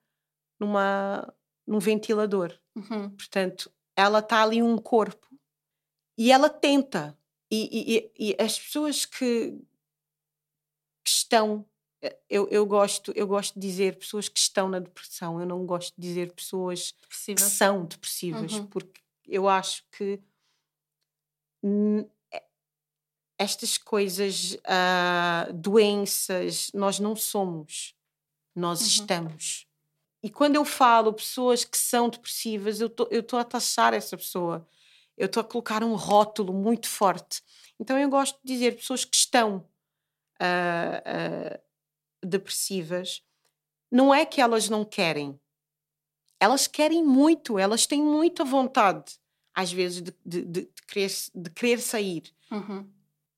numa, 0.59 1.33
num 1.67 1.79
ventilador. 1.79 2.57
Uhum. 2.75 3.09
Portanto, 3.11 3.71
ela 3.95 4.19
está 4.19 4.43
ali 4.43 4.61
um 4.61 4.77
corpo 4.77 5.27
e 6.17 6.31
ela 6.31 6.49
tenta. 6.49 7.17
E, 7.51 8.11
e, 8.17 8.31
e 8.31 8.41
as 8.41 8.59
pessoas 8.59 9.05
que, 9.05 9.51
que 11.03 11.09
estão 11.09 11.65
eu, 12.29 12.47
eu, 12.49 12.65
gosto, 12.65 13.11
eu 13.15 13.27
gosto 13.27 13.59
de 13.59 13.67
dizer 13.67 13.97
pessoas 13.97 14.27
que 14.27 14.39
estão 14.39 14.67
na 14.69 14.79
depressão, 14.79 15.39
eu 15.39 15.45
não 15.45 15.65
gosto 15.65 15.93
de 15.97 16.07
dizer 16.07 16.33
pessoas 16.33 16.93
que 17.09 17.39
são 17.39 17.85
depressivas, 17.85 18.53
uhum. 18.53 18.67
porque 18.67 19.01
eu 19.27 19.47
acho 19.47 19.83
que 19.91 20.19
estas 23.37 23.77
coisas, 23.77 24.53
uh, 24.53 25.53
doenças, 25.53 26.71
nós 26.73 26.99
não 26.99 27.15
somos, 27.15 27.95
nós 28.55 28.81
uhum. 28.81 28.87
estamos. 28.87 29.67
E 30.23 30.29
quando 30.29 30.55
eu 30.55 30.65
falo 30.65 31.13
pessoas 31.13 31.63
que 31.63 31.77
são 31.77 32.09
depressivas, 32.09 32.81
eu 32.81 32.87
estou 32.87 33.39
a 33.39 33.43
taxar 33.43 33.93
essa 33.93 34.17
pessoa, 34.17 34.67
eu 35.17 35.27
estou 35.27 35.41
a 35.41 35.43
colocar 35.43 35.83
um 35.83 35.95
rótulo 35.95 36.53
muito 36.53 36.87
forte. 36.87 37.43
Então 37.79 37.97
eu 37.97 38.09
gosto 38.09 38.39
de 38.43 38.53
dizer 38.53 38.75
pessoas 38.75 39.05
que 39.05 39.15
estão. 39.15 39.57
Uh, 40.41 41.57
uh, 41.57 41.64
depressivas, 42.23 43.21
não 43.91 44.13
é 44.13 44.25
que 44.25 44.41
elas 44.41 44.69
não 44.69 44.83
querem. 44.83 45.39
Elas 46.39 46.67
querem 46.67 47.03
muito, 47.03 47.57
elas 47.57 47.85
têm 47.85 48.01
muita 48.01 48.43
vontade, 48.43 49.17
às 49.53 49.71
vezes, 49.71 50.01
de, 50.01 50.13
de, 50.25 50.41
de, 50.43 50.69
querer, 50.87 51.11
de 51.33 51.49
querer 51.49 51.79
sair. 51.79 52.23
Uhum. 52.51 52.89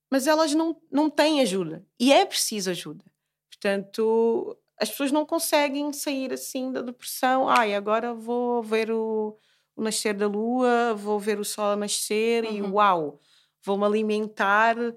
Mas 0.10 0.26
elas 0.26 0.54
não, 0.54 0.76
não 0.92 1.10
têm 1.10 1.42
ajuda. 1.42 1.86
E 2.00 2.12
é 2.12 2.26
preciso 2.26 2.72
ajuda. 2.72 3.06
Portanto, 3.50 4.58
as 4.80 4.90
pessoas 4.90 5.12
não 5.12 5.26
conseguem 5.26 5.92
sair 5.92 6.32
assim 6.34 6.72
da 6.72 6.82
depressão. 6.82 7.50
Ai, 7.50 7.76
agora 7.76 8.14
vou 8.14 8.64
ver 8.64 8.92
o, 8.92 9.38
o 9.76 9.82
nascer 9.82 10.14
da 10.14 10.28
lua, 10.28 10.94
vou 10.96 11.20
ver 11.20 11.40
o 11.40 11.46
sol 11.46 11.76
nascer 11.76 12.46
uhum. 12.46 12.52
e 12.52 12.62
uau! 12.62 13.20
Vou-me 13.64 13.86
alimentar 13.86 14.78
uh, 14.78 14.94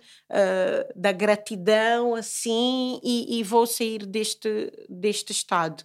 da 0.95 1.13
gratidão 1.13 2.15
assim 2.15 3.01
e, 3.03 3.39
e, 3.39 3.43
vou 3.43 3.67
sair 3.67 4.07
deste, 4.07 4.73
deste 4.89 5.33
estado. 5.33 5.85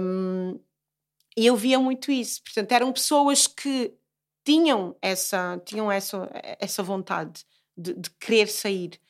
Um, 0.00 0.60
e 1.36 1.46
eu 1.46 1.56
via 1.56 1.78
muito 1.78 2.10
isso. 2.10 2.42
Portanto, 2.42 2.72
eram 2.72 2.92
pessoas 2.92 3.46
que 3.46 3.94
tinham 4.44 4.96
essa, 5.02 5.60
tinham 5.64 5.90
essa, 5.90 6.30
essa 6.60 6.82
vontade 6.82 7.44
de, 7.76 7.92
de 7.94 8.10
querer 8.10 8.48
sair, 8.48 9.00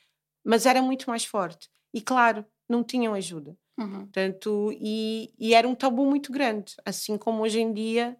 mas 0.43 0.65
era 0.65 0.81
muito 0.81 1.09
mais 1.09 1.23
forte. 1.23 1.69
E 1.93 2.01
claro, 2.01 2.45
não 2.67 2.83
tinham 2.83 3.13
ajuda. 3.13 3.55
Uhum. 3.77 4.01
Portanto, 4.01 4.75
e, 4.79 5.31
e 5.37 5.53
era 5.53 5.67
um 5.67 5.75
tabu 5.75 6.05
muito 6.05 6.31
grande. 6.31 6.75
Assim 6.83 7.17
como 7.17 7.43
hoje 7.43 7.59
em 7.59 7.71
dia 7.71 8.17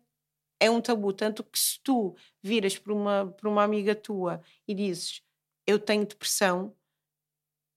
é 0.59 0.69
um 0.69 0.79
tabu. 0.79 1.11
Tanto 1.11 1.43
que 1.43 1.57
se 1.57 1.79
tu 1.83 2.15
viras 2.47 2.77
para 2.77 2.93
uma, 2.93 3.33
para 3.37 3.49
uma 3.49 3.63
amiga 3.63 3.93
tua 3.93 4.41
e 4.67 4.73
dizes 4.73 5.21
eu 5.65 5.77
tenho 5.77 6.05
depressão, 6.05 6.73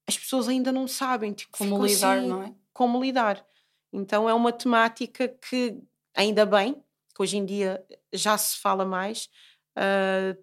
as 0.06 0.16
pessoas 0.16 0.48
ainda 0.48 0.70
não 0.70 0.86
sabem 0.86 1.32
tipo, 1.32 1.58
como 1.58 1.84
lidar, 1.84 2.18
assim, 2.18 2.28
não 2.28 2.42
é? 2.44 2.54
Como 2.72 3.02
lidar. 3.02 3.44
Então 3.92 4.28
é 4.28 4.34
uma 4.34 4.52
temática 4.52 5.28
que, 5.28 5.76
ainda 6.14 6.46
bem, 6.46 6.74
que 7.14 7.22
hoje 7.22 7.36
em 7.36 7.44
dia 7.44 7.84
já 8.12 8.38
se 8.38 8.58
fala 8.58 8.84
mais 8.84 9.28
uh, 9.76 10.40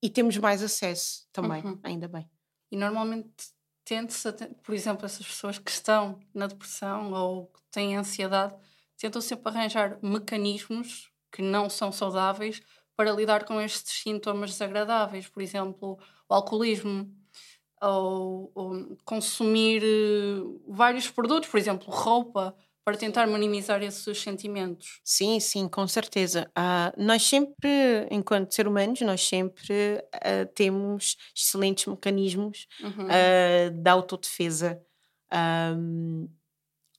e 0.00 0.08
temos 0.08 0.36
mais 0.36 0.62
acesso 0.62 1.26
também, 1.32 1.64
uhum. 1.64 1.80
ainda 1.82 2.06
bem. 2.06 2.30
E 2.70 2.76
normalmente 2.76 3.34
tente-se, 3.84 4.32
por 4.62 4.74
exemplo, 4.74 5.06
essas 5.06 5.26
pessoas 5.26 5.58
que 5.58 5.70
estão 5.70 6.20
na 6.32 6.46
depressão 6.46 7.12
ou 7.12 7.46
que 7.46 7.60
têm 7.70 7.96
ansiedade, 7.96 8.54
tentam 8.96 9.20
sempre 9.20 9.48
arranjar 9.48 9.98
mecanismos 10.02 11.10
que 11.30 11.42
não 11.42 11.68
são 11.68 11.92
saudáveis 11.92 12.62
para 12.96 13.12
lidar 13.12 13.44
com 13.44 13.60
estes 13.60 14.02
sintomas 14.02 14.50
desagradáveis, 14.50 15.28
por 15.28 15.42
exemplo, 15.42 15.98
o 16.28 16.34
alcoolismo, 16.34 17.10
ou, 17.82 18.50
ou 18.54 18.96
consumir 19.04 19.82
uh, 19.82 20.62
vários 20.66 21.10
produtos, 21.10 21.48
por 21.48 21.58
exemplo, 21.58 21.90
roupa, 21.90 22.56
para 22.86 22.96
tentar 22.96 23.26
minimizar 23.26 23.82
esses 23.82 24.22
sentimentos. 24.22 25.00
Sim, 25.02 25.40
sim, 25.40 25.68
com 25.68 25.88
certeza. 25.88 26.48
Uh, 26.56 27.02
nós 27.04 27.24
sempre, 27.24 28.06
enquanto 28.12 28.54
seres 28.54 28.70
humanos, 28.70 29.00
nós 29.00 29.26
sempre 29.26 30.00
uh, 30.14 30.46
temos 30.54 31.16
excelentes 31.36 31.84
mecanismos 31.86 32.68
uhum. 32.80 33.06
uh, 33.06 33.70
de 33.72 33.90
autodefesa. 33.90 34.80
Um, 35.76 36.28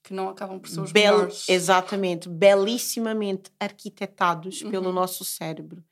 que 0.08 0.14
não 0.14 0.30
acabam 0.30 0.60
por 0.60 0.70
ser 0.70 0.82
os 0.82 0.91
bel 0.91 1.16
melhores. 1.16 1.47
Exatamente, 1.49 2.30
belissimamente 2.30 3.51
arquitetados 3.60 4.62
uhum. 4.62 4.72
pelo 4.72 4.91
nosso 4.91 5.26
cérebro. 5.26 5.84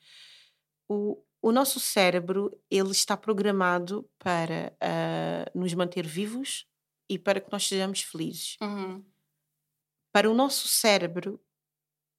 O, 0.90 1.22
o 1.42 1.52
nosso 1.52 1.80
cérebro 1.80 2.52
ele 2.70 2.92
está 2.92 3.18
programado 3.18 4.10
para 4.18 4.76
nos 5.54 5.74
manter 5.74 6.06
vivos 6.06 6.66
e 7.10 7.20
para 7.20 7.40
que 7.40 7.52
nós 7.52 7.68
sejamos 7.68 8.02
felizes. 8.02 8.58
Uhum 8.62 9.04
para 10.16 10.32
o 10.32 10.34
nosso 10.34 10.70
cérebro, 10.70 11.38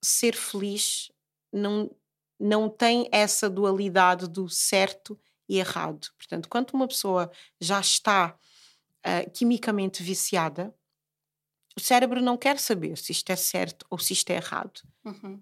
ser 0.05 0.37
feliz 0.37 1.11
não, 1.51 1.91
não 2.39 2.69
tem 2.69 3.09
essa 3.11 3.49
dualidade 3.49 4.29
do 4.29 4.51
certo 4.51 5.19
e 5.49 5.59
errado. 5.59 6.07
Portanto, 6.19 6.47
quando 6.47 6.73
uma 6.73 6.87
pessoa 6.87 7.33
já 7.59 7.81
está 7.81 8.39
uh, 8.99 9.31
quimicamente 9.31 10.03
viciada, 10.03 10.75
o 11.77 11.81
cérebro 11.81 12.21
não 12.21 12.37
quer 12.37 12.59
saber 12.59 12.97
se 12.97 13.13
isto 13.13 13.31
é 13.31 13.37
certo 13.37 13.87
ou 13.91 13.99
se 13.99 14.13
isto 14.13 14.31
é 14.31 14.37
errado. 14.37 14.81
Uhum. 15.05 15.41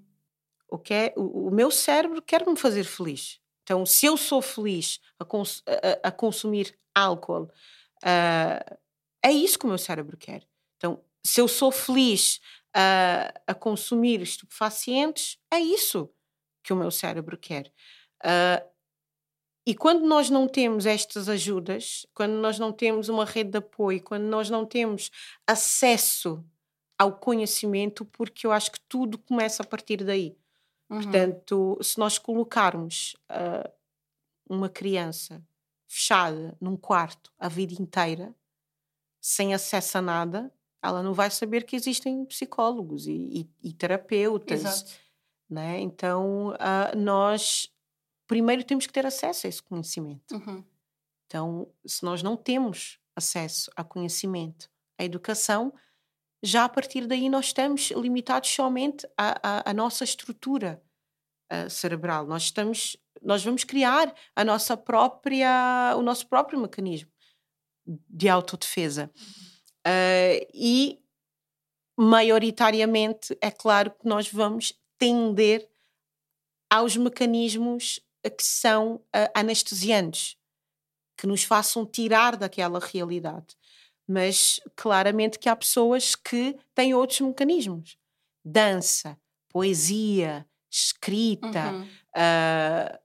O, 0.69 0.79
que 0.79 0.93
é, 0.93 1.15
o, 1.17 1.49
o, 1.49 1.51
meu 1.51 1.71
cérebro 1.71 2.21
quer 2.21 2.45
me 2.47 2.57
fazer 2.57 2.85
feliz. 2.85 3.41
Então, 3.63 3.87
se 3.87 4.07
eu 4.07 4.17
sou 4.17 4.43
feliz 4.43 5.01
a, 5.19 5.25
cons 5.25 5.63
a, 5.67 6.09
a 6.09 6.11
consumir 6.11 6.77
álcool, 6.95 7.45
uh, 8.03 8.79
é 9.23 9.33
isso 9.33 9.59
que 9.59 9.65
o 9.65 9.69
meu 9.69 9.79
cérebro 9.79 10.17
quer. 10.17 10.47
Então, 10.77 11.03
se 11.25 11.41
eu 11.41 11.47
sou 11.47 11.71
feliz 11.71 12.41
a, 12.75 13.33
a 13.47 13.55
consumir 13.55 14.21
estupefacientes, 14.21 15.39
é 15.51 15.59
isso 15.61 16.11
que 16.63 16.73
o 16.73 16.77
meu 16.77 16.91
cérebro 16.91 17.39
quer. 17.39 17.73
Uh, 18.25 18.74
e 19.67 19.75
quando 19.75 20.07
nós 20.07 20.29
não 20.29 20.47
temos 20.47 20.85
estas 20.85 21.29
ajudas, 21.29 22.07
quando 22.15 22.35
nós 22.35 22.59
não 22.59 22.71
temos 22.71 23.09
uma 23.09 23.25
rede 23.25 23.51
de 23.51 23.59
apoio, 23.59 24.03
quando 24.03 24.25
nós 24.25 24.51
não 24.51 24.67
temos 24.67 25.11
acesso 25.47 26.45
ao 26.99 27.17
conhecimento, 27.17 28.05
porque 28.05 28.47
eu 28.47 28.53
acho 28.53 28.73
que 28.73 28.81
tudo 28.89 29.19
começa 29.19 29.63
a 29.63 29.67
partir 29.67 30.05
daí. 30.05 30.37
Uhum. 30.91 31.03
Portanto, 31.03 31.79
se 31.83 31.99
nós 31.99 32.19
colocarmos 32.19 33.17
uh, 33.31 33.71
uma 34.49 34.69
criança 34.69 35.43
fechada 35.89 36.57
num 36.61 36.77
quarto 36.77 37.33
a 37.39 37.49
vida 37.49 37.75
inteira, 37.81 38.35
sem 39.21 39.55
acesso 39.55 39.97
a 39.99 40.03
nada, 40.03 40.53
ela 40.83 41.03
não 41.03 41.15
vai 41.15 41.31
saber 41.31 41.65
que 41.65 41.75
existem 41.75 42.25
psicólogos 42.27 43.07
e, 43.07 43.49
e, 43.63 43.71
e 43.71 43.73
terapeutas. 43.73 44.61
Exato. 44.61 44.93
Né? 45.49 45.81
Então, 45.81 46.49
uh, 46.51 46.97
nós 46.97 47.74
primeiro 48.27 48.65
temos 48.65 48.87
que 48.87 48.93
ter 48.93 49.07
acesso 49.07 49.47
a 49.47 49.49
esse 49.49 49.63
conhecimento. 49.63 50.35
Uhum. 50.35 50.65
Então, 51.27 51.73
se 51.87 52.05
nós 52.05 52.23
não 52.23 52.37
temos 52.37 52.99
acesso 53.17 53.71
a 53.77 53.83
conhecimento, 53.83 54.71
a 54.99 55.05
educação, 55.05 55.73
já 56.43 56.65
a 56.65 56.69
partir 56.69 57.07
daí 57.07 57.29
nós 57.29 57.47
estamos 57.47 57.91
limitados 57.91 58.51
somente 58.51 59.07
à, 59.17 59.39
à, 59.43 59.71
à 59.71 59.75
nossa 59.75 60.05
estrutura 60.05 60.83
uh, 61.53 61.71
cerebral. 61.71 62.27
Nós 62.27 62.45
estamos, 62.45 62.97
nós 63.23 63.43
vamos 63.43 63.65
criar 63.65 64.15
a 64.37 64.45
nossa 64.45 64.77
própria, 64.77 65.95
o 65.97 66.03
nosso 66.03 66.27
próprio 66.29 66.61
mecanismo 66.61 67.11
de 67.87 68.29
autodefesa. 68.29 69.11
Uh, 69.87 70.47
e 70.53 71.03
maioritariamente 71.99 73.37
é 73.41 73.51
claro 73.51 73.91
que 73.91 74.07
nós 74.07 74.31
vamos 74.31 74.73
tender 74.99 75.69
aos 76.71 76.97
mecanismos 76.97 78.01
que 78.31 78.45
são 78.45 78.97
uh, 78.97 79.31
anestesiantes, 79.35 80.37
que 81.17 81.27
nos 81.27 81.45
façam 81.45 81.87
tirar 81.87 82.37
daquela 82.37 82.79
realidade. 82.79 83.57
Mas 84.07 84.61
claramente 84.77 85.39
que 85.39 85.49
há 85.49 85.57
pessoas 85.57 86.15
que 86.15 86.57
têm 86.75 86.95
outros 86.95 87.21
mecanismos. 87.21 87.97
Dança, 88.45 89.19
poesia, 89.49 90.47
escrita, 90.71 91.73
uhum. 91.73 91.83
uh, 91.83 92.99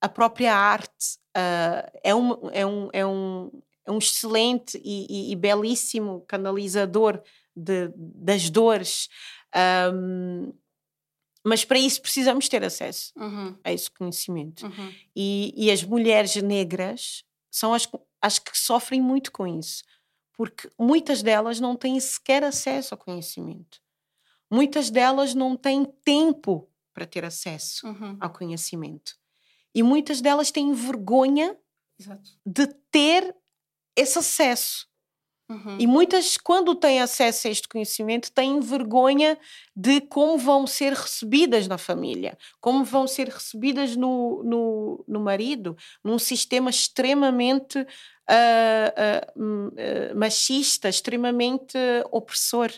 a 0.00 0.08
própria 0.08 0.54
arte 0.54 1.18
uh, 1.36 1.90
é, 2.02 2.14
um, 2.14 2.50
é, 2.52 2.66
um, 2.66 2.88
é, 2.92 3.06
um, 3.06 3.62
é 3.86 3.90
um 3.90 3.98
excelente 3.98 4.80
e, 4.84 5.06
e, 5.08 5.32
e 5.32 5.36
belíssimo 5.36 6.24
canalizador 6.28 7.20
de, 7.56 7.90
das 7.96 8.50
dores. 8.50 9.08
Um, 9.92 10.52
mas 11.46 11.64
para 11.64 11.78
isso 11.78 12.02
precisamos 12.02 12.48
ter 12.48 12.64
acesso 12.64 13.12
uhum. 13.16 13.56
a 13.62 13.72
esse 13.72 13.88
conhecimento. 13.88 14.66
Uhum. 14.66 14.92
E, 15.14 15.54
e, 15.56 15.70
as 15.70 15.84
mulheres 15.84 16.34
negras 16.36 17.22
são 17.48 17.72
as, 17.72 17.88
as 18.20 18.40
que 18.40 18.58
sofrem 18.58 19.00
muito 19.00 19.30
com 19.30 19.46
isso, 19.46 19.84
porque 20.32 20.68
muitas 20.76 21.22
delas 21.22 21.60
não 21.60 21.76
têm 21.76 22.00
sequer 22.00 22.42
acesso 22.42 22.94
ao 22.94 22.98
conhecimento. 22.98 23.80
Muitas 24.50 24.90
delas 24.90 25.34
não 25.34 25.56
têm 25.56 25.84
tempo 26.04 26.68
para 26.92 27.06
ter 27.06 27.24
acesso 27.24 27.86
uhum. 27.86 28.16
ao 28.20 28.30
conhecimento. 28.30 29.16
E 29.72 29.84
muitas 29.84 30.20
delas 30.20 30.50
têm 30.50 30.72
vergonha 30.72 31.56
Exato. 31.96 32.28
de 32.44 32.66
ter 32.90 33.36
esse 33.94 34.18
acesso. 34.18 34.88
Uhum. 35.48 35.76
E 35.78 35.86
muitas, 35.86 36.36
quando 36.36 36.74
têm 36.74 37.00
acesso 37.00 37.46
a 37.46 37.50
este 37.50 37.68
conhecimento, 37.68 38.32
têm 38.32 38.58
vergonha 38.58 39.38
de 39.74 40.00
como 40.00 40.36
vão 40.36 40.66
ser 40.66 40.92
recebidas 40.92 41.68
na 41.68 41.78
família, 41.78 42.36
como 42.60 42.84
vão 42.84 43.06
ser 43.06 43.28
recebidas 43.28 43.94
no, 43.94 44.42
no, 44.42 45.04
no 45.06 45.20
marido, 45.20 45.76
num 46.02 46.18
sistema 46.18 46.68
extremamente 46.68 47.78
uh, 47.78 47.84
uh, 49.36 49.68
uh, 49.68 50.18
machista, 50.18 50.88
extremamente 50.88 51.78
opressor. 52.10 52.72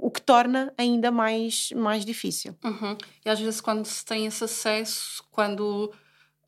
o 0.00 0.10
que 0.10 0.20
torna 0.20 0.74
ainda 0.76 1.12
mais, 1.12 1.70
mais 1.76 2.04
difícil. 2.04 2.56
Uhum. 2.64 2.98
E 3.24 3.30
às 3.30 3.38
vezes, 3.38 3.60
quando 3.60 3.84
se 3.86 4.04
tem 4.04 4.26
esse 4.26 4.42
acesso, 4.42 5.22
quando 5.30 5.92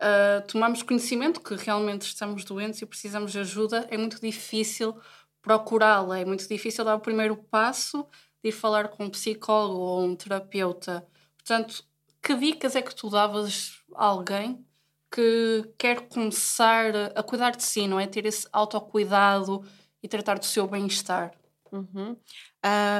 uh, 0.01 0.47
tomamos 0.47 0.83
conhecimento 0.83 1.41
que 1.41 1.55
realmente 1.55 2.03
estamos 2.03 2.45
doentes 2.45 2.81
e 2.83 2.87
precisamos 2.87 3.33
de 3.33 3.41
ajuda, 3.41 3.87
é 3.91 3.97
muito 3.97 4.21
difícil 4.21 4.97
procurá-la, 5.43 6.19
é 6.19 6.25
muito 6.25 6.47
difícil 6.49 6.85
dar 6.85 6.97
o 6.97 7.01
primeiro 7.01 7.37
passo 7.37 8.07
de 8.43 8.51
ir 8.51 8.53
falar 8.53 8.89
com 8.89 9.05
um 9.05 9.11
psicólogo 9.11 9.81
ou 9.81 10.05
um 10.05 10.15
terapeuta. 10.15 11.07
Portanto, 11.37 11.85
que 12.23 12.35
dicas 12.35 12.77
é 12.77 12.83
que 12.83 12.95
tu 12.95 13.09
davas 13.09 13.83
a 13.95 14.05
alguém 14.05 14.65
que 15.11 15.73
quer 15.79 16.09
começar 16.09 16.93
a 17.15 17.23
cuidar 17.23 17.57
de 17.57 17.63
si, 17.63 17.87
não 17.87 17.99
é? 17.99 18.07
Ter 18.07 18.27
esse 18.27 18.47
autocuidado 18.53 19.65
e 20.03 20.09
tratar 20.09 20.39
do 20.39 20.45
seu 20.45 20.67
bem-estar. 20.67 21.33
Uhum. 21.73 22.17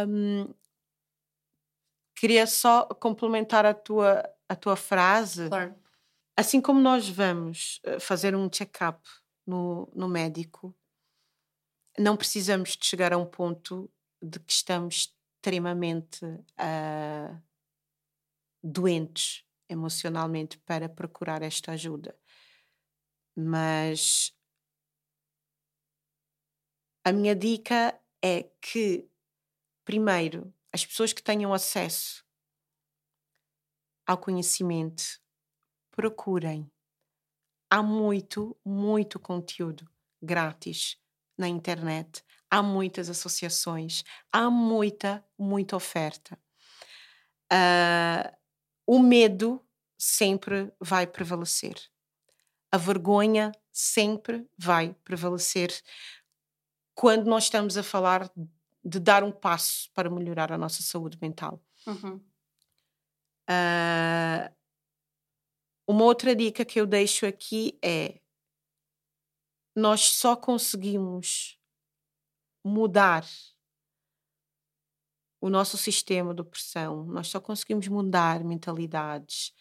Um, 0.09 0.55
queria 2.15 2.47
só 2.47 2.85
complementar 2.85 3.67
a 3.67 3.75
tua, 3.75 4.29
a 4.49 4.57
tua 4.57 4.77
frase. 4.77 5.49
Claro. 5.49 5.75
Assim 6.39 6.61
como 6.61 6.79
nós 6.79 7.09
vamos 7.09 7.81
eh, 7.83 7.99
fazer 7.99 8.37
um 8.37 8.49
check-up 8.49 9.03
no, 9.45 9.91
no 9.93 10.07
médico, 10.07 10.73
não 11.99 12.17
precisamos 12.17 12.77
de 12.77 12.87
chegar 12.87 13.13
a 13.13 13.19
um 13.19 13.27
ponto 13.27 13.91
de 14.23 14.39
que 14.39 14.53
estamos 14.53 15.13
extremamente 15.35 16.25
uh, 16.25 17.43
doentes 18.63 19.45
emocionalmente 19.69 20.59
para 20.59 20.89
procurar 20.89 21.43
esta 21.43 21.73
ajuda. 21.73 22.17
Mas 23.35 24.33
a 27.05 27.11
minha 27.11 27.35
dica 27.35 28.01
é 28.23 28.45
que, 28.61 29.11
primeiro, 29.85 30.55
as 30.73 30.87
pessoas 30.87 31.13
que 31.13 31.21
tenham 31.21 31.53
acesso 31.53 32.25
ao 34.07 34.17
conhecimento 34.17 35.21
procurem. 35.99 36.71
Há 37.69 37.83
muito, 37.83 38.57
muito 38.65 39.19
conteúdo 39.19 39.85
grátis 40.23 40.97
na 41.37 41.49
internet. 41.49 42.25
Há 42.49 42.63
muitas 42.63 43.11
associações, 43.11 44.05
há 44.33 44.49
muita, 44.49 45.27
muita 45.37 45.75
oferta. 45.75 46.39
Uh, 47.53 48.33
o 48.87 49.01
medo 49.01 49.61
sempre 49.99 50.73
vai 50.81 51.05
prevalecer. 51.05 51.75
A 52.71 52.79
vergonha 52.79 53.51
sempre 53.73 54.49
vai 54.57 54.95
prevalecer, 55.03 55.73
quando 56.95 57.27
nós 57.27 57.45
estamos 57.45 57.77
a 57.77 57.83
falar 57.83 58.31
de 58.85 59.01
dar 59.01 59.25
um 59.25 59.33
passo 59.33 59.91
para 59.93 60.09
melhorar 60.09 60.53
a 60.53 60.59
nossa 60.59 60.81
saúde 60.81 61.19
mental. 61.21 61.61
Uhum. 61.89 62.21
Uh, 63.51 64.58
uma 65.89 66.05
outra 66.05 66.37
dica 66.37 66.67
que 66.67 66.79
eu 66.79 66.87
deixo 66.87 67.25
aqui 67.25 67.79
é: 67.83 68.21
nós 69.75 70.03
só 70.03 70.37
conseguimos 70.37 71.59
mudar 72.63 73.25
o 75.41 75.49
nosso 75.49 75.79
sistema 75.79 76.35
de 76.35 76.43
opressão, 76.43 77.07
nós 77.07 77.29
só 77.29 77.41
conseguimos 77.41 77.89
mudar 77.89 78.45
mentalidades, 78.45 79.55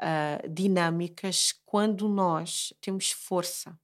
uh, 0.00 0.48
dinâmicas, 0.48 1.52
quando 1.64 2.08
nós 2.08 2.72
temos 2.80 3.10
força. 3.10 3.76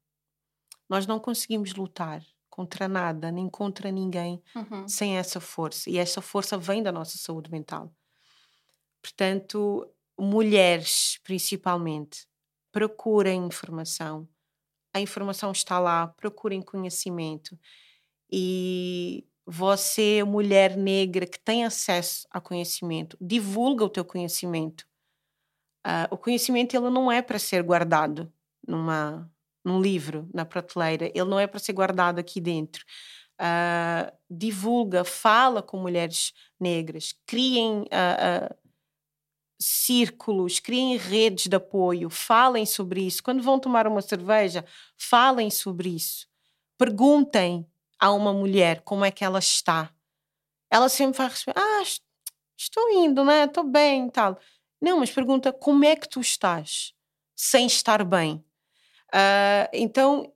Nós 0.88 1.07
não 1.07 1.18
conseguimos 1.18 1.74
lutar 1.74 2.24
contra 2.49 2.86
nada, 2.86 3.32
nem 3.32 3.49
contra 3.49 3.91
ninguém, 3.91 4.43
uhum. 4.55 4.86
sem 4.86 5.16
essa 5.16 5.41
força. 5.41 5.88
E 5.88 5.99
essa 5.99 6.20
força 6.20 6.59
vem 6.59 6.82
da 6.82 6.93
nossa 6.93 7.16
saúde 7.16 7.51
mental. 7.51 7.93
Portanto, 9.01 9.91
mulheres, 10.20 11.18
principalmente, 11.24 12.26
procurem 12.72 13.46
informação. 13.46 14.28
A 14.94 15.00
informação 15.00 15.52
está 15.52 15.78
lá, 15.78 16.08
procurem 16.08 16.62
conhecimento. 16.62 17.58
E 18.30 19.26
você, 19.46 20.22
mulher 20.24 20.76
negra 20.76 21.26
que 21.26 21.38
tem 21.38 21.64
acesso 21.64 22.26
a 22.30 22.40
conhecimento, 22.40 23.16
divulga 23.20 23.84
o 23.84 23.88
teu 23.88 24.04
conhecimento. 24.04 24.86
Uh, 25.86 26.12
o 26.12 26.16
conhecimento 26.16 26.76
ele 26.76 26.90
não 26.90 27.10
é 27.10 27.22
para 27.22 27.38
ser 27.38 27.62
guardado 27.62 28.32
numa 28.66 29.30
num 29.64 29.80
livro 29.80 30.28
na 30.32 30.44
prateleira, 30.44 31.06
ele 31.06 31.24
não 31.24 31.38
é 31.38 31.46
para 31.46 31.58
ser 31.58 31.72
guardado 31.72 32.18
aqui 32.18 32.40
dentro. 32.40 32.84
Uh, 33.40 34.10
divulga, 34.28 35.04
fala 35.04 35.62
com 35.62 35.78
mulheres 35.78 36.32
negras, 36.58 37.14
criem 37.26 37.82
uh, 37.82 38.54
círculos, 39.61 40.58
criem 40.58 40.96
redes 40.96 41.46
de 41.46 41.56
apoio, 41.56 42.08
falem 42.08 42.64
sobre 42.64 43.02
isso. 43.06 43.22
Quando 43.22 43.42
vão 43.42 43.58
tomar 43.58 43.86
uma 43.86 44.00
cerveja, 44.00 44.64
falem 44.96 45.50
sobre 45.50 45.90
isso. 45.90 46.26
Perguntem 46.78 47.66
a 47.98 48.11
uma 48.11 48.32
mulher 48.32 48.80
como 48.80 49.04
é 49.04 49.11
que 49.11 49.22
ela 49.22 49.38
está. 49.38 49.92
Ela 50.70 50.88
sempre 50.88 51.18
vai 51.18 51.28
responder: 51.28 51.61
Ah, 51.61 51.82
estou 52.56 52.90
indo, 52.90 53.22
né? 53.22 53.44
Estou 53.44 53.64
bem 53.64 54.08
tal. 54.08 54.40
Não, 54.80 54.98
mas 54.98 55.11
pergunta 55.11 55.52
como 55.52 55.84
é 55.84 55.94
que 55.94 56.08
tu 56.08 56.20
estás 56.20 56.94
sem 57.36 57.66
estar 57.66 58.02
bem. 58.04 58.42
Uh, 59.08 59.68
então 59.74 60.32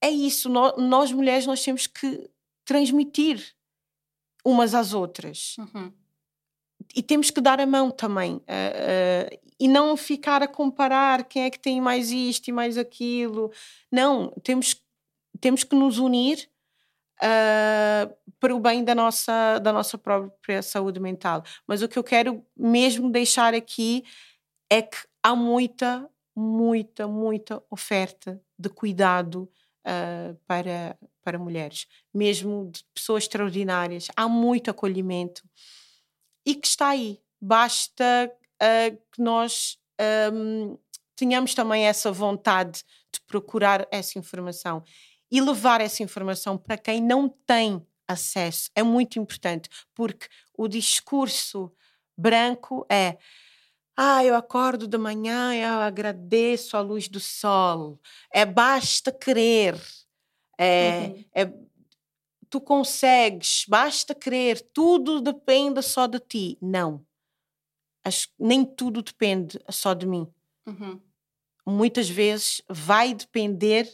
é 0.00 0.08
isso. 0.08 0.48
Nós, 0.48 0.74
nós, 0.76 1.10
mulheres 1.10 1.46
nós 1.46 1.64
temos 1.64 1.86
que 1.86 2.30
transmitir 2.64 3.56
umas 4.44 4.74
às 4.74 4.92
outras. 4.92 5.56
Uhum. 5.58 5.92
E 6.96 7.02
temos 7.02 7.30
que 7.30 7.42
dar 7.42 7.60
a 7.60 7.66
mão 7.66 7.90
também. 7.90 8.36
Uh, 8.36 8.40
uh, 8.40 9.38
e 9.60 9.68
não 9.68 9.94
ficar 9.98 10.42
a 10.42 10.48
comparar 10.48 11.24
quem 11.24 11.42
é 11.42 11.50
que 11.50 11.58
tem 11.58 11.78
mais 11.78 12.10
isto 12.10 12.48
e 12.48 12.52
mais 12.52 12.78
aquilo. 12.78 13.52
Não, 13.92 14.30
temos, 14.42 14.74
temos 15.38 15.62
que 15.62 15.76
nos 15.76 15.98
unir 15.98 16.48
uh, 17.22 18.16
para 18.40 18.54
o 18.54 18.60
bem 18.60 18.82
da 18.82 18.94
nossa, 18.94 19.58
da 19.58 19.74
nossa 19.74 19.98
própria 19.98 20.62
saúde 20.62 20.98
mental. 20.98 21.42
Mas 21.66 21.82
o 21.82 21.88
que 21.88 21.98
eu 21.98 22.04
quero 22.04 22.42
mesmo 22.56 23.10
deixar 23.10 23.52
aqui 23.52 24.02
é 24.70 24.80
que 24.80 24.96
há 25.22 25.36
muita, 25.36 26.08
muita, 26.34 27.06
muita 27.06 27.62
oferta 27.70 28.40
de 28.58 28.70
cuidado 28.70 29.50
para, 30.48 30.98
para 31.22 31.38
mulheres, 31.38 31.86
mesmo 32.12 32.68
de 32.72 32.82
pessoas 32.92 33.22
extraordinárias. 33.22 34.08
Há 34.16 34.28
muito 34.28 34.68
acolhimento 34.68 35.42
e 36.46 36.54
que 36.54 36.68
está 36.68 36.90
aí. 36.90 37.20
Basta 37.40 38.32
uh, 38.62 38.96
que 39.12 39.20
nós 39.20 39.78
um, 40.32 40.78
tenhamos 41.16 41.54
também 41.54 41.86
essa 41.86 42.12
vontade 42.12 42.84
de 43.12 43.20
procurar 43.26 43.86
essa 43.90 44.18
informação 44.18 44.84
e 45.30 45.40
levar 45.40 45.80
essa 45.80 46.02
informação 46.02 46.56
para 46.56 46.78
quem 46.78 47.02
não 47.02 47.28
tem 47.28 47.84
acesso. 48.06 48.70
É 48.74 48.82
muito 48.82 49.18
importante, 49.18 49.68
porque 49.94 50.28
o 50.56 50.68
discurso 50.68 51.72
branco 52.16 52.86
é. 52.88 53.18
Ah, 53.98 54.22
eu 54.22 54.34
acordo 54.34 54.86
de 54.86 54.98
manhã, 54.98 55.54
eu 55.54 55.80
agradeço 55.80 56.76
a 56.76 56.80
luz 56.80 57.08
do 57.08 57.18
sol. 57.18 57.98
É 58.30 58.44
basta 58.44 59.10
querer. 59.10 59.74
É, 60.58 60.90
uhum. 60.90 61.24
é, 61.34 61.52
tu 62.50 62.60
consegues, 62.60 63.64
basta 63.68 64.14
querer. 64.14 64.60
Tudo 64.72 65.20
depende 65.20 65.82
só 65.82 66.06
de 66.06 66.18
ti. 66.20 66.58
Não. 66.60 67.04
Acho, 68.04 68.28
nem 68.38 68.64
tudo 68.64 69.02
depende 69.02 69.58
só 69.70 69.92
de 69.94 70.06
mim. 70.06 70.32
Uhum. 70.66 71.00
Muitas 71.66 72.08
vezes 72.08 72.62
vai 72.68 73.12
depender 73.12 73.92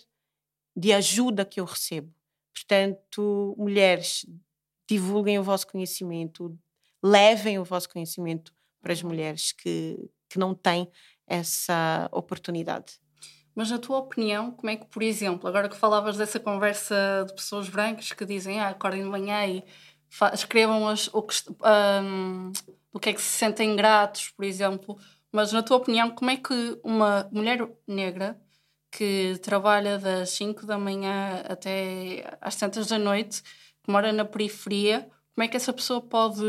de 0.76 0.92
ajuda 0.92 1.44
que 1.44 1.60
eu 1.60 1.64
recebo. 1.64 2.14
Portanto, 2.52 3.54
mulheres, 3.58 4.26
divulguem 4.88 5.38
o 5.38 5.42
vosso 5.42 5.66
conhecimento, 5.66 6.58
levem 7.02 7.58
o 7.58 7.64
vosso 7.64 7.88
conhecimento 7.88 8.54
para 8.80 8.92
as 8.92 9.02
mulheres 9.02 9.52
que, 9.52 9.96
que 10.28 10.38
não 10.38 10.54
têm 10.54 10.90
essa 11.26 12.08
oportunidade. 12.12 13.00
Mas, 13.54 13.70
na 13.70 13.78
tua 13.78 13.98
opinião, 13.98 14.50
como 14.50 14.70
é 14.70 14.76
que, 14.76 14.86
por 14.86 15.02
exemplo, 15.02 15.48
agora 15.48 15.68
que 15.68 15.76
falavas 15.76 16.16
dessa 16.16 16.40
conversa 16.40 17.24
de 17.26 17.34
pessoas 17.34 17.68
brancas 17.68 18.12
que 18.12 18.24
dizem 18.24 18.60
ah, 18.60 18.68
acordem 18.68 19.02
de 19.02 19.08
manhã 19.08 19.46
e 19.46 19.64
escrevam 20.32 20.88
as, 20.88 21.08
o, 21.12 21.22
que, 21.22 21.34
um, 22.02 22.52
o 22.92 23.00
que 23.00 23.10
é 23.10 23.12
que 23.12 23.20
se 23.20 23.38
sentem 23.38 23.76
gratos, 23.76 24.30
por 24.30 24.44
exemplo, 24.44 24.98
mas, 25.32 25.52
na 25.52 25.62
tua 25.62 25.78
opinião, 25.78 26.10
como 26.10 26.30
é 26.30 26.36
que 26.36 26.78
uma 26.84 27.28
mulher 27.32 27.66
negra 27.86 28.38
que 28.90 29.38
trabalha 29.42 29.98
das 29.98 30.30
5 30.30 30.66
da 30.66 30.78
manhã 30.78 31.42
até 31.48 32.36
às 32.40 32.54
tantas 32.56 32.88
da 32.88 32.98
noite, 32.98 33.42
que 33.82 33.90
mora 33.90 34.12
na 34.12 34.24
periferia, 34.24 35.08
como 35.34 35.44
é 35.44 35.48
que 35.48 35.56
essa 35.56 35.72
pessoa 35.72 36.00
pode 36.02 36.42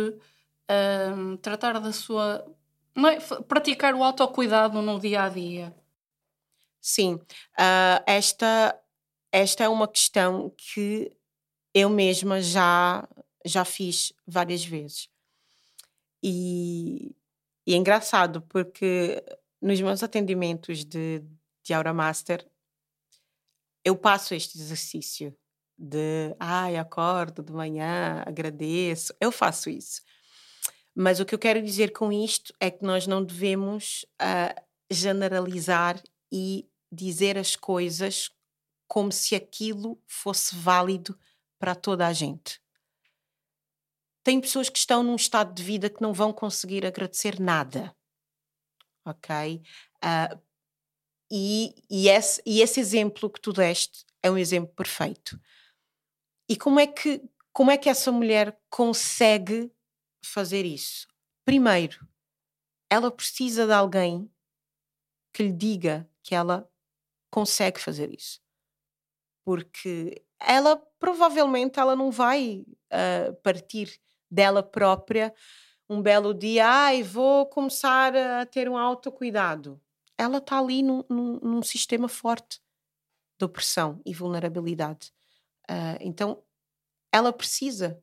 um, 1.18 1.38
tratar 1.38 1.80
da 1.80 1.94
sua. 1.94 2.46
É, 2.96 3.42
praticar 3.44 3.96
o 3.96 4.04
autocuidado 4.04 4.82
no 4.82 5.00
dia 5.00 5.24
a 5.24 5.30
dia? 5.30 5.74
Sim, 6.86 7.14
uh, 7.14 8.04
esta, 8.06 8.78
esta 9.32 9.64
é 9.64 9.70
uma 9.70 9.88
questão 9.88 10.54
que 10.58 11.10
eu 11.74 11.90
mesma 11.90 12.42
já, 12.42 13.08
já 13.46 13.64
fiz 13.64 14.12
várias 14.28 14.66
vezes. 14.66 15.08
E, 16.22 17.16
e 17.66 17.74
é 17.74 17.78
engraçado 17.78 18.42
porque 18.42 19.24
nos 19.62 19.80
meus 19.80 20.04
atendimentos 20.04 20.84
de, 20.84 21.24
de 21.64 21.74
Aura 21.74 21.94
Master, 21.94 22.46
eu 23.86 23.96
passo 23.96 24.36
este 24.36 24.58
exercício 24.58 25.34
de 25.78 26.36
ai, 26.38 26.76
acordo 26.76 27.42
de 27.42 27.54
manhã, 27.54 28.22
agradeço. 28.26 29.16
Eu 29.22 29.32
faço 29.32 29.70
isso. 29.70 30.02
Mas 30.94 31.22
o 31.22 31.26
que 31.26 31.34
eu 31.34 31.40
quero 31.40 31.62
dizer 31.62 31.94
com 31.94 32.12
isto 32.12 32.54
é 32.60 32.70
que 32.70 32.84
nós 32.84 33.08
não 33.08 33.24
devemos 33.24 34.06
uh, 34.22 34.62
generalizar 34.92 36.04
e 36.30 36.68
dizer 36.94 37.38
as 37.38 37.56
coisas 37.56 38.30
como 38.88 39.12
se 39.12 39.36
aquilo 39.36 40.02
fosse 40.06 40.56
válido 40.56 41.18
para 41.58 41.76
toda 41.76 42.08
a 42.08 42.14
gente. 42.14 42.62
Tem 44.24 44.40
pessoas 44.40 44.70
que 44.70 44.78
estão 44.78 45.04
num 45.04 45.16
estado 45.16 45.54
de 45.54 45.64
vida 45.64 45.90
que 45.90 46.02
não 46.02 46.14
vão 46.14 46.32
conseguir 46.32 46.86
agradecer 46.86 47.40
nada. 47.40 47.96
Ok? 49.06 49.62
Uh, 50.04 50.42
e, 51.32 51.76
e, 51.90 52.08
esse, 52.10 52.42
e 52.46 52.62
esse 52.62 52.80
exemplo 52.80 53.30
que 53.30 53.42
tu 53.42 53.52
deste 53.52 54.06
é 54.22 54.30
um 54.30 54.38
exemplo 54.38 54.74
perfeito. 54.76 55.40
E 56.48 56.56
como 56.56 56.80
é 56.80 56.86
que, 56.86 57.22
como 57.52 57.72
é 57.72 57.78
que 57.78 57.90
essa 57.90 58.12
mulher 58.12 58.58
consegue 58.70 59.72
fazer 60.24 60.66
isso? 60.66 61.08
Primeiro, 61.44 62.08
ela 62.90 63.12
precisa 63.12 63.66
de 63.66 63.74
alguém 63.74 64.32
que 65.34 65.44
lhe 65.44 65.52
diga 65.52 66.08
que 66.22 66.36
ela 66.36 66.70
consegue 67.34 67.80
fazer 67.80 68.14
isso. 68.14 68.40
Porque 69.46 70.24
ela 70.40 70.78
provavelmente 71.00 71.80
ela 71.80 71.96
não 71.96 72.12
vai 72.12 72.66
uh, 72.92 73.34
partir 73.42 74.00
dela 74.30 74.64
própria 74.64 75.34
um 75.90 76.02
belo 76.02 76.34
dia, 76.34 76.66
ai, 76.66 77.04
vou 77.04 77.46
começar 77.46 78.16
a 78.16 78.46
ter 78.46 78.70
um 78.70 78.78
autocuidado 78.78 79.82
ela 80.18 80.38
está 80.38 80.60
ali 80.60 80.84
num, 80.84 81.04
num, 81.10 81.40
num, 81.40 81.64
sistema 81.64 82.08
forte 82.08 82.62
de 83.38 83.46
opressão 83.46 84.02
e 84.06 84.14
vulnerabilidade. 84.14 85.12
Uh, 85.70 85.98
então, 86.00 86.44
ela 87.12 87.34
precisa 87.34 88.02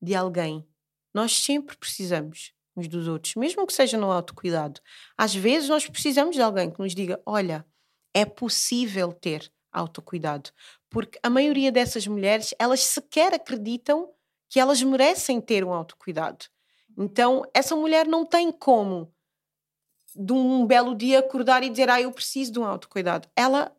de 0.00 0.14
alguém. 0.14 0.66
Nós 1.14 1.32
sempre 1.32 1.76
precisamos 1.76 2.54
uns 2.74 2.88
dos 2.88 3.06
outros, 3.06 3.34
mesmo 3.34 3.66
que 3.66 3.72
seja 3.72 3.98
no 3.98 4.10
autocuidado. 4.10 4.80
Às 5.16 5.34
vezes, 5.34 5.68
nós 5.68 5.86
precisamos 5.86 6.34
de 6.34 6.42
alguém 6.42 6.70
que 6.70 6.80
nos 6.80 6.94
diga: 6.94 7.20
olha, 7.26 7.66
é 8.14 8.24
possível 8.24 9.12
ter 9.12 9.50
autocuidado. 9.72 10.50
Porque 10.90 11.18
a 11.22 11.30
maioria 11.30 11.72
dessas 11.72 12.06
mulheres, 12.06 12.54
elas 12.58 12.80
sequer 12.80 13.32
acreditam 13.34 14.12
que 14.48 14.60
elas 14.60 14.82
merecem 14.82 15.40
ter 15.40 15.64
um 15.64 15.72
autocuidado. 15.72 16.44
Então, 16.96 17.42
essa 17.54 17.74
mulher 17.74 18.06
não 18.06 18.26
tem 18.26 18.52
como, 18.52 19.10
de 20.14 20.32
um 20.32 20.66
belo 20.66 20.94
dia, 20.94 21.20
acordar 21.20 21.62
e 21.62 21.70
dizer: 21.70 21.88
Ah, 21.88 22.00
eu 22.00 22.12
preciso 22.12 22.52
de 22.52 22.58
um 22.58 22.64
autocuidado. 22.64 23.26
Ela, 23.34 23.74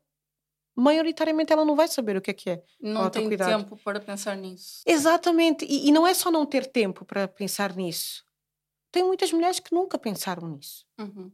maioritariamente, 0.76 1.54
ela 1.54 1.64
não 1.64 1.76
vai 1.76 1.88
saber 1.88 2.18
o 2.18 2.22
que 2.22 2.32
é 2.32 2.34
que 2.34 2.50
é. 2.50 2.64
Não 2.82 3.08
tem 3.12 3.30
tempo 3.38 3.78
para 3.78 4.00
pensar 4.00 4.36
nisso. 4.36 4.82
Exatamente. 4.84 5.64
E, 5.66 5.90
e 5.90 5.92
não 5.92 6.08
é 6.08 6.14
só 6.16 6.32
não 6.32 6.44
ter 6.44 6.66
tempo 6.66 7.06
para 7.06 7.28
pensar 7.28 7.76
nisso. 7.76 8.26
Tem 8.92 9.04
muitas 9.04 9.32
mulheres 9.32 9.60
que 9.60 9.74
nunca 9.74 10.00
pensaram 10.00 10.48
nisso. 10.48 10.86
Uhum. 11.00 11.32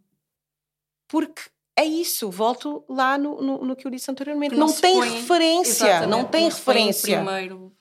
Porque 1.08 1.44
é 1.80 1.86
isso, 1.86 2.30
volto 2.30 2.84
lá 2.90 3.18
no, 3.18 3.42
no, 3.42 3.66
no 3.66 3.76
que 3.76 3.88
eu 3.88 3.92
disse 3.92 4.12
anteriormente. 4.12 4.54
Não, 4.54 4.68
não 4.68 4.74
tem 4.74 4.96
põe, 4.96 5.10
referência, 5.10 6.08
não 6.08 6.26
tem 6.26 6.42
não 6.44 6.50
referência. 6.50 7.24
Primeiro. 7.24 7.74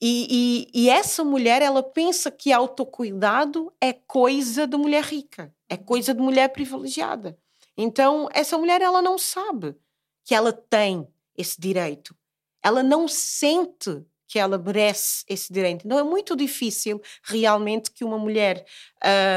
E, 0.00 0.68
e, 0.74 0.84
e, 0.84 0.90
essa 0.90 1.22
mulher, 1.22 1.60
ela 1.60 1.82
pensa 1.82 2.30
que 2.30 2.50
autocuidado 2.50 3.70
é 3.78 3.92
coisa 3.92 4.66
de 4.66 4.76
mulher 4.78 5.04
rica, 5.04 5.54
é 5.68 5.76
coisa 5.76 6.14
de 6.14 6.20
mulher 6.20 6.48
privilegiada. 6.48 7.38
Então, 7.76 8.26
essa 8.32 8.56
mulher, 8.56 8.80
ela 8.80 9.02
não 9.02 9.18
sabe 9.18 9.76
que 10.24 10.34
ela 10.34 10.52
tem 10.52 11.06
esse 11.36 11.60
direito. 11.60 12.16
Ela 12.62 12.82
não 12.82 13.06
sente 13.06 14.02
que 14.26 14.38
ela 14.38 14.56
merece 14.56 15.24
esse 15.28 15.52
direito. 15.52 15.84
Então, 15.84 15.98
é 15.98 16.02
muito 16.02 16.34
difícil 16.34 17.02
realmente 17.22 17.90
que 17.90 18.02
uma 18.02 18.18
mulher. 18.18 18.64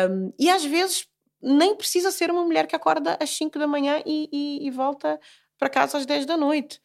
Um, 0.09 0.31
e 0.39 0.49
às 0.49 0.63
vezes 0.63 1.05
nem 1.45 1.75
precisa 1.75 2.11
ser 2.11 2.31
uma 2.31 2.43
mulher 2.43 2.65
que 2.65 2.75
acorda 2.75 3.17
às 3.21 3.29
5 3.29 3.59
da 3.59 3.67
manhã 3.67 4.01
e, 4.05 4.27
e, 4.31 4.67
e, 4.67 4.71
volta 4.71 5.19
para 5.59 5.69
casa 5.69 5.97
às 5.97 6.05
10 6.05 6.25
da 6.25 6.35
noite. 6.35 6.81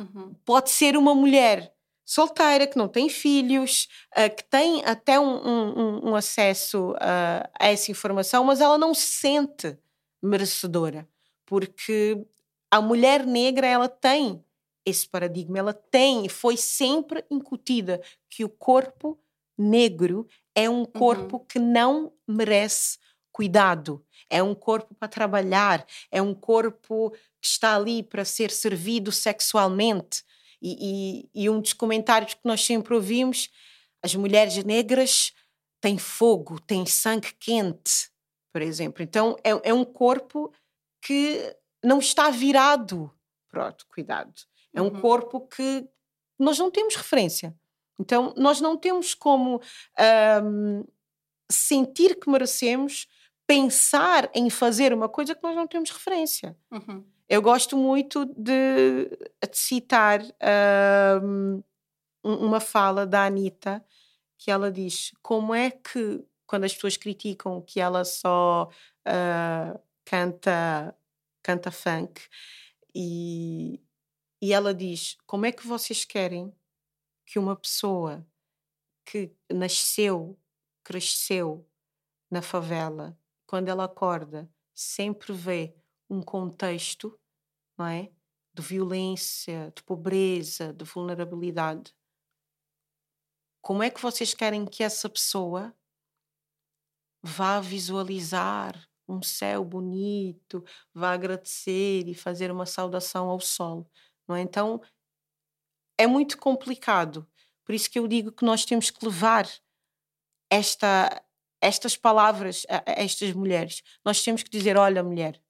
Uhum. 0.00 0.34
Pode 0.44 0.70
ser 0.70 0.96
uma 0.96 1.14
mulher 1.14 1.72
solteira, 2.04 2.66
que 2.66 2.78
não 2.78 2.88
tem 2.88 3.10
filhos, 3.10 3.86
uh, 4.16 4.34
que 4.34 4.42
tem 4.44 4.82
até 4.86 5.20
um, 5.20 5.46
um, 5.46 6.08
um 6.10 6.14
acesso 6.16 6.92
uh, 6.92 7.50
a 7.60 7.66
essa 7.66 7.90
informação, 7.90 8.44
mas 8.44 8.62
ela 8.62 8.78
não 8.78 8.94
se 8.94 9.06
sente 9.06 9.78
merecedora, 10.22 11.06
porque 11.44 12.24
a 12.70 12.80
mulher 12.80 13.26
negra 13.26 13.66
ela 13.66 13.88
tem 13.88 14.42
esse 14.86 15.06
paradigma, 15.06 15.58
ela 15.58 15.74
tem, 15.74 16.28
foi 16.30 16.56
sempre 16.56 17.22
incutida 17.30 18.00
que 18.30 18.42
o 18.42 18.48
corpo 18.48 19.18
negro 19.58 20.26
é 20.54 20.70
um 20.70 20.86
corpo 20.86 21.36
uhum. 21.36 21.44
que 21.44 21.58
não 21.58 22.12
merece 22.26 22.98
cuidado, 23.38 24.04
é 24.28 24.42
um 24.42 24.52
corpo 24.52 24.96
para 24.96 25.06
trabalhar, 25.06 25.86
é 26.10 26.20
um 26.20 26.34
corpo 26.34 27.12
que 27.40 27.46
está 27.46 27.76
ali 27.76 28.02
para 28.02 28.24
ser 28.24 28.50
servido 28.50 29.12
sexualmente. 29.12 30.24
E, 30.60 31.28
e, 31.36 31.44
e 31.44 31.48
um 31.48 31.60
dos 31.60 31.72
comentários 31.72 32.34
que 32.34 32.40
nós 32.42 32.64
sempre 32.64 32.94
ouvimos: 32.94 33.48
as 34.02 34.12
mulheres 34.16 34.56
negras 34.64 35.32
têm 35.80 35.96
fogo, 35.96 36.60
têm 36.60 36.84
sangue 36.84 37.32
quente, 37.38 38.10
por 38.52 38.60
exemplo. 38.60 39.04
Então 39.04 39.36
é, 39.44 39.70
é 39.70 39.72
um 39.72 39.84
corpo 39.84 40.52
que 41.00 41.56
não 41.84 42.00
está 42.00 42.30
virado 42.30 43.08
para 43.48 43.68
o 43.68 43.86
cuidado. 43.86 44.34
É 44.74 44.82
um 44.82 44.86
uhum. 44.86 45.00
corpo 45.00 45.46
que 45.46 45.88
nós 46.36 46.58
não 46.58 46.72
temos 46.72 46.96
referência. 46.96 47.56
Então, 48.00 48.32
nós 48.36 48.60
não 48.60 48.76
temos 48.76 49.14
como 49.14 49.60
um, 50.44 50.84
sentir 51.50 52.18
que 52.18 52.30
merecemos 52.30 53.06
pensar 53.48 54.30
em 54.34 54.50
fazer 54.50 54.92
uma 54.92 55.08
coisa 55.08 55.34
que 55.34 55.42
nós 55.42 55.56
não 55.56 55.66
temos 55.66 55.90
referência. 55.90 56.54
Uhum. 56.70 57.02
Eu 57.26 57.40
gosto 57.40 57.78
muito 57.78 58.26
de, 58.26 59.06
de 59.06 59.56
citar 59.56 60.20
um, 61.22 61.62
uma 62.22 62.60
fala 62.60 63.06
da 63.06 63.24
Anitta 63.24 63.82
que 64.36 64.50
ela 64.50 64.70
diz 64.70 65.12
como 65.22 65.54
é 65.54 65.70
que 65.70 66.22
quando 66.46 66.64
as 66.64 66.74
pessoas 66.74 66.98
criticam 66.98 67.62
que 67.62 67.80
ela 67.80 68.04
só 68.04 68.68
uh, 69.06 69.80
canta 70.04 70.94
canta 71.42 71.70
funk 71.70 72.20
e, 72.94 73.80
e 74.42 74.52
ela 74.52 74.74
diz 74.74 75.16
como 75.26 75.46
é 75.46 75.52
que 75.52 75.66
vocês 75.66 76.04
querem 76.04 76.54
que 77.26 77.38
uma 77.38 77.56
pessoa 77.56 78.26
que 79.06 79.32
nasceu 79.50 80.38
cresceu 80.84 81.66
na 82.30 82.42
favela 82.42 83.18
quando 83.48 83.68
ela 83.68 83.84
acorda, 83.84 84.48
sempre 84.74 85.32
vê 85.32 85.74
um 86.08 86.22
contexto, 86.22 87.18
não 87.78 87.86
é? 87.86 88.12
De 88.52 88.62
violência, 88.62 89.72
de 89.74 89.82
pobreza, 89.82 90.72
de 90.74 90.84
vulnerabilidade. 90.84 91.94
Como 93.62 93.82
é 93.82 93.88
que 93.88 94.02
vocês 94.02 94.34
querem 94.34 94.66
que 94.66 94.82
essa 94.82 95.08
pessoa 95.08 95.74
vá 97.22 97.58
visualizar 97.58 98.86
um 99.08 99.22
céu 99.22 99.64
bonito, 99.64 100.62
vá 100.92 101.14
agradecer 101.14 102.06
e 102.06 102.14
fazer 102.14 102.50
uma 102.52 102.66
saudação 102.66 103.30
ao 103.30 103.40
sol, 103.40 103.90
não 104.26 104.36
é? 104.36 104.42
Então 104.42 104.82
é 105.96 106.06
muito 106.06 106.36
complicado. 106.36 107.26
Por 107.64 107.74
isso 107.74 107.90
que 107.90 107.98
eu 107.98 108.06
digo 108.06 108.30
que 108.30 108.44
nós 108.44 108.66
temos 108.66 108.90
que 108.90 109.02
levar 109.04 109.48
esta 110.50 111.22
estas 111.60 111.96
palavras 111.96 112.64
a, 112.68 112.90
a 112.90 113.02
estas 113.02 113.32
mulheres. 113.32 113.82
Nós 114.04 114.22
temos 114.22 114.42
que 114.42 114.50
dizer: 114.50 114.76
olha, 114.76 115.02
mulher 115.02 115.40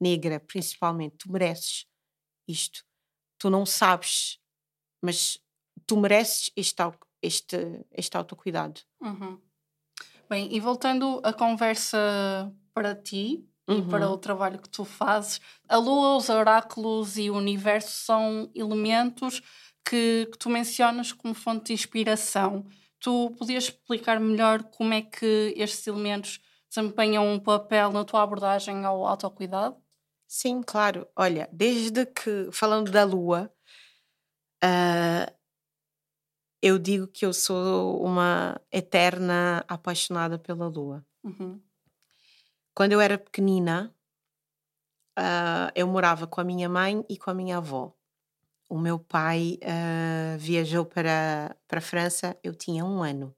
negra, 0.00 0.40
principalmente, 0.40 1.18
tu 1.18 1.30
mereces 1.30 1.86
isto. 2.48 2.84
Tu 3.38 3.48
não 3.48 3.64
sabes, 3.64 4.40
mas 5.00 5.38
tu 5.86 5.96
mereces 5.96 6.50
este, 6.56 6.82
este, 7.22 7.84
este 7.92 8.16
autocuidado. 8.16 8.80
Uhum. 9.00 9.40
Bem, 10.28 10.54
e 10.54 10.60
voltando 10.60 11.20
a 11.22 11.32
conversa 11.32 12.52
para 12.72 12.94
ti 12.94 13.46
uhum. 13.68 13.78
e 13.78 13.88
para 13.88 14.08
o 14.08 14.16
trabalho 14.16 14.60
que 14.60 14.68
tu 14.68 14.84
fazes, 14.84 15.40
a 15.68 15.76
lua, 15.76 16.16
os 16.16 16.28
oráculos 16.28 17.16
e 17.18 17.30
o 17.30 17.36
universo 17.36 17.90
são 17.90 18.50
elementos 18.54 19.40
que, 19.84 20.28
que 20.30 20.38
tu 20.38 20.48
mencionas 20.48 21.12
como 21.12 21.34
fonte 21.34 21.66
de 21.66 21.72
inspiração. 21.74 22.66
Tu 23.02 23.30
podias 23.36 23.64
explicar 23.64 24.20
melhor 24.20 24.62
como 24.62 24.94
é 24.94 25.02
que 25.02 25.52
estes 25.56 25.84
elementos 25.88 26.40
desempenham 26.72 27.26
um 27.26 27.40
papel 27.40 27.90
na 27.90 28.04
tua 28.04 28.22
abordagem 28.22 28.84
ao 28.84 29.04
autocuidado? 29.04 29.76
Sim, 30.28 30.62
claro. 30.62 31.08
Olha, 31.16 31.48
desde 31.52 32.06
que, 32.06 32.48
falando 32.52 32.92
da 32.92 33.02
lua, 33.02 33.52
uh, 34.62 35.36
eu 36.62 36.78
digo 36.78 37.08
que 37.08 37.26
eu 37.26 37.34
sou 37.34 38.00
uma 38.00 38.60
eterna 38.70 39.64
apaixonada 39.66 40.38
pela 40.38 40.68
lua. 40.68 41.04
Uhum. 41.24 41.60
Quando 42.72 42.92
eu 42.92 43.00
era 43.00 43.18
pequenina, 43.18 43.92
uh, 45.18 45.72
eu 45.74 45.88
morava 45.88 46.28
com 46.28 46.40
a 46.40 46.44
minha 46.44 46.68
mãe 46.68 47.04
e 47.10 47.18
com 47.18 47.30
a 47.30 47.34
minha 47.34 47.56
avó 47.56 47.92
o 48.72 48.78
meu 48.78 48.98
pai 48.98 49.58
uh, 49.62 50.38
viajou 50.38 50.86
para, 50.86 51.54
para 51.68 51.78
a 51.78 51.82
França, 51.82 52.34
eu 52.42 52.54
tinha 52.54 52.82
um 52.82 53.02
ano. 53.02 53.36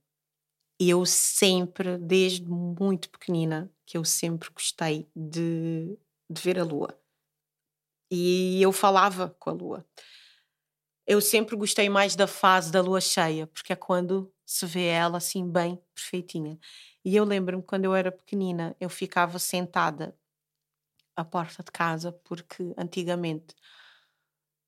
E 0.78 0.88
eu 0.88 1.04
sempre, 1.04 1.98
desde 1.98 2.48
muito 2.48 3.10
pequenina, 3.10 3.68
que 3.84 3.98
eu 3.98 4.04
sempre 4.04 4.48
gostei 4.50 5.10
de, 5.14 5.98
de 6.30 6.40
ver 6.40 6.56
a 6.56 6.62
lua. 6.62 6.96
E 8.08 8.62
eu 8.62 8.70
falava 8.70 9.34
com 9.40 9.50
a 9.50 9.52
lua. 9.52 9.86
Eu 11.04 11.20
sempre 11.20 11.56
gostei 11.56 11.88
mais 11.88 12.14
da 12.14 12.28
fase 12.28 12.70
da 12.70 12.80
lua 12.80 13.00
cheia, 13.00 13.48
porque 13.48 13.72
é 13.72 13.76
quando 13.76 14.32
se 14.46 14.64
vê 14.66 14.86
ela 14.86 15.18
assim 15.18 15.50
bem 15.50 15.82
perfeitinha. 15.92 16.56
E 17.04 17.16
eu 17.16 17.24
lembro-me 17.24 17.62
quando 17.64 17.86
eu 17.86 17.94
era 17.94 18.12
pequenina, 18.12 18.76
eu 18.78 18.88
ficava 18.88 19.40
sentada 19.40 20.16
à 21.16 21.24
porta 21.24 21.60
de 21.64 21.72
casa, 21.72 22.12
porque 22.12 22.72
antigamente 22.78 23.56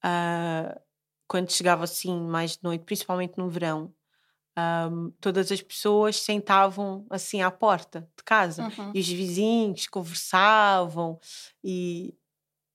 uh, 0.05 0.81
quando 1.29 1.53
chegava 1.53 1.85
assim 1.85 2.19
mais 2.21 2.53
de 2.53 2.63
noite, 2.63 2.85
principalmente 2.85 3.37
no 3.37 3.49
verão, 3.49 3.93
um, 4.59 5.11
todas 5.21 5.53
as 5.53 5.61
pessoas 5.61 6.17
sentavam 6.17 7.07
assim 7.11 7.43
à 7.43 7.51
porta 7.51 8.09
de 8.17 8.25
casa 8.25 8.65
uhum. 8.65 8.93
e 8.95 9.01
os 9.01 9.09
vizinhos 9.09 9.87
conversavam 9.87 11.21
e 11.63 12.15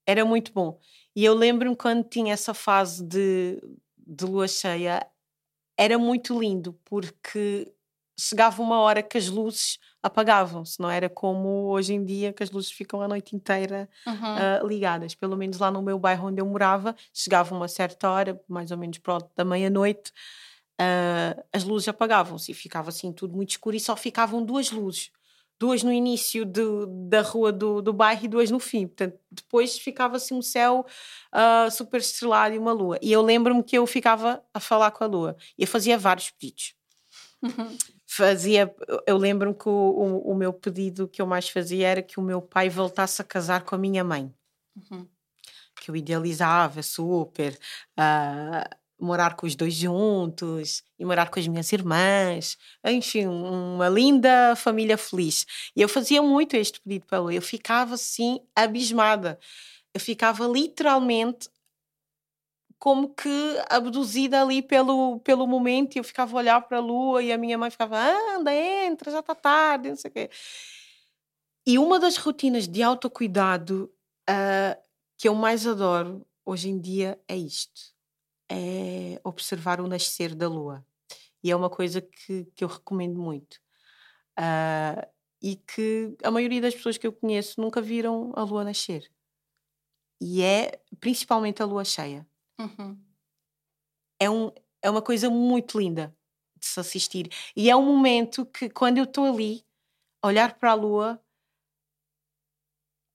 era 0.06 0.24
muito 0.24 0.54
bom. 0.54 0.80
E 1.16 1.26
eu 1.26 1.34
lembro-me 1.34 1.76
quando 1.76 2.04
tinha 2.04 2.34
essa 2.34 2.54
fase 2.54 3.04
de, 3.04 3.62
de 3.98 4.26
lua 4.26 4.48
cheia, 4.48 5.06
era 5.78 5.98
muito 5.98 6.40
lindo 6.40 6.74
porque 6.86 7.74
chegava 8.22 8.62
uma 8.62 8.80
hora 8.80 9.02
que 9.02 9.18
as 9.18 9.28
luzes 9.28 9.80
apagavam-se, 10.04 10.80
não 10.80 10.90
era 10.90 11.10
como 11.10 11.70
hoje 11.70 11.94
em 11.94 12.04
dia 12.04 12.34
que 12.34 12.42
as 12.42 12.50
luzes 12.50 12.72
ficam 12.72 13.02
a 13.02 13.08
noite 13.08 13.36
inteira 13.36 13.90
uhum. 14.06 14.14
uh, 14.14 14.68
ligadas. 14.68 15.14
Pelo 15.16 15.38
menos 15.38 15.60
lá 15.60 15.70
no 15.70 15.82
meu 15.82 16.00
bairro 16.00 16.28
onde 16.28 16.42
eu 16.42 16.46
morava, 16.46 16.96
chegava 17.14 17.56
uma 17.56 17.68
certa 17.68 18.10
hora, 18.10 18.42
mais 18.48 18.72
ou 18.72 18.78
menos 18.78 18.98
pronto 18.98 19.30
da 19.36 19.46
meia-noite, 19.46 20.12
uh, 20.80 21.44
as 21.54 21.64
luzes 21.64 21.88
apagavam-se 21.88 22.52
e 22.52 22.56
ficava 22.56 22.90
assim 22.90 23.12
tudo 23.12 23.36
muito 23.36 23.52
escuro 23.52 23.76
e 23.76 23.80
só 23.80 23.96
ficavam 23.96 24.44
duas 24.44 24.72
luzes 24.72 25.12
duas 25.62 25.84
no 25.84 25.94
início 25.94 26.44
da 26.44 27.22
rua 27.22 27.52
do, 27.52 27.84
do 27.84 27.94
bairro 27.94 28.26
e 28.26 28.28
duas 28.28 28.50
no 28.50 28.60
fim. 28.60 28.88
Portanto, 28.88 29.20
depois 29.30 29.78
ficava 29.78 30.18
assim 30.18 30.34
um 30.34 30.42
céu 30.42 30.84
uh, 31.32 31.70
super 31.70 32.00
estrelado 32.00 32.56
e 32.56 32.58
uma 32.58 32.74
lua. 32.74 32.98
E 33.00 33.12
eu 33.12 33.22
lembro-me 33.22 33.62
que 33.62 33.78
eu 33.78 33.86
ficava 33.86 34.44
a 34.52 34.60
falar 34.60 34.90
com 34.90 35.04
a 35.04 35.08
lua. 35.08 35.38
E 35.56 35.62
eu 35.62 35.68
fazia 35.68 36.00
vários 36.00 36.32
pedidos. 36.32 36.74
Fazia, 38.08 38.74
eu 39.08 39.18
lembro-me 39.18 39.56
que 39.56 39.70
o, 39.70 39.72
o, 39.72 40.32
o, 40.32 40.36
meu 40.36 40.52
pedido 40.54 41.08
que 41.08 41.22
eu 41.22 41.26
mais 41.26 41.50
fazia 41.50 41.88
era 41.88 42.02
que 42.02 42.20
o 42.20 42.24
meu 42.24 42.42
pai 42.42 42.70
voltasse 42.70 43.22
a 43.22 43.26
casar 43.26 43.64
com 43.64 43.76
a 43.76 43.78
minha 43.78 44.04
mãe. 44.04 44.34
Uhum. 44.76 45.08
Que 45.82 45.90
eu 45.90 45.96
idealizava 45.96 46.84
super. 46.84 47.58
Uh, 47.98 48.82
morar 49.02 49.36
com 49.36 49.48
os 49.48 49.56
dois 49.56 49.74
juntos 49.74 50.84
e 51.00 51.04
morar 51.04 51.32
com 51.32 51.40
as 51.40 51.48
minhas 51.48 51.74
irmãs, 51.74 52.56
enfim, 52.86 53.26
uma 53.26 53.90
linda 53.90 54.56
família 54.56 54.96
feliz. 54.96 55.46
E 55.76 55.82
eu 55.82 55.90
fazia 55.90 56.22
muito 56.22 56.56
este 56.56 56.80
pedido 56.80 57.08
para 57.08 57.20
Lua. 57.20 57.34
Eu 57.34 57.42
ficava 57.42 57.96
assim 57.96 58.40
abismada. 58.56 59.40
Eu 59.94 60.00
ficava 60.00 60.46
literalmente 60.46 61.50
como 62.82 63.14
que 63.14 63.30
abduzida 63.70 64.42
ali 64.42 64.62
pelo, 64.62 65.20
pelo 65.20 65.48
momento 65.48 65.96
e 65.96 66.00
eu 66.00 66.04
ficava 66.04 66.36
a 66.36 66.40
olhar 66.40 66.62
para 66.64 66.78
a 66.78 66.82
lua 66.82 67.22
e 67.22 67.32
a 67.32 67.38
minha 67.38 67.58
mãe 67.58 67.70
ficava 67.70 67.98
anda, 68.36 68.52
entra, 68.54 69.12
já 69.12 69.20
está 69.20 69.36
tarde, 69.36 69.90
não 69.90 69.96
sei 69.96 70.10
o 70.10 70.14
quê. 70.14 70.30
E 71.66 71.78
uma 71.78 72.00
das 72.00 72.18
rotinas 72.18 72.68
de 72.68 72.82
autocuidado 72.82 73.94
uh, 74.30 74.82
que 75.16 75.28
eu 75.28 75.36
mais 75.36 75.68
adoro 75.68 76.26
hoje 76.44 76.70
em 76.70 76.80
dia 76.80 77.22
é 77.28 77.38
isto 77.38 77.92
é 78.52 79.22
observar 79.24 79.80
o 79.80 79.88
nascer 79.88 80.36
da 80.36 80.50
lua. 80.50 80.86
E 81.42 81.50
é 81.50 81.56
uma 81.56 81.70
coisa 81.70 82.02
que, 82.02 82.46
que 82.54 82.64
eu 82.64 82.68
recomendo 82.68 83.18
muito. 83.18 83.56
Uh, 84.38 85.08
e 85.42 85.56
que 85.56 86.16
a 86.22 86.30
maioria 86.30 86.62
das 86.62 86.76
pessoas 86.76 86.98
que 86.98 87.08
eu 87.08 87.14
conheço 87.14 87.62
nunca 87.62 87.82
viram 87.82 88.34
a 88.36 88.44
lua 88.44 88.66
nascer. 88.66 89.10
E 90.20 90.44
é 90.44 90.80
principalmente 91.00 91.64
a 91.64 91.66
lua 91.66 91.86
cheia. 91.86 92.28
Uhum. 92.62 92.98
É, 94.20 94.30
um, 94.30 94.52
é 94.82 94.90
uma 94.90 95.02
coisa 95.02 95.30
muito 95.30 95.80
linda 95.80 96.16
de 96.60 96.66
se 96.66 96.80
assistir. 96.80 97.30
E 97.56 97.70
é 97.70 97.76
um 97.76 97.86
momento 97.86 98.46
que, 98.46 98.70
quando 98.70 99.00
eu 99.00 99.06
estou 99.06 99.26
ali, 99.26 99.66
olhar 100.24 100.58
para 100.60 100.72
a 100.72 100.76
lua, 100.76 101.24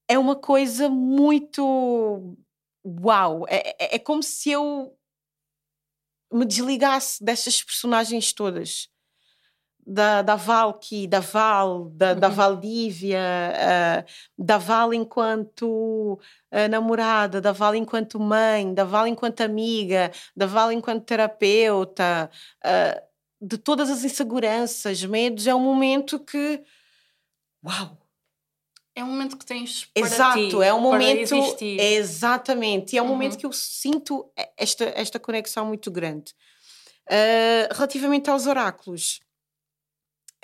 é 0.08 0.18
uma 0.18 0.36
coisa 0.36 0.88
muito. 0.88 2.36
Uau! 2.84 3.46
É, 3.48 3.94
é, 3.94 3.96
é 3.96 3.98
como 3.98 4.22
se 4.22 4.50
eu 4.50 4.96
me 6.32 6.44
desligasse 6.44 7.22
destas 7.24 7.62
personagens 7.62 8.32
todas. 8.32 8.88
Da, 9.88 10.20
da 10.20 10.34
Valky, 10.34 11.06
da 11.06 11.20
Val, 11.20 11.90
da, 11.90 12.12
uhum. 12.12 12.18
da 12.18 12.28
Valdívia, 12.28 13.20
uh, 13.20 14.44
da 14.44 14.58
Val 14.58 14.92
enquanto 14.92 16.18
uh, 16.50 16.68
namorada, 16.68 17.40
da 17.40 17.52
Val 17.52 17.72
enquanto 17.76 18.18
mãe, 18.18 18.74
da 18.74 18.82
Val 18.82 19.06
enquanto 19.06 19.42
amiga, 19.42 20.10
da 20.36 20.44
Val 20.44 20.72
enquanto 20.72 21.04
terapeuta, 21.04 22.28
uh, 22.64 23.06
de 23.40 23.56
todas 23.58 23.88
as 23.88 24.02
inseguranças, 24.02 25.04
medos, 25.04 25.46
é 25.46 25.54
um 25.54 25.60
momento 25.60 26.18
que. 26.18 26.62
Uau! 27.64 27.96
É 28.94 29.04
um 29.04 29.08
momento 29.08 29.36
que 29.36 29.44
tens 29.44 29.84
para 29.84 30.06
Exato, 30.06 30.48
ti, 30.48 30.62
é 30.62 30.72
um 30.72 30.80
momento. 30.80 31.34
Exatamente, 31.62 32.94
e 32.94 32.98
é 32.98 33.02
um 33.02 33.04
uhum. 33.04 33.12
momento 33.12 33.36
que 33.36 33.44
eu 33.44 33.52
sinto 33.52 34.26
esta, 34.56 34.84
esta 34.96 35.20
conexão 35.20 35.66
muito 35.66 35.90
grande. 35.90 36.32
Uh, 37.06 37.72
relativamente 37.74 38.30
aos 38.30 38.46
oráculos, 38.46 39.20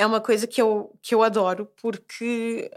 é 0.02 0.06
uma 0.06 0.20
coisa 0.20 0.48
que 0.48 0.60
eu, 0.60 0.98
que 1.00 1.14
eu 1.14 1.22
adoro 1.22 1.66
porque 1.80 2.68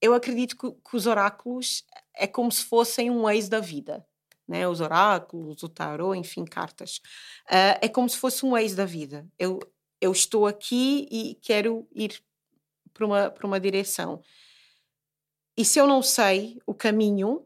eu 0.00 0.14
acredito 0.14 0.56
que, 0.56 0.70
que 0.70 0.96
os 0.96 1.06
oráculos 1.06 1.84
é 2.14 2.28
como 2.28 2.52
se 2.52 2.64
fossem 2.64 3.10
um 3.10 3.28
ex 3.28 3.48
da 3.48 3.58
vida. 3.58 4.06
Né? 4.46 4.66
Os 4.66 4.80
oráculos, 4.80 5.64
o 5.64 5.68
tarot, 5.68 6.16
enfim, 6.16 6.44
cartas. 6.44 6.98
Uh, 7.46 7.82
é 7.82 7.88
como 7.88 8.08
se 8.08 8.16
fosse 8.16 8.46
um 8.46 8.56
ex 8.56 8.76
da 8.76 8.84
vida. 8.84 9.28
Eu, 9.36 9.58
eu 10.00 10.12
estou 10.12 10.46
aqui 10.46 11.08
e 11.10 11.34
quero 11.42 11.88
ir 11.92 12.22
para 12.94 13.04
uma, 13.04 13.30
para 13.30 13.46
uma 13.46 13.58
direção. 13.58 14.22
E 15.56 15.64
se 15.64 15.80
eu 15.80 15.88
não 15.88 16.02
sei 16.02 16.62
o 16.64 16.72
caminho, 16.72 17.44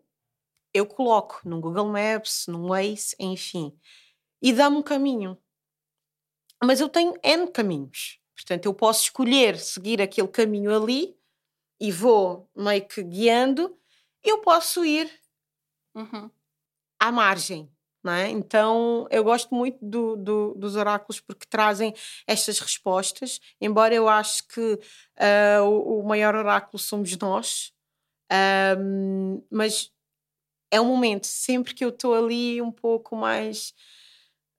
eu 0.75 0.85
coloco 0.85 1.41
no 1.47 1.63
Google 1.63 1.89
Maps, 1.89 2.47
no 2.47 2.69
Waze, 2.69 3.17
enfim, 3.19 3.75
e 4.43 4.53
dá-me 4.53 4.77
um 4.77 4.83
caminho. 4.83 5.39
Mas 6.63 6.79
eu 6.79 6.91
tenho 6.91 7.15
N 7.23 7.51
caminhos. 7.51 8.22
Portanto, 8.43 8.67
eu 8.67 8.75
posso 8.75 9.05
escolher 9.05 9.59
seguir 9.59 10.03
aquele 10.03 10.29
caminho 10.29 10.75
ali 10.75 11.17
e 11.81 11.93
vou 11.93 12.51
meio 12.57 12.87
que 12.87 13.03
guiando. 13.03 13.77
Eu 14.23 14.39
posso 14.39 14.85
ir 14.85 15.11
uhum. 15.95 16.29
à 16.99 17.13
margem. 17.13 17.71
É? 18.05 18.29
Então, 18.29 19.07
eu 19.13 19.23
gosto 19.23 19.55
muito 19.55 19.79
do, 19.81 20.17
do, 20.17 20.55
dos 20.57 20.75
oráculos 20.75 21.21
porque 21.21 21.47
trazem 21.49 21.95
estas 22.27 22.59
respostas. 22.59 23.39
Embora 23.61 23.95
eu 23.95 24.09
acho 24.09 24.49
que 24.49 24.61
uh, 24.61 25.63
o, 25.63 26.01
o 26.01 26.03
maior 26.03 26.35
oráculo 26.35 26.81
somos 26.81 27.17
nós, 27.17 27.73
um, 28.77 29.41
mas 29.49 29.93
é 30.69 30.81
um 30.81 30.87
momento, 30.87 31.29
sempre 31.29 31.75
que 31.75 31.85
eu 31.85 31.91
estou 31.91 32.13
ali 32.13 32.61
um 32.61 32.73
pouco 32.73 33.15
mais 33.15 33.73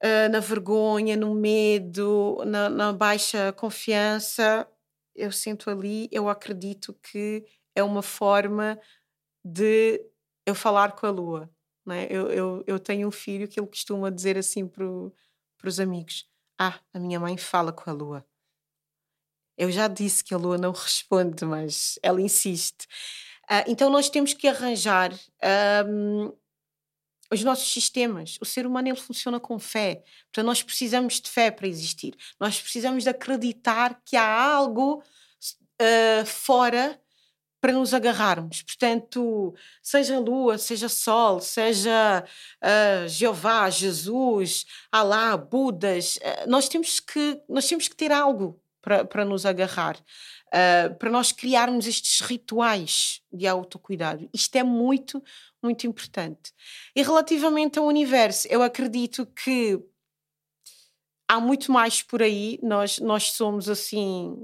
uh, 0.04 0.30
na 0.30 0.40
vergonha, 0.40 1.16
no 1.16 1.34
medo, 1.34 2.44
na, 2.46 2.70
na, 2.70 2.94
baixa 2.94 3.54
confiança, 3.54 4.68
eu 5.16 5.32
sinto 5.32 5.70
ali, 5.70 6.10
eu 6.12 6.28
acredito 6.28 6.94
que 6.96 7.46
é 7.76 7.82
uma 7.82 8.02
forma 8.02 8.80
de 9.44 10.04
eu 10.46 10.54
falar 10.54 10.94
com 10.94 11.06
a 11.06 11.10
lua. 11.10 11.50
é? 11.90 12.08
eu, 12.10 12.28
eu, 12.28 12.64
eu 12.68 12.80
tenho 12.80 13.08
um 13.08 13.12
filho 13.12 13.48
que 13.48 13.60
ele 13.60 13.68
costuma 13.68 14.10
dizer 14.10 14.38
assim 14.38 14.68
para 14.68 14.86
os 15.66 15.80
amigos: 15.80 16.30
Ah, 16.60 16.80
a 16.94 17.00
minha 17.00 17.20
mãe 17.20 17.38
fala 17.38 17.72
com 17.72 17.90
a 17.90 17.94
lua. 17.94 18.26
Eu 19.58 19.72
já 19.72 19.88
disse 19.88 20.24
que 20.24 20.34
a 20.34 20.38
lua 20.38 20.58
não 20.58 20.72
responde, 20.74 21.46
mas 21.46 21.98
ela 22.02 22.22
insiste. 22.22 22.86
Uh, 23.44 23.64
então 23.68 23.90
nós 23.90 24.10
temos 24.10 24.34
que 24.34 24.48
arranjar 24.48 25.14
os 27.32 27.44
nossos 27.44 27.72
sistemas. 27.72 28.38
O 28.42 28.46
ser 28.46 28.66
humano 28.66 28.90
ele 28.90 29.00
funciona 29.00 29.40
com 29.40 29.58
fé. 29.60 30.04
Portanto, 30.26 30.46
nós 30.46 30.62
precisamos 30.62 31.20
de 31.20 31.30
fé 31.30 31.52
para 31.52 31.68
existir. 31.68 32.16
Nós 32.40 32.60
precisamos 32.60 33.04
de 33.04 33.10
acreditar 33.10 34.00
que 34.06 34.16
há 34.16 34.44
algo 34.54 35.04
uh, 35.82 36.26
fora 36.26 37.00
para 37.60 37.72
nos 37.72 37.94
agarrarmos. 37.94 38.62
Portanto, 38.62 39.56
seja 39.82 40.20
lua, 40.20 40.58
seja 40.58 40.90
sol, 40.90 41.40
seja 41.40 42.26
uh, 42.62 43.08
Jeová, 43.08 43.70
Jesus, 43.70 44.66
Alá, 44.92 45.38
Budas, 45.38 46.18
uh, 46.18 46.50
nós 46.50 46.68
temos 46.68 47.00
que 47.00 47.42
nós 47.48 47.66
temos 47.68 47.88
que 47.88 47.96
ter 47.96 48.12
algo 48.12 48.62
para, 48.82 49.06
para 49.06 49.24
nos 49.24 49.46
agarrar 49.46 49.98
uh, 50.54 50.96
para 50.96 51.10
nós 51.10 51.32
criarmos 51.32 51.88
estes 51.88 52.20
rituais 52.22 53.22
de 53.32 53.48
autocuidado. 53.48 54.30
Isto 54.34 54.56
é 54.58 54.64
muito, 54.64 55.24
muito 55.64 55.88
importante. 55.88 56.54
E 56.96 57.02
relativamente 57.02 57.80
ao 57.80 57.86
universo, 57.86 58.48
eu 58.50 58.62
acredito 58.62 59.26
que 59.26 59.80
há 61.28 61.40
muito 61.40 61.72
mais 61.72 62.02
por 62.02 62.22
aí. 62.22 62.60
Nós, 62.62 63.00
nós 63.00 63.32
somos 63.32 63.70
assim 63.70 64.44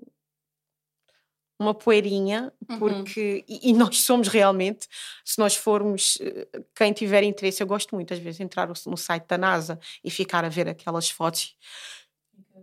uma 1.62 1.74
poeirinha, 1.74 2.54
uhum. 2.70 2.80
porque 2.80 3.44
uhum. 3.50 3.56
e, 3.56 3.70
e, 3.70 3.74
nós 3.74 3.98
somos 4.02 4.30
realmente, 4.30 4.88
se 5.26 5.38
nós 5.40 5.58
formos, 5.58 6.18
eh, 6.22 6.48
quem 6.74 6.94
tiver 6.94 7.22
interesse, 7.22 7.62
eu 7.62 7.68
gosto 7.68 7.94
muito 7.94 8.14
às 8.14 8.20
vezes 8.20 8.38
de 8.38 8.44
entrar 8.44 8.70
no 8.88 8.96
site 8.96 9.26
da 9.28 9.38
NASA 9.38 9.78
e 10.02 10.10
ficar 10.10 10.46
a 10.46 10.50
ver 10.50 10.70
aquelas 10.70 11.10
fotos 11.10 11.58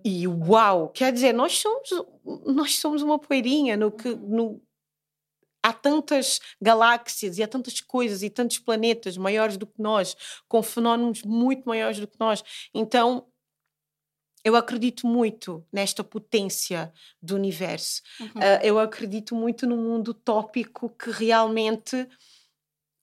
e 0.05 0.27
uau! 0.29 0.89
Quer 0.91 1.13
dizer, 1.13 1.33
nós 1.33 1.59
somos, 1.59 1.89
nós 2.47 2.79
somos 2.79 3.03
uma 3.03 3.19
poeirinha 3.19 3.77
no 3.77 3.91
que. 3.91 4.15
No, 4.15 4.63
há 5.67 5.73
tantas 5.73 6.39
galáxias 6.63 7.39
e 7.39 7.43
há 7.43 7.49
tantas 7.49 7.81
coisas 7.81 8.23
e 8.23 8.31
tantos 8.31 8.61
planetas 8.61 9.17
maiores 9.17 9.57
do 9.57 9.67
que 9.67 9.83
nós, 9.83 10.17
com 10.47 10.63
fenómenos 10.63 11.23
muito 11.25 11.65
maiores 11.69 11.99
do 11.99 12.07
que 12.07 12.17
nós. 12.21 12.45
Então, 12.73 13.27
eu 14.45 14.55
acredito 14.55 15.09
muito 15.09 15.67
nesta 15.73 16.05
potência 16.05 16.93
do 17.21 17.35
universo. 17.35 18.01
Uhum. 18.21 18.29
Uh, 18.29 18.61
eu 18.63 18.79
acredito 18.79 19.35
muito 19.35 19.67
no 19.67 19.77
mundo 19.77 20.13
utópico 20.13 20.89
que 20.89 21.11
realmente, 21.11 22.09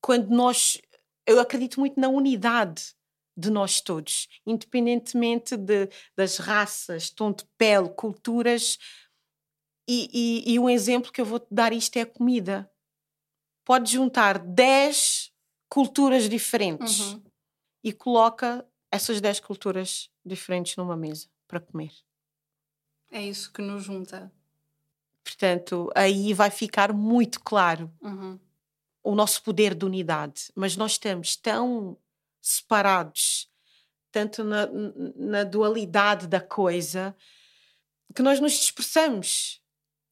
quando 0.01 0.29
nós. 0.29 0.79
Eu 1.27 1.41
acredito 1.41 1.81
muito 1.81 1.99
na 1.99 2.07
unidade 2.07 2.95
de 3.35 3.49
nós 3.49 3.81
todos, 3.81 4.29
independentemente 4.45 5.57
de, 5.57 5.89
das 6.15 6.37
raças, 6.37 7.09
tom 7.09 7.33
de 7.33 7.43
pele, 7.57 7.89
culturas. 7.89 8.77
E, 9.87 10.43
e, 10.47 10.53
e 10.53 10.59
um 10.59 10.69
exemplo 10.69 11.11
que 11.11 11.19
eu 11.19 11.25
vou 11.25 11.39
te 11.39 11.47
dar 11.51 11.73
isto 11.73 11.97
é 11.97 12.01
a 12.01 12.05
comida. 12.05 12.69
Pode 13.65 13.91
juntar 13.91 14.39
10 14.39 15.31
culturas 15.69 16.29
diferentes 16.29 16.99
uhum. 16.99 17.23
e 17.83 17.91
coloca 17.91 18.65
essas 18.91 19.19
10 19.19 19.39
culturas 19.39 20.09
diferentes 20.25 20.75
numa 20.75 20.95
mesa 20.95 21.27
para 21.47 21.59
comer. 21.59 21.91
É 23.11 23.21
isso 23.21 23.51
que 23.51 23.61
nos 23.61 23.83
junta. 23.83 24.31
Portanto, 25.23 25.89
aí 25.95 26.33
vai 26.33 26.49
ficar 26.49 26.91
muito 26.93 27.39
claro 27.39 27.91
Uhum. 28.01 28.39
o 29.03 29.15
nosso 29.15 29.41
poder 29.43 29.73
de 29.73 29.85
unidade. 29.85 30.51
Mas 30.55 30.75
nós 30.75 30.93
estamos 30.93 31.35
tão 31.35 31.97
separados, 32.41 33.49
tanto 34.11 34.43
na, 34.43 34.67
na 35.15 35.43
dualidade 35.43 36.27
da 36.27 36.41
coisa, 36.41 37.15
que 38.13 38.21
nós 38.21 38.39
nos 38.39 38.53
dispersamos. 38.53 39.62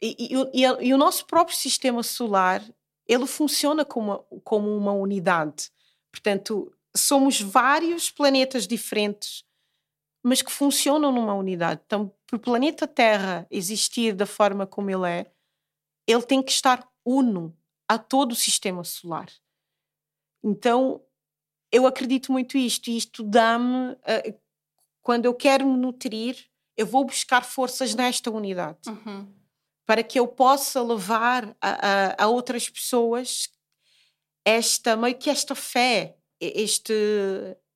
E, 0.02 0.16
e, 0.18 0.64
e, 0.64 0.88
e 0.88 0.94
o 0.94 0.98
nosso 0.98 1.26
próprio 1.26 1.56
sistema 1.56 2.02
solar, 2.02 2.64
ele 3.08 3.28
funciona 3.28 3.86
como, 3.86 4.20
como 4.44 4.76
uma 4.76 4.94
unidade. 4.94 5.70
Portanto, 6.12 6.74
somos 6.96 7.40
vários 7.40 8.10
planetas 8.10 8.68
diferentes, 8.68 9.44
mas 10.24 10.42
que 10.42 10.52
funcionam 10.52 11.12
numa 11.12 11.34
unidade. 11.34 11.82
Então, 11.86 12.12
para 12.26 12.38
o 12.38 12.40
planeta 12.40 12.88
Terra 12.88 13.48
existir 13.50 14.14
da 14.14 14.26
forma 14.26 14.66
como 14.66 14.90
ele 14.90 15.08
é, 15.08 15.32
ele 16.08 16.24
tem 16.24 16.42
que 16.42 16.52
estar 16.52 16.88
uno 17.06 17.56
a 17.88 17.98
todo 17.98 18.32
o 18.32 18.36
sistema 18.36 18.84
solar. 18.84 19.30
Então, 20.44 21.02
eu 21.72 21.86
acredito 21.86 22.32
muito 22.32 22.58
isto, 22.58 22.90
e 22.90 22.98
isto 22.98 23.24
dá-me, 23.24 23.94
uh, 23.94 24.40
quando 25.02 25.26
eu 25.26 25.34
quero 25.34 25.66
me 25.66 25.78
nutrir, 25.78 26.50
eu 26.76 26.86
vou 26.86 27.06
buscar 27.06 27.44
forças 27.44 27.94
nesta 27.94 28.32
unidade. 28.32 28.90
Uhum. 28.90 29.41
Para 29.92 30.04
que 30.04 30.18
eu 30.18 30.26
possa 30.26 30.82
levar 30.82 31.54
a, 31.60 32.14
a, 32.22 32.24
a 32.24 32.28
outras 32.28 32.70
pessoas 32.70 33.50
esta, 34.46 34.96
meio 34.96 35.18
que 35.18 35.30
esta 35.30 35.54
fé, 35.54 36.16
este, 36.40 36.94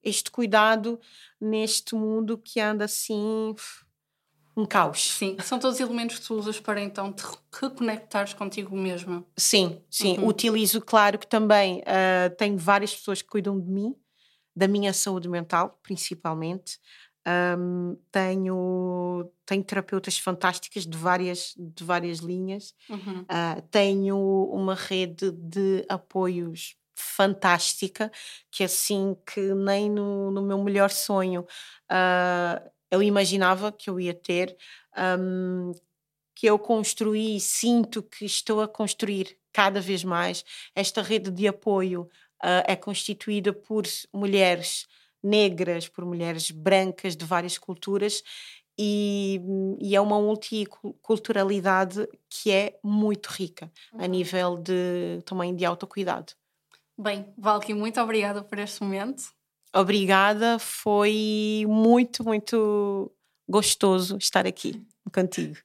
este 0.01 0.31
cuidado 0.31 0.97
neste 1.41 1.93
mundo 1.93 2.37
que 2.37 2.61
anda 2.61 2.85
assim 2.85 3.53
um 4.55 4.65
caos. 4.65 5.11
Sim, 5.11 5.35
são 5.43 5.59
todos 5.59 5.77
elementos 5.81 6.19
que 6.19 6.25
tu 6.25 6.35
usas 6.35 6.57
para 6.57 6.79
então 6.79 7.11
te 7.11 7.25
reconectares 7.51 8.33
contigo 8.33 8.77
mesma. 8.77 9.25
Sim, 9.35 9.81
sim. 9.89 10.17
Uhum. 10.17 10.27
Utilizo, 10.29 10.79
claro 10.79 11.19
que 11.19 11.27
também 11.27 11.79
uh, 11.79 12.33
tenho 12.37 12.57
várias 12.57 12.95
pessoas 12.95 13.21
que 13.21 13.27
cuidam 13.27 13.59
de 13.59 13.69
mim, 13.69 13.93
da 14.55 14.69
minha 14.69 14.93
saúde 14.93 15.27
mental, 15.27 15.77
principalmente. 15.83 16.79
Um, 17.27 17.97
tenho, 18.11 19.31
tenho 19.45 19.63
terapeutas 19.63 20.17
fantásticas 20.19 20.85
de 20.85 20.97
várias, 20.97 21.55
de 21.57 21.83
várias 21.83 22.19
linhas. 22.19 22.75
Uhum. 22.89 23.21
Uh, 23.21 23.61
tenho 23.71 24.49
uma 24.51 24.75
rede 24.75 25.31
de 25.31 25.83
apoios 25.89 26.75
fantástica, 26.95 28.11
que 28.51 28.63
assim 28.63 29.17
que 29.25 29.53
nem 29.53 29.89
no, 29.89 30.31
no 30.31 30.41
meu 30.41 30.63
melhor 30.63 30.89
sonho 30.89 31.41
uh, 31.41 32.71
eu 32.89 33.03
imaginava 33.03 33.71
que 33.71 33.89
eu 33.89 33.99
ia 33.99 34.13
ter, 34.13 34.55
um, 35.19 35.71
que 36.33 36.47
eu 36.47 36.57
construí 36.57 37.37
e 37.37 37.39
sinto 37.39 38.03
que 38.03 38.25
estou 38.25 38.61
a 38.61 38.67
construir 38.67 39.37
cada 39.51 39.81
vez 39.81 40.03
mais. 40.03 40.43
Esta 40.73 41.01
rede 41.01 41.31
de 41.31 41.47
apoio 41.47 42.03
uh, 42.43 42.63
é 42.65 42.75
constituída 42.75 43.51
por 43.51 43.83
mulheres 44.13 44.87
negras, 45.25 45.87
por 45.87 46.05
mulheres 46.05 46.51
brancas 46.51 47.15
de 47.15 47.25
várias 47.25 47.57
culturas 47.57 48.21
e, 48.77 49.39
e, 49.79 49.95
é 49.95 50.01
uma 50.01 50.19
multiculturalidade 50.19 52.07
que 52.29 52.51
é 52.51 52.77
muito 52.83 53.27
rica 53.27 53.71
uhum. 53.93 54.03
a 54.03 54.07
nível 54.07 54.57
de 54.57 55.21
também 55.25 55.55
de 55.55 55.65
autocuidado. 55.65 56.33
Bem, 56.97 57.33
Valky, 57.37 57.73
muito 57.73 57.99
obrigada 57.99 58.43
por 58.43 58.59
este 58.59 58.83
momento. 58.83 59.23
Obrigada, 59.73 60.59
foi 60.59 61.65
muito, 61.67 62.23
muito 62.23 63.11
gostoso 63.47 64.17
estar 64.17 64.45
aqui 64.45 64.85
contigo. 65.13 65.57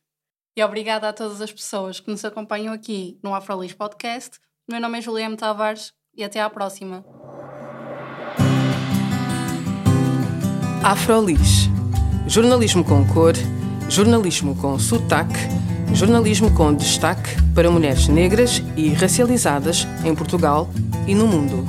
E 0.57 0.63
obrigada 0.63 1.09
a 1.09 1.13
todas 1.13 1.41
as 1.41 1.53
pessoas 1.53 2.01
que 2.01 2.11
nos 2.11 2.25
acompanham 2.25 2.75
aqui 2.75 3.19
no 3.23 3.35
Afrolis 3.35 3.73
Podcast. 3.73 4.41
Meu 4.69 4.81
nome 4.81 4.99
é 4.99 5.01
Juliana 5.01 5.37
Tavares 5.37 5.93
e 6.15 6.25
até 6.25 6.41
à 6.41 6.51
próxima. 6.51 7.05
Afrolis. 10.83 11.69
Jornalismo 12.27 12.83
com 12.83 13.05
cor, 13.05 13.35
jornalismo 13.89 14.55
com 14.55 14.79
sotaque, 14.79 15.39
jornalismo 15.93 16.51
com 16.53 16.73
destaque 16.73 17.31
para 17.55 17.71
mulheres 17.71 18.09
negras 18.09 18.63
e 18.77 18.89
racializadas 18.89 19.87
em 20.05 20.15
Portugal 20.15 20.71
e 21.07 21.15
no 21.15 21.27
mundo. 21.27 21.67